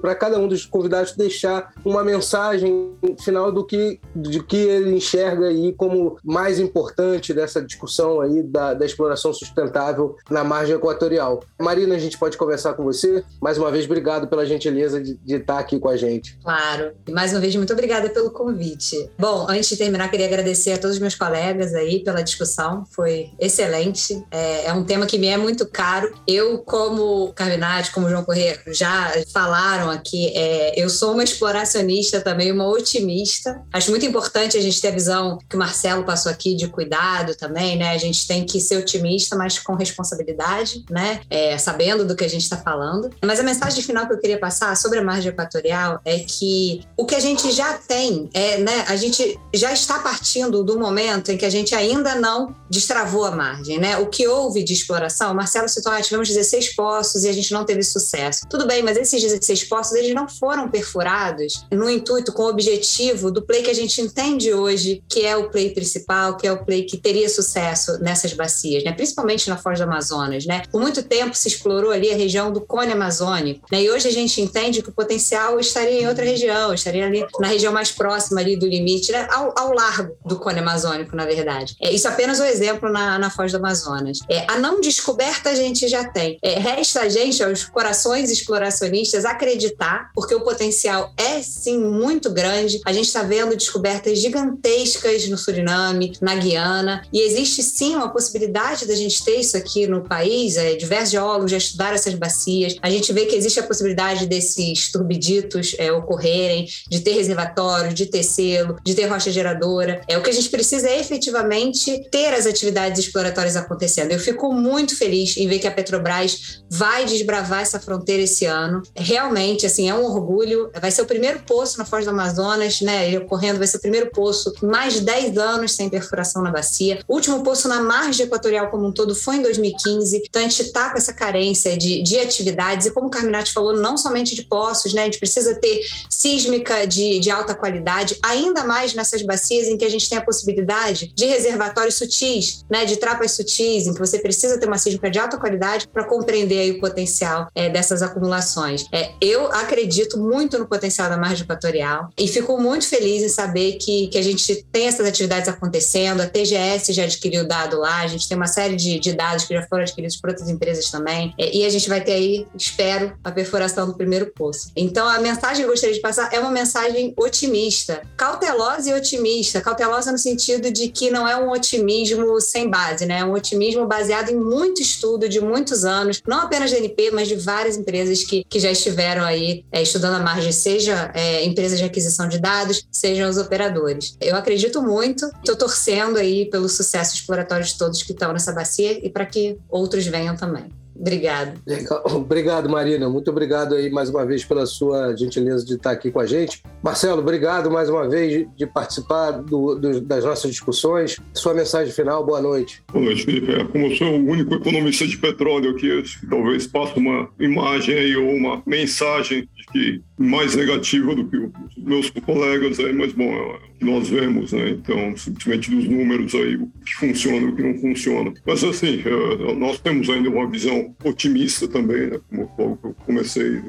para 0.00 0.14
cada 0.14 0.38
um 0.38 0.48
dos 0.48 0.66
convidados 0.66 1.16
deixar 1.16 1.72
uma 1.84 2.04
mensagem 2.04 2.92
final 3.20 3.50
do 3.50 3.64
que, 3.64 4.00
do 4.14 4.42
que 4.44 4.56
ele 4.56 4.94
enxerga 4.94 5.46
aí 5.46 5.72
como 5.72 6.16
mais 6.24 6.58
importante 6.58 7.32
dessa 7.32 7.62
discussão 7.62 8.20
aí 8.20 8.42
da, 8.42 8.74
da 8.74 8.84
exploração 8.84 9.32
sustentável 9.32 10.16
na 10.28 10.44
margem 10.44 10.74
equatorial. 10.74 11.42
Marina, 11.60 11.94
a 11.94 11.98
gente 11.98 12.18
pode 12.18 12.36
conversar 12.36 12.74
com 12.74 12.84
você. 12.84 13.24
Mais 13.40 13.58
uma 13.58 13.70
vez, 13.70 13.84
obrigado 13.84 14.28
pela 14.28 14.44
gentileza 14.46 15.00
de, 15.02 15.16
de 15.16 15.34
estar 15.36 15.58
aqui 15.58 15.78
com 15.78 15.88
a 15.88 15.96
gente. 15.96 16.38
Claro. 16.42 16.92
Mais 17.10 17.29
uma 17.32 17.40
vez, 17.40 17.54
muito 17.56 17.72
obrigada 17.72 18.08
pelo 18.10 18.30
convite. 18.30 19.10
Bom, 19.18 19.46
antes 19.48 19.68
de 19.68 19.76
terminar, 19.76 20.10
queria 20.10 20.26
agradecer 20.26 20.72
a 20.72 20.78
todos 20.78 20.96
os 20.96 21.00
meus 21.00 21.14
colegas 21.14 21.74
aí 21.74 22.02
pela 22.02 22.22
discussão. 22.22 22.84
Foi 22.90 23.30
excelente. 23.38 24.22
É, 24.30 24.66
é 24.66 24.72
um 24.72 24.84
tema 24.84 25.06
que 25.06 25.18
me 25.18 25.28
é 25.28 25.36
muito 25.36 25.66
caro. 25.66 26.12
Eu, 26.26 26.58
como 26.58 27.32
Carminati, 27.34 27.90
como 27.92 28.08
João 28.08 28.24
Corrêa 28.24 28.60
já 28.68 29.12
falaram 29.32 29.90
aqui, 29.90 30.32
é, 30.34 30.80
eu 30.80 30.88
sou 30.88 31.12
uma 31.12 31.24
exploracionista 31.24 32.20
também, 32.20 32.52
uma 32.52 32.68
otimista. 32.68 33.62
Acho 33.72 33.90
muito 33.90 34.06
importante 34.06 34.56
a 34.56 34.60
gente 34.60 34.80
ter 34.80 34.88
a 34.88 34.92
visão 34.92 35.38
que 35.48 35.56
o 35.56 35.58
Marcelo 35.58 36.04
passou 36.04 36.30
aqui 36.30 36.54
de 36.54 36.68
cuidado 36.68 37.34
também, 37.34 37.76
né? 37.76 37.90
A 37.90 37.98
gente 37.98 38.26
tem 38.26 38.44
que 38.44 38.60
ser 38.60 38.78
otimista, 38.78 39.36
mas 39.36 39.58
com 39.58 39.74
responsabilidade, 39.74 40.84
né? 40.90 41.20
É, 41.30 41.56
sabendo 41.58 42.04
do 42.04 42.16
que 42.16 42.24
a 42.24 42.28
gente 42.28 42.42
está 42.42 42.56
falando. 42.56 43.10
Mas 43.24 43.40
a 43.40 43.42
mensagem 43.42 43.82
final 43.82 44.06
que 44.06 44.14
eu 44.14 44.18
queria 44.18 44.38
passar 44.38 44.76
sobre 44.76 44.98
a 44.98 45.04
margem 45.04 45.30
equatorial 45.30 46.00
é 46.04 46.18
que 46.18 46.82
o 46.96 47.04
que 47.04 47.14
a 47.14 47.19
gente 47.20 47.52
já 47.52 47.74
tem, 47.74 48.28
é, 48.34 48.58
né? 48.58 48.84
A 48.88 48.96
gente 48.96 49.38
já 49.54 49.72
está 49.72 49.98
partindo 49.98 50.64
do 50.64 50.78
momento 50.78 51.30
em 51.30 51.36
que 51.36 51.44
a 51.44 51.50
gente 51.50 51.74
ainda 51.74 52.14
não 52.14 52.54
destravou 52.68 53.24
a 53.24 53.30
margem, 53.30 53.78
né? 53.78 53.98
O 53.98 54.06
que 54.06 54.26
houve 54.26 54.62
de 54.62 54.72
exploração, 54.72 55.34
Marcelo 55.34 55.68
citou, 55.68 55.92
ah, 55.92 56.00
tivemos 56.00 56.28
16 56.28 56.74
poços 56.74 57.24
e 57.24 57.28
a 57.28 57.32
gente 57.32 57.52
não 57.52 57.64
teve 57.64 57.82
sucesso. 57.82 58.46
Tudo 58.48 58.66
bem, 58.66 58.82
mas 58.82 58.96
esses 58.96 59.20
16 59.20 59.64
poços, 59.64 59.94
eles 59.94 60.14
não 60.14 60.28
foram 60.28 60.68
perfurados 60.68 61.66
no 61.70 61.90
intuito, 61.90 62.32
com 62.32 62.44
o 62.44 62.48
objetivo 62.48 63.30
do 63.30 63.42
play 63.42 63.62
que 63.62 63.70
a 63.70 63.74
gente 63.74 64.00
entende 64.00 64.52
hoje, 64.52 65.02
que 65.08 65.26
é 65.26 65.36
o 65.36 65.50
play 65.50 65.70
principal, 65.70 66.36
que 66.36 66.46
é 66.46 66.52
o 66.52 66.64
play 66.64 66.84
que 66.84 66.96
teria 66.96 67.28
sucesso 67.28 67.98
nessas 68.00 68.32
bacias, 68.32 68.84
né? 68.84 68.92
Principalmente 68.92 69.48
na 69.48 69.56
Foz 69.56 69.78
do 69.78 69.84
Amazonas, 69.84 70.46
né? 70.46 70.62
Por 70.70 70.80
muito 70.80 71.02
tempo 71.02 71.36
se 71.36 71.48
explorou 71.48 71.90
ali 71.90 72.10
a 72.10 72.16
região 72.16 72.52
do 72.52 72.60
cone 72.60 72.92
amazônico, 72.92 73.66
né? 73.70 73.82
E 73.82 73.90
hoje 73.90 74.08
a 74.08 74.12
gente 74.12 74.40
entende 74.40 74.82
que 74.82 74.88
o 74.88 74.92
potencial 74.92 75.58
estaria 75.58 76.02
em 76.02 76.08
outra 76.08 76.24
região, 76.24 76.72
estaria 76.72 77.09
ali 77.10 77.26
na 77.38 77.48
região 77.48 77.72
mais 77.72 77.90
próxima 77.90 78.40
ali 78.40 78.56
do 78.56 78.66
limite, 78.66 79.12
né? 79.12 79.28
ao, 79.30 79.52
ao 79.58 79.74
largo 79.74 80.16
do 80.24 80.38
cone 80.38 80.58
amazônico, 80.58 81.14
na 81.14 81.24
verdade. 81.24 81.76
É, 81.80 81.92
isso 81.92 82.06
é 82.06 82.10
apenas 82.10 82.40
um 82.40 82.44
exemplo 82.44 82.90
na, 82.90 83.18
na 83.18 83.30
Foz 83.30 83.52
do 83.52 83.58
Amazonas. 83.58 84.18
É, 84.28 84.44
a 84.48 84.58
não 84.58 84.80
descoberta 84.80 85.50
a 85.50 85.54
gente 85.54 85.88
já 85.88 86.04
tem. 86.04 86.38
É, 86.42 86.58
resta 86.58 87.02
a 87.02 87.08
gente, 87.08 87.42
aos 87.42 87.64
corações 87.64 88.30
exploracionistas, 88.30 89.24
acreditar, 89.24 90.10
porque 90.14 90.34
o 90.34 90.40
potencial 90.40 91.12
é 91.16 91.42
sim 91.42 91.78
muito 91.78 92.30
grande. 92.30 92.80
A 92.86 92.92
gente 92.92 93.06
está 93.06 93.22
vendo 93.22 93.56
descobertas 93.56 94.18
gigantescas 94.18 95.28
no 95.28 95.36
Suriname, 95.36 96.16
na 96.20 96.34
Guiana, 96.34 97.02
e 97.12 97.20
existe 97.20 97.62
sim 97.62 97.94
uma 97.94 98.10
possibilidade 98.10 98.86
da 98.86 98.94
gente 98.94 99.24
ter 99.24 99.36
isso 99.36 99.56
aqui 99.56 99.86
no 99.86 100.02
país. 100.02 100.56
É, 100.56 100.74
diversos 100.74 101.10
geólogos 101.10 101.50
já 101.50 101.56
estudaram 101.56 101.94
essas 101.94 102.14
bacias. 102.14 102.76
A 102.82 102.90
gente 102.90 103.12
vê 103.12 103.26
que 103.26 103.36
existe 103.36 103.60
a 103.60 103.62
possibilidade 103.62 104.26
desses 104.26 104.90
turbiditos 104.90 105.74
é, 105.78 105.92
ocorrerem, 105.92 106.68
de 106.88 106.99
ter 107.00 107.12
reservatório, 107.12 107.92
de 107.92 108.06
ter 108.06 108.22
selo, 108.22 108.76
de 108.84 108.94
ter 108.94 109.06
rocha 109.06 109.30
geradora. 109.30 110.00
É 110.08 110.16
o 110.18 110.22
que 110.22 110.30
a 110.30 110.32
gente 110.32 110.48
precisa 110.48 110.88
é 110.88 111.00
efetivamente 111.00 112.08
ter 112.10 112.32
as 112.34 112.46
atividades 112.46 113.00
exploratórias 113.00 113.56
acontecendo. 113.56 114.12
Eu 114.12 114.18
fico 114.18 114.52
muito 114.52 114.96
feliz 114.96 115.36
em 115.36 115.48
ver 115.48 115.58
que 115.58 115.66
a 115.66 115.70
Petrobras 115.70 116.62
vai 116.70 117.04
desbravar 117.04 117.62
essa 117.62 117.78
fronteira 117.78 118.22
esse 118.22 118.44
ano. 118.44 118.82
Realmente, 118.94 119.66
assim, 119.66 119.88
é 119.88 119.94
um 119.94 120.04
orgulho. 120.04 120.70
Vai 120.80 120.90
ser 120.90 121.02
o 121.02 121.06
primeiro 121.06 121.40
poço 121.40 121.78
na 121.78 121.84
Foz 121.84 122.04
do 122.04 122.10
Amazonas, 122.10 122.80
né? 122.80 123.06
Ele 123.06 123.18
ocorrendo, 123.18 123.58
vai 123.58 123.66
ser 123.66 123.78
o 123.78 123.80
primeiro 123.80 124.10
poço 124.10 124.52
mais 124.62 124.94
de 124.94 125.00
10 125.00 125.38
anos 125.38 125.72
sem 125.72 125.88
perfuração 125.88 126.42
na 126.42 126.50
bacia. 126.50 127.00
O 127.08 127.14
último 127.14 127.42
poço 127.42 127.68
na 127.68 127.80
margem 127.80 128.26
equatorial 128.26 128.70
como 128.70 128.86
um 128.86 128.92
todo 128.92 129.14
foi 129.14 129.36
em 129.36 129.42
2015. 129.42 130.22
Então 130.28 130.40
a 130.40 130.44
gente 130.44 130.62
está 130.62 130.90
com 130.90 130.98
essa 130.98 131.12
carência 131.12 131.76
de, 131.76 132.02
de 132.02 132.18
atividades 132.18 132.86
e 132.86 132.90
como 132.90 133.06
o 133.06 133.10
Carminati 133.10 133.52
falou, 133.52 133.76
não 133.76 133.96
somente 133.96 134.34
de 134.34 134.42
poços, 134.42 134.92
né? 134.92 135.02
A 135.02 135.04
gente 135.04 135.18
precisa 135.18 135.54
ter 135.54 135.82
sísmica 136.08 136.86
de, 136.90 137.20
de 137.20 137.30
alta 137.30 137.54
qualidade, 137.54 138.18
ainda 138.22 138.64
mais 138.64 138.92
nessas 138.94 139.22
bacias 139.22 139.68
em 139.68 139.76
que 139.76 139.84
a 139.84 139.88
gente 139.88 140.08
tem 140.08 140.18
a 140.18 140.22
possibilidade 140.22 141.12
de 141.14 141.26
reservatórios 141.26 141.94
sutis, 141.94 142.64
né? 142.68 142.84
De 142.84 142.96
trapas 142.96 143.32
sutis, 143.32 143.86
em 143.86 143.94
que 143.94 143.98
você 143.98 144.18
precisa 144.18 144.58
ter 144.58 144.66
uma 144.66 144.78
sísmica 144.78 145.10
de 145.10 145.18
alta 145.18 145.38
qualidade 145.38 145.88
para 145.88 146.04
compreender 146.04 146.72
o 146.72 146.80
potencial 146.80 147.48
é, 147.54 147.68
dessas 147.68 148.02
acumulações. 148.02 148.86
É, 148.92 149.12
eu 149.20 149.46
acredito 149.52 150.18
muito 150.18 150.58
no 150.58 150.66
potencial 150.66 151.08
da 151.08 151.16
margem 151.16 151.44
equatorial 151.44 152.10
e 152.18 152.26
fico 152.26 152.58
muito 152.58 152.86
feliz 152.86 153.22
em 153.22 153.28
saber 153.28 153.74
que, 153.74 154.08
que 154.08 154.18
a 154.18 154.22
gente 154.22 154.64
tem 154.72 154.86
essas 154.86 155.06
atividades 155.06 155.48
acontecendo. 155.48 156.20
A 156.20 156.26
TGS 156.26 156.92
já 156.92 157.04
adquiriu 157.04 157.46
dado 157.46 157.78
lá, 157.78 158.00
a 158.00 158.06
gente 158.06 158.28
tem 158.28 158.36
uma 158.36 158.46
série 158.46 158.76
de, 158.76 158.98
de 158.98 159.12
dados 159.12 159.44
que 159.44 159.54
já 159.54 159.62
foram 159.66 159.82
adquiridos 159.82 160.16
por 160.16 160.30
outras 160.30 160.48
empresas 160.48 160.90
também. 160.90 161.34
É, 161.38 161.56
e 161.56 161.64
a 161.64 161.70
gente 161.70 161.88
vai 161.88 162.00
ter 162.00 162.12
aí, 162.12 162.46
espero, 162.56 163.12
a 163.22 163.30
perfuração 163.30 163.86
do 163.86 163.94
primeiro 163.94 164.32
poço. 164.34 164.70
Então, 164.74 165.06
a 165.08 165.18
mensagem 165.20 165.58
que 165.58 165.62
eu 165.62 165.70
gostaria 165.70 165.94
de 165.94 166.00
passar 166.00 166.32
é 166.32 166.40
uma 166.40 166.50
mensagem 166.50 166.79
otimista, 167.16 168.02
cautelosa 168.16 168.90
e 168.90 168.94
otimista. 168.94 169.60
Cautelosa 169.60 170.12
no 170.12 170.18
sentido 170.18 170.70
de 170.70 170.88
que 170.88 171.10
não 171.10 171.26
é 171.26 171.36
um 171.36 171.50
otimismo 171.50 172.40
sem 172.40 172.68
base, 172.68 173.06
né? 173.06 173.20
É 173.20 173.24
um 173.24 173.32
otimismo 173.32 173.86
baseado 173.86 174.30
em 174.30 174.36
muito 174.36 174.80
estudo 174.80 175.28
de 175.28 175.40
muitos 175.40 175.84
anos, 175.84 176.22
não 176.26 176.40
apenas 176.42 176.70
da 176.70 176.78
NP, 176.78 177.10
mas 177.12 177.28
de 177.28 177.36
várias 177.36 177.76
empresas 177.76 178.24
que, 178.24 178.44
que 178.44 178.60
já 178.60 178.70
estiveram 178.70 179.24
aí 179.24 179.64
é, 179.72 179.82
estudando 179.82 180.16
a 180.16 180.20
margem, 180.20 180.52
seja 180.52 181.10
é, 181.14 181.44
empresas 181.44 181.78
de 181.78 181.84
aquisição 181.84 182.28
de 182.28 182.38
dados, 182.38 182.86
sejam 182.90 183.28
os 183.28 183.36
operadores. 183.36 184.16
Eu 184.20 184.36
acredito 184.36 184.82
muito, 184.82 185.30
estou 185.38 185.56
torcendo 185.56 186.18
aí 186.18 186.48
pelo 186.50 186.68
sucesso 186.68 187.14
exploratório 187.14 187.64
de 187.64 187.76
todos 187.76 188.02
que 188.02 188.12
estão 188.12 188.32
nessa 188.32 188.52
bacia 188.52 189.04
e 189.04 189.10
para 189.10 189.26
que 189.26 189.58
outros 189.68 190.06
venham 190.06 190.36
também. 190.36 190.79
Obrigado. 191.00 191.58
Obrigado, 192.04 192.68
Marina. 192.68 193.08
Muito 193.08 193.30
obrigado 193.30 193.74
aí 193.74 193.90
mais 193.90 194.10
uma 194.10 194.26
vez 194.26 194.44
pela 194.44 194.66
sua 194.66 195.16
gentileza 195.16 195.64
de 195.64 195.74
estar 195.74 195.92
aqui 195.92 196.10
com 196.10 196.20
a 196.20 196.26
gente. 196.26 196.62
Marcelo, 196.82 197.20
obrigado 197.20 197.70
mais 197.70 197.88
uma 197.88 198.06
vez 198.06 198.46
de 198.54 198.66
participar 198.66 199.30
do, 199.30 199.74
do, 199.76 200.00
das 200.02 200.24
nossas 200.24 200.50
discussões. 200.50 201.16
Sua 201.32 201.54
mensagem 201.54 201.92
final, 201.92 202.24
boa 202.24 202.42
noite. 202.42 202.82
Boa 202.92 203.06
noite, 203.06 203.24
Felipe. 203.24 203.50
É, 203.50 203.64
como 203.64 203.86
eu 203.86 203.96
sou 203.96 204.08
o 204.08 204.28
único 204.28 204.54
economista 204.54 205.06
de 205.06 205.16
petróleo 205.16 205.70
aqui, 205.70 206.02
talvez 206.28 206.66
passe 206.66 206.98
uma 206.98 207.30
imagem 207.40 207.94
aí 207.94 208.16
ou 208.16 208.34
uma 208.34 208.62
mensagem 208.66 209.48
de 209.56 209.66
que 209.72 210.02
mais 210.18 210.54
negativa 210.54 211.14
do 211.14 211.26
que 211.26 211.36
os 211.36 211.52
meus 211.78 212.10
colegas 212.10 212.78
aí, 212.78 212.92
mas 212.92 213.12
bom, 213.14 213.32
é 213.32 213.40
o 213.40 213.78
que 213.78 213.84
nós 213.86 214.08
vemos, 214.08 214.52
né? 214.52 214.70
Então, 214.70 215.16
simplesmente 215.16 215.70
dos 215.70 215.88
números 215.88 216.34
aí, 216.34 216.56
o 216.56 216.70
que 216.84 216.94
funciona 216.96 217.38
e 217.38 217.44
o 217.46 217.56
que 217.56 217.62
não 217.62 217.78
funciona. 217.78 218.34
Mas 218.46 218.62
assim, 218.62 219.02
é, 219.02 219.54
nós 219.54 219.80
temos 219.80 220.10
ainda 220.10 220.28
uma 220.28 220.46
visão 220.46 220.89
otimista 221.04 221.68
também, 221.68 222.10
né? 222.10 222.20
Como 222.56 222.78
eu 222.82 222.94
comecei, 223.06 223.62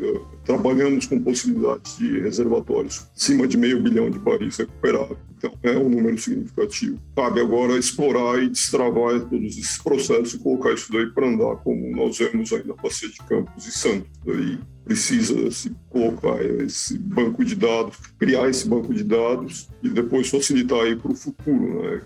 trabalhamos 0.51 1.05
com 1.05 1.17
possibilidades 1.21 1.97
de 1.97 2.19
reservatórios 2.19 3.07
acima 3.15 3.47
de 3.47 3.57
meio 3.57 3.81
bilhão 3.81 4.09
de 4.09 4.19
barris 4.19 4.57
recuperados. 4.57 5.17
Então, 5.37 5.53
é 5.63 5.77
um 5.77 5.89
número 5.89 6.17
significativo. 6.17 6.99
Cabe 7.15 7.39
agora 7.39 7.77
explorar 7.77 8.43
e 8.43 8.49
destravar 8.49 9.21
todos 9.21 9.57
esses 9.57 9.77
processos 9.77 10.33
e 10.33 10.39
colocar 10.39 10.73
isso 10.73 10.91
daí 10.91 11.07
para 11.07 11.27
andar, 11.27 11.55
como 11.63 11.95
nós 11.95 12.17
vemos 12.17 12.51
aí 12.51 12.63
na 12.67 12.75
Bacia 12.75 13.09
de 13.09 13.17
Campos 13.17 13.65
e 13.65 13.71
Santos. 13.71 14.09
Daí 14.25 14.59
precisa 14.83 15.49
se 15.49 15.73
colocar 15.89 16.43
esse 16.43 16.97
banco 16.99 17.45
de 17.45 17.55
dados, 17.55 17.95
criar 18.19 18.49
esse 18.49 18.67
banco 18.67 18.93
de 18.93 19.03
dados 19.03 19.69
e 19.81 19.89
depois 19.89 20.29
facilitar 20.29 20.81
aí 20.81 20.95
para 20.95 21.11
o 21.11 21.15
futuro, 21.15 21.81
né? 21.81 22.01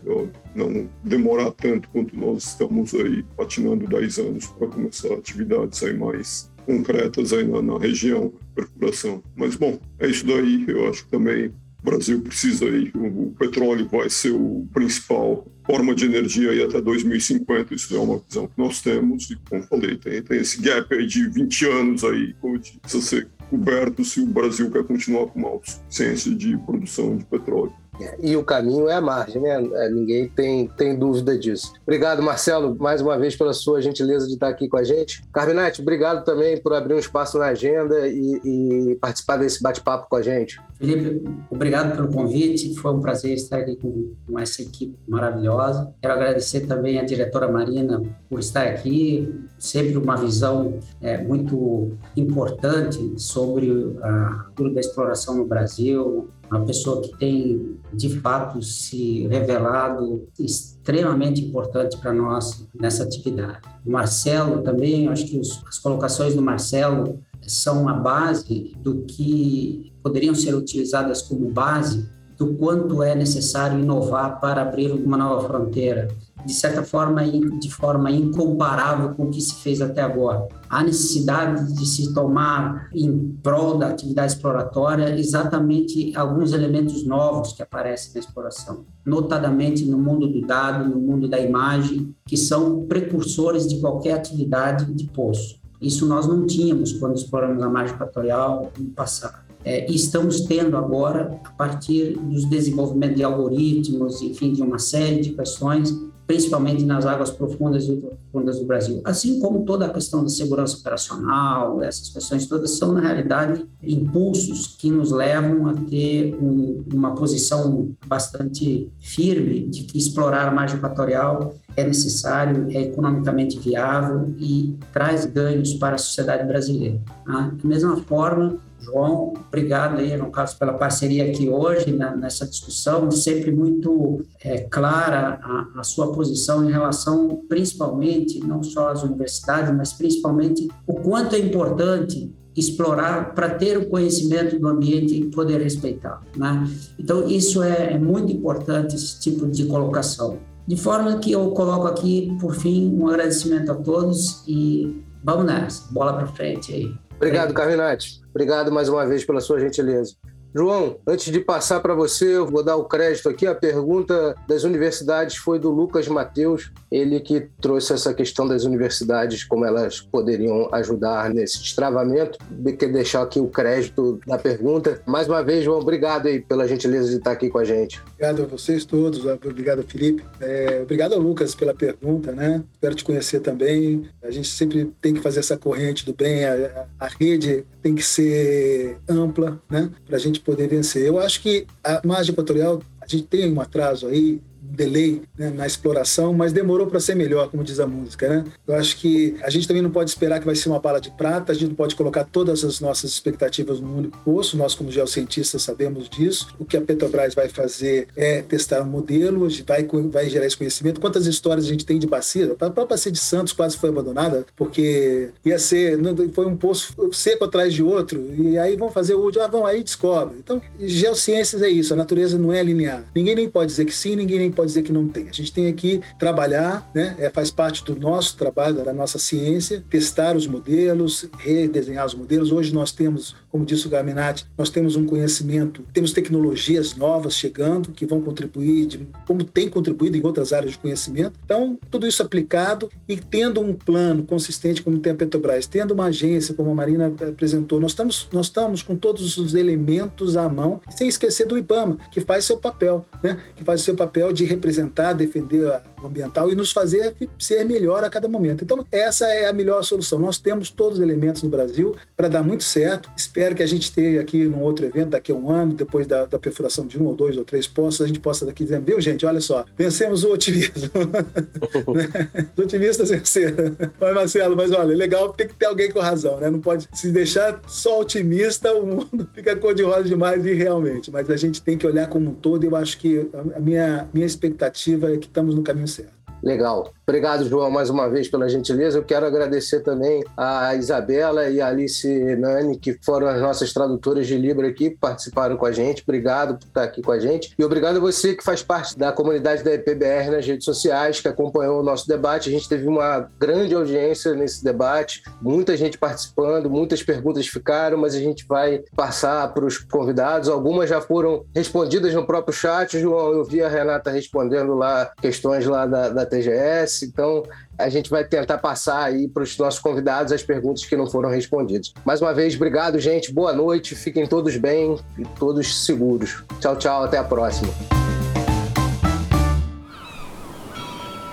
Não 0.55 0.89
demorar 1.03 1.51
tanto 1.51 1.89
quanto 1.89 2.15
nós 2.15 2.43
estamos 2.43 2.93
aí 2.93 3.23
patinando 3.35 3.87
10 3.87 4.19
anos 4.19 4.47
para 4.47 4.67
começar 4.67 5.13
atividades 5.13 5.81
aí 5.83 5.97
mais 5.97 6.49
concretas 6.65 7.31
aí 7.31 7.47
na, 7.47 7.61
na 7.61 7.77
região, 7.77 8.33
perfuração. 8.53 9.23
Mas 9.35 9.55
bom, 9.55 9.79
é 9.99 10.07
isso 10.07 10.25
daí. 10.25 10.65
Eu 10.67 10.89
acho 10.89 11.05
que 11.05 11.11
também 11.11 11.47
o 11.47 11.53
Brasil 11.85 12.19
precisa 12.21 12.65
aí, 12.65 12.91
o, 12.95 13.27
o 13.27 13.35
petróleo 13.37 13.87
vai 13.87 14.09
ser 14.09 14.31
o 14.31 14.67
principal 14.73 15.45
forma 15.65 15.95
de 15.95 16.05
energia 16.05 16.51
aí 16.51 16.63
até 16.63 16.79
2050, 16.79 17.73
isso 17.73 17.95
é 17.95 17.99
uma 17.99 18.19
visão 18.19 18.47
que 18.47 18.53
nós 18.57 18.81
temos, 18.81 19.29
e 19.31 19.35
como 19.49 19.63
falei, 19.63 19.97
tem, 19.97 20.21
tem 20.21 20.39
esse 20.39 20.61
gap 20.61 20.93
aí 20.93 21.05
de 21.05 21.27
20 21.27 21.65
anos 21.65 22.03
aí, 22.03 22.35
que 22.61 22.79
precisa 22.79 23.03
ser 23.03 23.27
coberto 23.49 24.03
se 24.03 24.21
o 24.21 24.25
Brasil 24.25 24.69
quer 24.71 24.83
continuar 24.83 25.27
com 25.27 25.39
uma 25.39 25.49
autossuficiência 25.49 26.33
de 26.33 26.57
produção 26.57 27.17
de 27.17 27.25
petróleo. 27.25 27.73
E 28.21 28.35
o 28.35 28.43
caminho 28.43 28.89
é 28.89 28.95
a 28.95 29.01
margem, 29.01 29.41
né? 29.41 29.63
É, 29.73 29.89
ninguém 29.89 30.27
tem, 30.27 30.67
tem 30.67 30.97
dúvida 30.97 31.37
disso. 31.37 31.73
Obrigado, 31.83 32.21
Marcelo, 32.21 32.75
mais 32.79 33.01
uma 33.01 33.17
vez 33.17 33.35
pela 33.35 33.53
sua 33.53 33.81
gentileza 33.81 34.27
de 34.27 34.33
estar 34.33 34.49
aqui 34.49 34.67
com 34.67 34.77
a 34.77 34.83
gente. 34.83 35.23
Carminati, 35.33 35.81
obrigado 35.81 36.23
também 36.23 36.59
por 36.59 36.73
abrir 36.73 36.93
um 36.93 36.99
espaço 36.99 37.37
na 37.37 37.47
agenda 37.47 38.07
e, 38.07 38.41
e 38.43 38.95
participar 38.95 39.37
desse 39.37 39.61
bate-papo 39.61 40.07
com 40.09 40.15
a 40.15 40.21
gente. 40.21 40.59
Felipe, 40.77 41.23
obrigado 41.49 41.95
pelo 41.95 42.09
convite. 42.09 42.75
Foi 42.75 42.93
um 42.93 42.99
prazer 42.99 43.33
estar 43.33 43.59
aqui 43.59 43.77
com, 43.77 44.13
com 44.27 44.37
essa 44.37 44.61
equipe 44.61 44.97
maravilhosa. 45.07 45.93
Quero 46.01 46.13
agradecer 46.13 46.67
também 46.67 46.99
à 46.99 47.03
diretora 47.03 47.49
Marina 47.49 48.01
por 48.29 48.39
estar 48.39 48.67
aqui, 48.67 49.33
sempre 49.57 49.97
uma 49.97 50.17
visão 50.17 50.79
é, 51.01 51.17
muito 51.17 51.97
importante 52.15 53.13
sobre 53.17 53.95
a 54.01 54.43
cultura 54.45 54.73
da 54.73 54.79
exploração 54.81 55.35
no 55.35 55.45
Brasil, 55.45 56.29
uma 56.49 56.65
pessoa 56.65 57.01
que 57.01 57.17
tem 57.17 57.77
de 57.93 58.19
fato 58.19 58.61
se 58.61 59.27
revelado 59.27 60.27
extremamente 60.39 61.41
importante 61.41 61.97
para 61.97 62.13
nós 62.13 62.67
nessa 62.73 63.03
atividade. 63.03 63.61
O 63.85 63.91
Marcelo 63.91 64.61
também, 64.61 65.07
acho 65.07 65.25
que 65.25 65.39
os, 65.39 65.63
as 65.67 65.79
colocações 65.79 66.35
do 66.35 66.41
Marcelo 66.41 67.19
são 67.41 67.87
a 67.87 67.93
base 67.93 68.75
do 68.79 69.03
que 69.03 69.93
poderiam 70.01 70.35
ser 70.35 70.55
utilizadas 70.55 71.21
como 71.21 71.51
base 71.51 72.07
do 72.37 72.53
quanto 72.55 73.01
é 73.01 73.15
necessário 73.15 73.79
inovar 73.79 74.39
para 74.39 74.61
abrir 74.61 74.91
uma 74.91 75.17
nova 75.17 75.47
fronteira, 75.47 76.09
de 76.45 76.53
certa 76.53 76.83
forma, 76.83 77.23
de 77.23 77.71
forma 77.71 78.11
incomparável 78.11 79.13
com 79.13 79.23
o 79.23 79.31
que 79.31 79.39
se 79.39 79.55
fez 79.55 79.81
até 79.81 80.01
agora. 80.01 80.47
Há 80.75 80.83
necessidade 80.83 81.73
de 81.73 81.85
se 81.85 82.13
tomar 82.13 82.89
em 82.93 83.33
prol 83.41 83.77
da 83.77 83.87
atividade 83.87 84.33
exploratória 84.33 85.17
exatamente 85.17 86.11
alguns 86.13 86.51
elementos 86.51 87.05
novos 87.05 87.53
que 87.53 87.63
aparecem 87.63 88.11
na 88.13 88.19
exploração, 88.19 88.83
notadamente 89.05 89.85
no 89.85 89.97
mundo 89.97 90.27
do 90.27 90.45
dado, 90.45 90.89
no 90.89 90.99
mundo 90.99 91.29
da 91.29 91.39
imagem, 91.39 92.13
que 92.25 92.35
são 92.35 92.85
precursores 92.87 93.69
de 93.69 93.79
qualquer 93.79 94.15
atividade 94.15 94.93
de 94.93 95.05
poço. 95.05 95.61
Isso 95.81 96.05
nós 96.05 96.27
não 96.27 96.45
tínhamos 96.45 96.91
quando 96.91 97.15
exploramos 97.15 97.63
a 97.63 97.69
margem 97.69 97.95
equatorial 97.95 98.69
no 98.77 98.89
passado. 98.89 99.45
É, 99.63 99.89
e 99.89 99.95
estamos 99.95 100.41
tendo 100.41 100.75
agora, 100.75 101.39
a 101.45 101.51
partir 101.51 102.17
dos 102.17 102.43
desenvolvimentos 102.49 103.15
de 103.15 103.23
algoritmos, 103.23 104.21
enfim, 104.21 104.51
de 104.51 104.61
uma 104.61 104.77
série 104.77 105.21
de 105.21 105.29
questões, 105.29 105.97
principalmente 106.27 106.83
nas 106.83 107.05
águas 107.05 107.29
profundas 107.29 107.87
e 107.87 107.95
profundas 107.95 108.59
do 108.59 108.65
Brasil. 108.65 109.01
Assim 109.05 109.39
como 109.39 109.63
toda 109.63 109.85
a 109.85 109.89
questão 109.89 110.23
da 110.23 110.29
segurança 110.29 110.77
operacional, 110.77 111.81
essas 111.83 112.09
questões 112.09 112.47
todas 112.47 112.71
são, 112.71 112.93
na 112.93 113.01
realidade, 113.01 113.65
impulsos 113.81 114.75
que 114.77 114.89
nos 114.89 115.11
levam 115.11 115.67
a 115.67 115.73
ter 115.73 116.35
um, 116.35 116.83
uma 116.93 117.13
posição 117.13 117.91
bastante 118.07 118.91
firme 118.99 119.67
de 119.67 119.83
que 119.83 119.97
explorar 119.97 120.47
a 120.47 120.51
margem 120.51 120.77
equatorial 120.77 121.55
é 121.75 121.83
necessário, 121.83 122.67
é 122.69 122.83
economicamente 122.83 123.59
viável 123.59 124.33
e 124.39 124.77
traz 124.93 125.25
ganhos 125.25 125.73
para 125.73 125.95
a 125.95 125.99
sociedade 125.99 126.47
brasileira. 126.47 127.01
Tá? 127.25 127.51
Da 127.61 127.67
mesma 127.67 127.97
forma, 127.97 128.57
João, 128.85 129.33
obrigado 129.47 129.99
aí, 129.99 130.15
João 130.15 130.31
Carlos, 130.31 130.53
pela 130.53 130.73
parceria 130.73 131.25
aqui 131.25 131.49
hoje 131.49 131.91
né, 131.91 132.15
nessa 132.15 132.45
discussão, 132.45 133.09
sempre 133.09 133.51
muito 133.51 134.21
é, 134.43 134.61
clara 134.61 135.39
a, 135.41 135.79
a, 135.79 135.83
sua 135.83 136.13
posição 136.13 136.67
em 136.67 136.71
relação, 136.71 137.41
principalmente, 137.49 138.39
não 138.39 138.61
só 138.61 138.89
às 138.89 139.03
universidades, 139.03 139.75
mas 139.75 139.93
principalmente 139.93 140.67
o 140.87 140.93
quanto 140.93 141.35
é 141.35 141.39
importante 141.39 142.33
explorar 142.55 143.33
para 143.33 143.49
ter 143.49 143.77
o 143.77 143.89
conhecimento 143.89 144.57
do 144.57 144.67
ambiente 144.67 145.13
e 145.13 145.25
poder 145.25 145.61
respeitá-lo. 145.61 146.21
Né? 146.37 146.69
Então, 146.97 147.27
isso 147.27 147.61
é, 147.61 147.93
é 147.93 147.99
muito 147.99 148.31
importante, 148.31 148.95
esse 148.95 149.19
tipo 149.19 149.47
de 149.47 149.65
colocação. 149.65 150.39
De 150.65 150.77
forma 150.77 151.19
que 151.19 151.31
eu 151.31 151.51
coloco 151.51 151.85
aqui, 151.85 152.35
por 152.39 152.55
fim, 152.55 152.97
um 152.97 153.07
agradecimento 153.07 153.71
a 153.71 153.75
todos 153.75 154.43
e 154.47 155.03
vamos 155.23 155.45
nessa, 155.45 155.91
bola 155.91 156.13
para 156.13 156.27
frente 156.27 156.73
aí. 156.73 156.95
Obrigado, 157.17 157.53
Carminati. 157.53 158.24
Obrigado 158.35 158.69
mais 158.69 158.89
uma 158.89 159.05
vez 159.07 159.23
pela 159.23 159.39
sua 159.39 159.61
gentileza. 159.61 160.17
João, 160.57 160.99
antes 161.05 161.33
de 161.33 161.41
passar 161.41 161.81
para 161.81 161.93
você, 161.93 162.37
eu 162.37 162.47
vou 162.47 162.63
dar 162.63 162.77
o 162.77 162.85
crédito 162.85 163.27
aqui. 163.27 163.45
A 163.45 163.53
pergunta 163.53 164.33
das 164.47 164.63
universidades 164.63 165.35
foi 165.35 165.59
do 165.59 165.69
Lucas 165.69 166.07
Mateus, 166.07 166.71
ele 166.89 167.19
que 167.19 167.49
trouxe 167.59 167.91
essa 167.91 168.13
questão 168.13 168.47
das 168.47 168.63
universidades, 168.63 169.43
como 169.43 169.65
elas 169.65 169.99
poderiam 169.99 170.69
ajudar 170.71 171.29
nesse 171.29 171.59
destravamento. 171.59 172.39
Quer 172.79 172.89
deixar 172.89 173.23
aqui 173.23 173.37
o 173.37 173.49
crédito 173.49 174.17
da 174.25 174.37
pergunta. 174.37 175.01
Mais 175.05 175.27
uma 175.27 175.43
vez, 175.43 175.65
João, 175.65 175.79
obrigado 175.79 176.27
aí 176.27 176.39
pela 176.39 176.65
gentileza 176.65 177.09
de 177.09 177.17
estar 177.17 177.31
aqui 177.31 177.49
com 177.49 177.57
a 177.57 177.65
gente. 177.65 178.01
Obrigado 178.13 178.43
a 178.43 178.45
vocês 178.45 178.85
todos, 178.85 179.25
obrigado, 179.25 179.83
Felipe. 179.83 180.23
É, 180.39 180.79
obrigado 180.83 181.15
ao 181.15 181.19
Lucas 181.19 181.53
pela 181.53 181.73
pergunta, 181.73 182.31
né? 182.31 182.63
Espero 182.71 182.95
te 182.95 183.03
conhecer 183.03 183.41
também. 183.41 184.09
A 184.23 184.31
gente 184.31 184.47
sempre 184.47 184.89
tem 185.01 185.13
que 185.13 185.19
fazer 185.19 185.41
essa 185.41 185.57
corrente 185.57 186.05
do 186.05 186.13
bem, 186.13 186.45
a, 186.45 186.85
a 186.97 187.07
rede 187.07 187.65
tem 187.81 187.93
que 187.93 188.03
ser 188.03 188.97
ampla, 189.09 189.61
né? 189.69 189.91
Para 190.07 190.17
gente 190.17 190.44
poder 190.45 190.67
vencer. 190.67 191.05
Eu 191.05 191.19
acho 191.19 191.41
que 191.41 191.65
a 191.83 192.01
margem 192.05 192.31
equatorial, 192.31 192.81
a 193.01 193.07
gente 193.07 193.23
tem 193.23 193.51
um 193.51 193.59
atraso 193.59 194.07
aí 194.07 194.39
delay 194.71 195.21
né, 195.37 195.49
na 195.49 195.65
exploração, 195.65 196.33
mas 196.33 196.51
demorou 196.51 196.87
para 196.87 196.99
ser 196.99 197.15
melhor, 197.15 197.49
como 197.49 197.63
diz 197.63 197.79
a 197.79 197.87
música, 197.87 198.27
né? 198.27 198.43
Eu 198.67 198.75
acho 198.75 198.97
que 198.97 199.35
a 199.41 199.49
gente 199.49 199.67
também 199.67 199.81
não 199.81 199.91
pode 199.91 200.09
esperar 200.09 200.39
que 200.39 200.45
vai 200.45 200.55
ser 200.55 200.69
uma 200.69 200.79
bala 200.79 200.99
de 200.99 201.11
prata, 201.11 201.51
a 201.51 201.55
gente 201.55 201.69
não 201.69 201.75
pode 201.75 201.95
colocar 201.95 202.23
todas 202.23 202.63
as 202.63 202.79
nossas 202.79 203.11
expectativas 203.11 203.79
num 203.79 203.97
único 203.97 204.17
poço, 204.19 204.57
nós 204.57 204.75
como 204.75 204.91
geocientistas 204.91 205.61
sabemos 205.61 206.09
disso. 206.09 206.47
O 206.59 206.65
que 206.65 206.77
a 206.77 206.81
Petrobras 206.81 207.33
vai 207.33 207.49
fazer 207.49 208.07
é 208.15 208.41
testar 208.41 208.81
um 208.81 208.85
modelo, 208.85 209.47
vai, 209.67 209.87
vai 210.09 210.29
gerar 210.29 210.45
esse 210.45 210.57
conhecimento. 210.57 210.99
Quantas 210.99 211.25
histórias 211.25 211.65
a 211.65 211.69
gente 211.69 211.85
tem 211.85 211.99
de 211.99 212.07
bacia? 212.07 212.51
A 212.51 212.55
própria 212.55 212.85
bacia 212.85 213.11
de 213.11 213.19
Santos 213.19 213.53
quase 213.53 213.77
foi 213.77 213.89
abandonada, 213.89 214.45
porque 214.55 215.29
ia 215.43 215.59
ser, 215.59 215.97
foi 216.33 216.45
um 216.45 216.55
poço 216.55 216.93
seco 217.11 217.45
atrás 217.45 217.73
de 217.73 217.83
outro, 217.83 218.23
e 218.37 218.57
aí 218.57 218.75
vão 218.75 218.89
fazer 218.89 219.15
o 219.15 219.31
ah, 219.39 219.47
vão 219.47 219.65
aí 219.65 219.83
descobre. 219.83 220.37
Então, 220.39 220.61
geociências 220.79 221.61
é 221.61 221.69
isso, 221.69 221.93
a 221.93 221.97
natureza 221.97 222.37
não 222.37 222.53
é 222.53 222.63
linear. 222.63 223.03
Ninguém 223.13 223.35
nem 223.35 223.49
pode 223.49 223.71
dizer 223.71 223.85
que 223.85 223.95
sim, 223.95 224.15
ninguém 224.15 224.39
nem 224.39 224.51
pode 224.55 224.69
dizer 224.69 224.83
que 224.83 224.91
não 224.91 225.07
tem. 225.07 225.27
A 225.29 225.31
gente 225.31 225.51
tem 225.51 225.67
aqui 225.67 226.01
trabalhar, 226.17 226.89
né? 226.93 227.15
É, 227.19 227.29
faz 227.29 227.51
parte 227.51 227.83
do 227.83 227.95
nosso 227.95 228.37
trabalho, 228.37 228.83
da 228.83 228.93
nossa 228.93 229.19
ciência, 229.19 229.83
testar 229.89 230.35
os 230.35 230.47
modelos, 230.47 231.27
redesenhar 231.37 232.05
os 232.05 232.13
modelos. 232.13 232.51
Hoje 232.51 232.73
nós 232.73 232.91
temos, 232.91 233.35
como 233.51 233.65
disse 233.65 233.85
o 233.87 233.89
Gaminati, 233.89 234.45
nós 234.57 234.69
temos 234.69 234.95
um 234.95 235.05
conhecimento, 235.05 235.83
temos 235.93 236.11
tecnologias 236.13 236.95
novas 236.95 237.35
chegando 237.35 237.91
que 237.91 238.05
vão 238.05 238.21
contribuir, 238.21 238.85
de, 238.85 239.07
como 239.27 239.43
tem 239.43 239.69
contribuído 239.69 240.17
em 240.17 240.25
outras 240.25 240.53
áreas 240.53 240.71
de 240.71 240.77
conhecimento. 240.77 241.33
Então, 241.43 241.77
tudo 241.91 242.07
isso 242.07 242.21
aplicado 242.23 242.89
e 243.07 243.17
tendo 243.17 243.61
um 243.61 243.73
plano 243.73 244.23
consistente 244.23 244.81
como 244.81 244.99
tem 244.99 245.13
a 245.13 245.15
Petrobras, 245.15 245.67
tendo 245.67 245.93
uma 245.93 246.05
agência 246.05 246.53
como 246.53 246.71
a 246.71 246.75
Marina 246.75 247.07
apresentou, 247.07 247.79
nós 247.79 247.91
estamos, 247.91 248.27
nós 248.31 248.47
estamos 248.47 248.81
com 248.81 248.95
todos 248.95 249.37
os 249.37 249.53
elementos 249.53 250.37
à 250.37 250.47
mão, 250.47 250.81
sem 250.89 251.07
esquecer 251.07 251.45
do 251.45 251.57
IBAMA, 251.57 251.97
que 252.11 252.21
faz 252.21 252.45
seu 252.45 252.57
papel, 252.57 253.05
né? 253.21 253.37
que 253.55 253.63
faz 253.63 253.81
seu 253.81 253.95
papel 253.95 254.31
de 254.31 254.44
representar, 254.45 255.13
defender 255.13 255.65
o 255.65 255.81
ambiental 256.05 256.51
e 256.51 256.55
nos 256.55 256.71
fazer 256.71 257.15
ser 257.37 257.63
melhor 257.65 258.03
a 258.03 258.09
cada 258.09 258.27
momento. 258.27 258.63
Então, 258.63 258.85
essa 258.91 259.27
é 259.27 259.47
a 259.47 259.53
melhor 259.53 259.83
solução. 259.83 260.19
Nós 260.19 260.37
temos 260.37 260.69
todos 260.69 260.99
os 260.99 261.03
elementos 261.03 261.43
no 261.43 261.49
Brasil 261.49 261.95
para 262.15 262.27
dar 262.27 262.43
muito 262.43 262.63
certo. 262.63 263.09
Espero 263.15 263.55
que 263.55 263.63
a 263.63 263.67
gente 263.67 263.91
tenha 263.91 264.21
aqui 264.21 264.45
num 264.45 264.61
outro 264.61 264.85
evento 264.85 265.09
daqui 265.09 265.31
a 265.31 265.35
um 265.35 265.49
ano, 265.49 265.73
depois 265.73 266.07
da, 266.07 266.25
da 266.25 266.39
perfuração 266.39 266.85
de 266.85 267.01
um 267.01 267.05
ou 267.05 267.15
dois 267.15 267.37
ou 267.37 267.45
três 267.45 267.67
postos, 267.67 268.03
a 268.03 268.07
gente 268.07 268.19
possa 268.19 268.45
daqui 268.45 268.63
dizer, 268.63 268.81
viu, 268.81 268.99
gente, 268.99 269.25
olha 269.25 269.41
só, 269.41 269.65
vencemos 269.77 270.23
o 270.23 270.31
otimismo. 270.31 270.89
Os 272.55 272.63
otimistas 272.63 273.09
venceram. 273.09 273.75
Mas, 273.99 274.13
Marcelo, 274.13 274.55
mas 274.55 274.71
olha, 274.71 274.95
legal, 274.95 275.33
tem 275.33 275.47
que 275.47 275.53
ter 275.55 275.65
alguém 275.65 275.91
com 275.91 275.99
razão, 275.99 276.39
né? 276.39 276.49
Não 276.49 276.59
pode 276.59 276.87
se 276.93 277.11
deixar 277.11 277.59
só 277.67 278.01
otimista, 278.01 278.73
o 278.73 278.85
mundo 278.85 279.27
fica 279.33 279.55
cor-de-rosa 279.55 280.03
demais 280.03 280.45
e 280.45 280.53
realmente. 280.53 281.11
Mas 281.11 281.29
a 281.29 281.37
gente 281.37 281.61
tem 281.61 281.77
que 281.77 281.85
olhar 281.85 282.07
como 282.07 282.31
um 282.31 282.33
todo 282.33 282.63
e 282.63 282.67
eu 282.67 282.75
acho 282.75 282.97
que 282.97 283.27
a 283.55 283.59
minha, 283.59 284.07
minha 284.13 284.25
expectativa 284.25 285.11
é 285.11 285.17
que 285.17 285.27
estamos 285.27 285.55
no 285.55 285.63
caminho 285.63 285.87
certo. 285.95 286.13
Legal. 286.41 286.91
Obrigado, 287.07 287.47
João, 287.47 287.69
mais 287.69 287.91
uma 287.91 288.09
vez 288.09 288.27
pela 288.27 288.49
gentileza. 288.49 288.97
Eu 288.97 289.03
quero 289.03 289.27
agradecer 289.27 289.81
também 289.81 290.23
a 290.35 290.73
Isabela 290.73 291.47
e 291.47 291.61
a 291.61 291.67
Alice 291.67 292.35
Nani, 292.35 292.79
que 292.79 292.97
foram 292.99 293.27
as 293.27 293.39
nossas 293.39 293.71
tradutoras 293.71 294.25
de 294.25 294.35
Libra 294.35 294.67
aqui, 294.67 294.89
participaram 294.89 295.55
com 295.55 295.67
a 295.67 295.71
gente. 295.71 296.01
Obrigado 296.01 296.57
por 296.57 296.65
estar 296.65 296.83
aqui 296.83 297.03
com 297.03 297.11
a 297.11 297.19
gente. 297.19 297.53
E 297.59 297.63
obrigado 297.63 297.97
a 297.97 297.99
você 297.99 298.33
que 298.33 298.43
faz 298.43 298.63
parte 298.63 298.97
da 298.97 299.11
comunidade 299.11 299.63
da 299.63 299.71
EPBR 299.71 300.31
nas 300.31 300.47
redes 300.47 300.65
sociais, 300.65 301.21
que 301.21 301.27
acompanhou 301.27 301.79
o 301.79 301.83
nosso 301.83 302.07
debate. 302.07 302.49
A 302.49 302.51
gente 302.51 302.67
teve 302.67 302.87
uma 302.87 303.29
grande 303.39 303.75
audiência 303.75 304.33
nesse 304.33 304.63
debate, 304.63 305.21
muita 305.39 305.77
gente 305.77 305.99
participando, 305.99 306.71
muitas 306.71 307.03
perguntas 307.03 307.45
ficaram, 307.47 307.99
mas 307.99 308.15
a 308.15 308.19
gente 308.19 308.47
vai 308.47 308.83
passar 308.95 309.53
para 309.53 309.63
os 309.63 309.77
convidados. 309.77 310.49
Algumas 310.49 310.89
já 310.89 310.99
foram 310.99 311.45
respondidas 311.53 312.15
no 312.15 312.25
próprio 312.25 312.51
chat. 312.51 312.99
João, 312.99 313.31
eu 313.31 313.43
vi 313.43 313.61
a 313.61 313.69
Renata 313.69 314.09
respondendo 314.09 314.73
lá 314.73 315.11
questões 315.21 315.67
lá 315.67 315.85
da, 315.85 316.09
da 316.09 316.25
TGS 316.25 316.94
Então, 317.03 317.43
a 317.77 317.89
gente 317.89 318.09
vai 318.09 318.23
tentar 318.23 318.57
passar 318.59 319.03
aí 319.03 319.27
para 319.27 319.43
os 319.43 319.57
nossos 319.57 319.79
convidados 319.79 320.31
as 320.31 320.43
perguntas 320.43 320.85
que 320.85 320.95
não 320.95 321.07
foram 321.07 321.29
respondidas. 321.29 321.93
Mais 322.05 322.21
uma 322.21 322.33
vez, 322.33 322.55
obrigado, 322.55 322.99
gente. 322.99 323.33
Boa 323.33 323.53
noite. 323.53 323.95
Fiquem 323.95 324.27
todos 324.27 324.55
bem 324.57 324.97
e 325.17 325.23
todos 325.37 325.85
seguros. 325.85 326.43
Tchau, 326.59 326.75
tchau. 326.75 327.03
Até 327.03 327.17
a 327.17 327.23
próxima. 327.23 327.73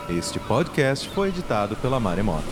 Este 0.08 0.38
podcast 0.40 1.08
foi 1.08 1.28
editado 1.28 1.74
pela 1.76 1.98
Maremoto. 1.98 2.44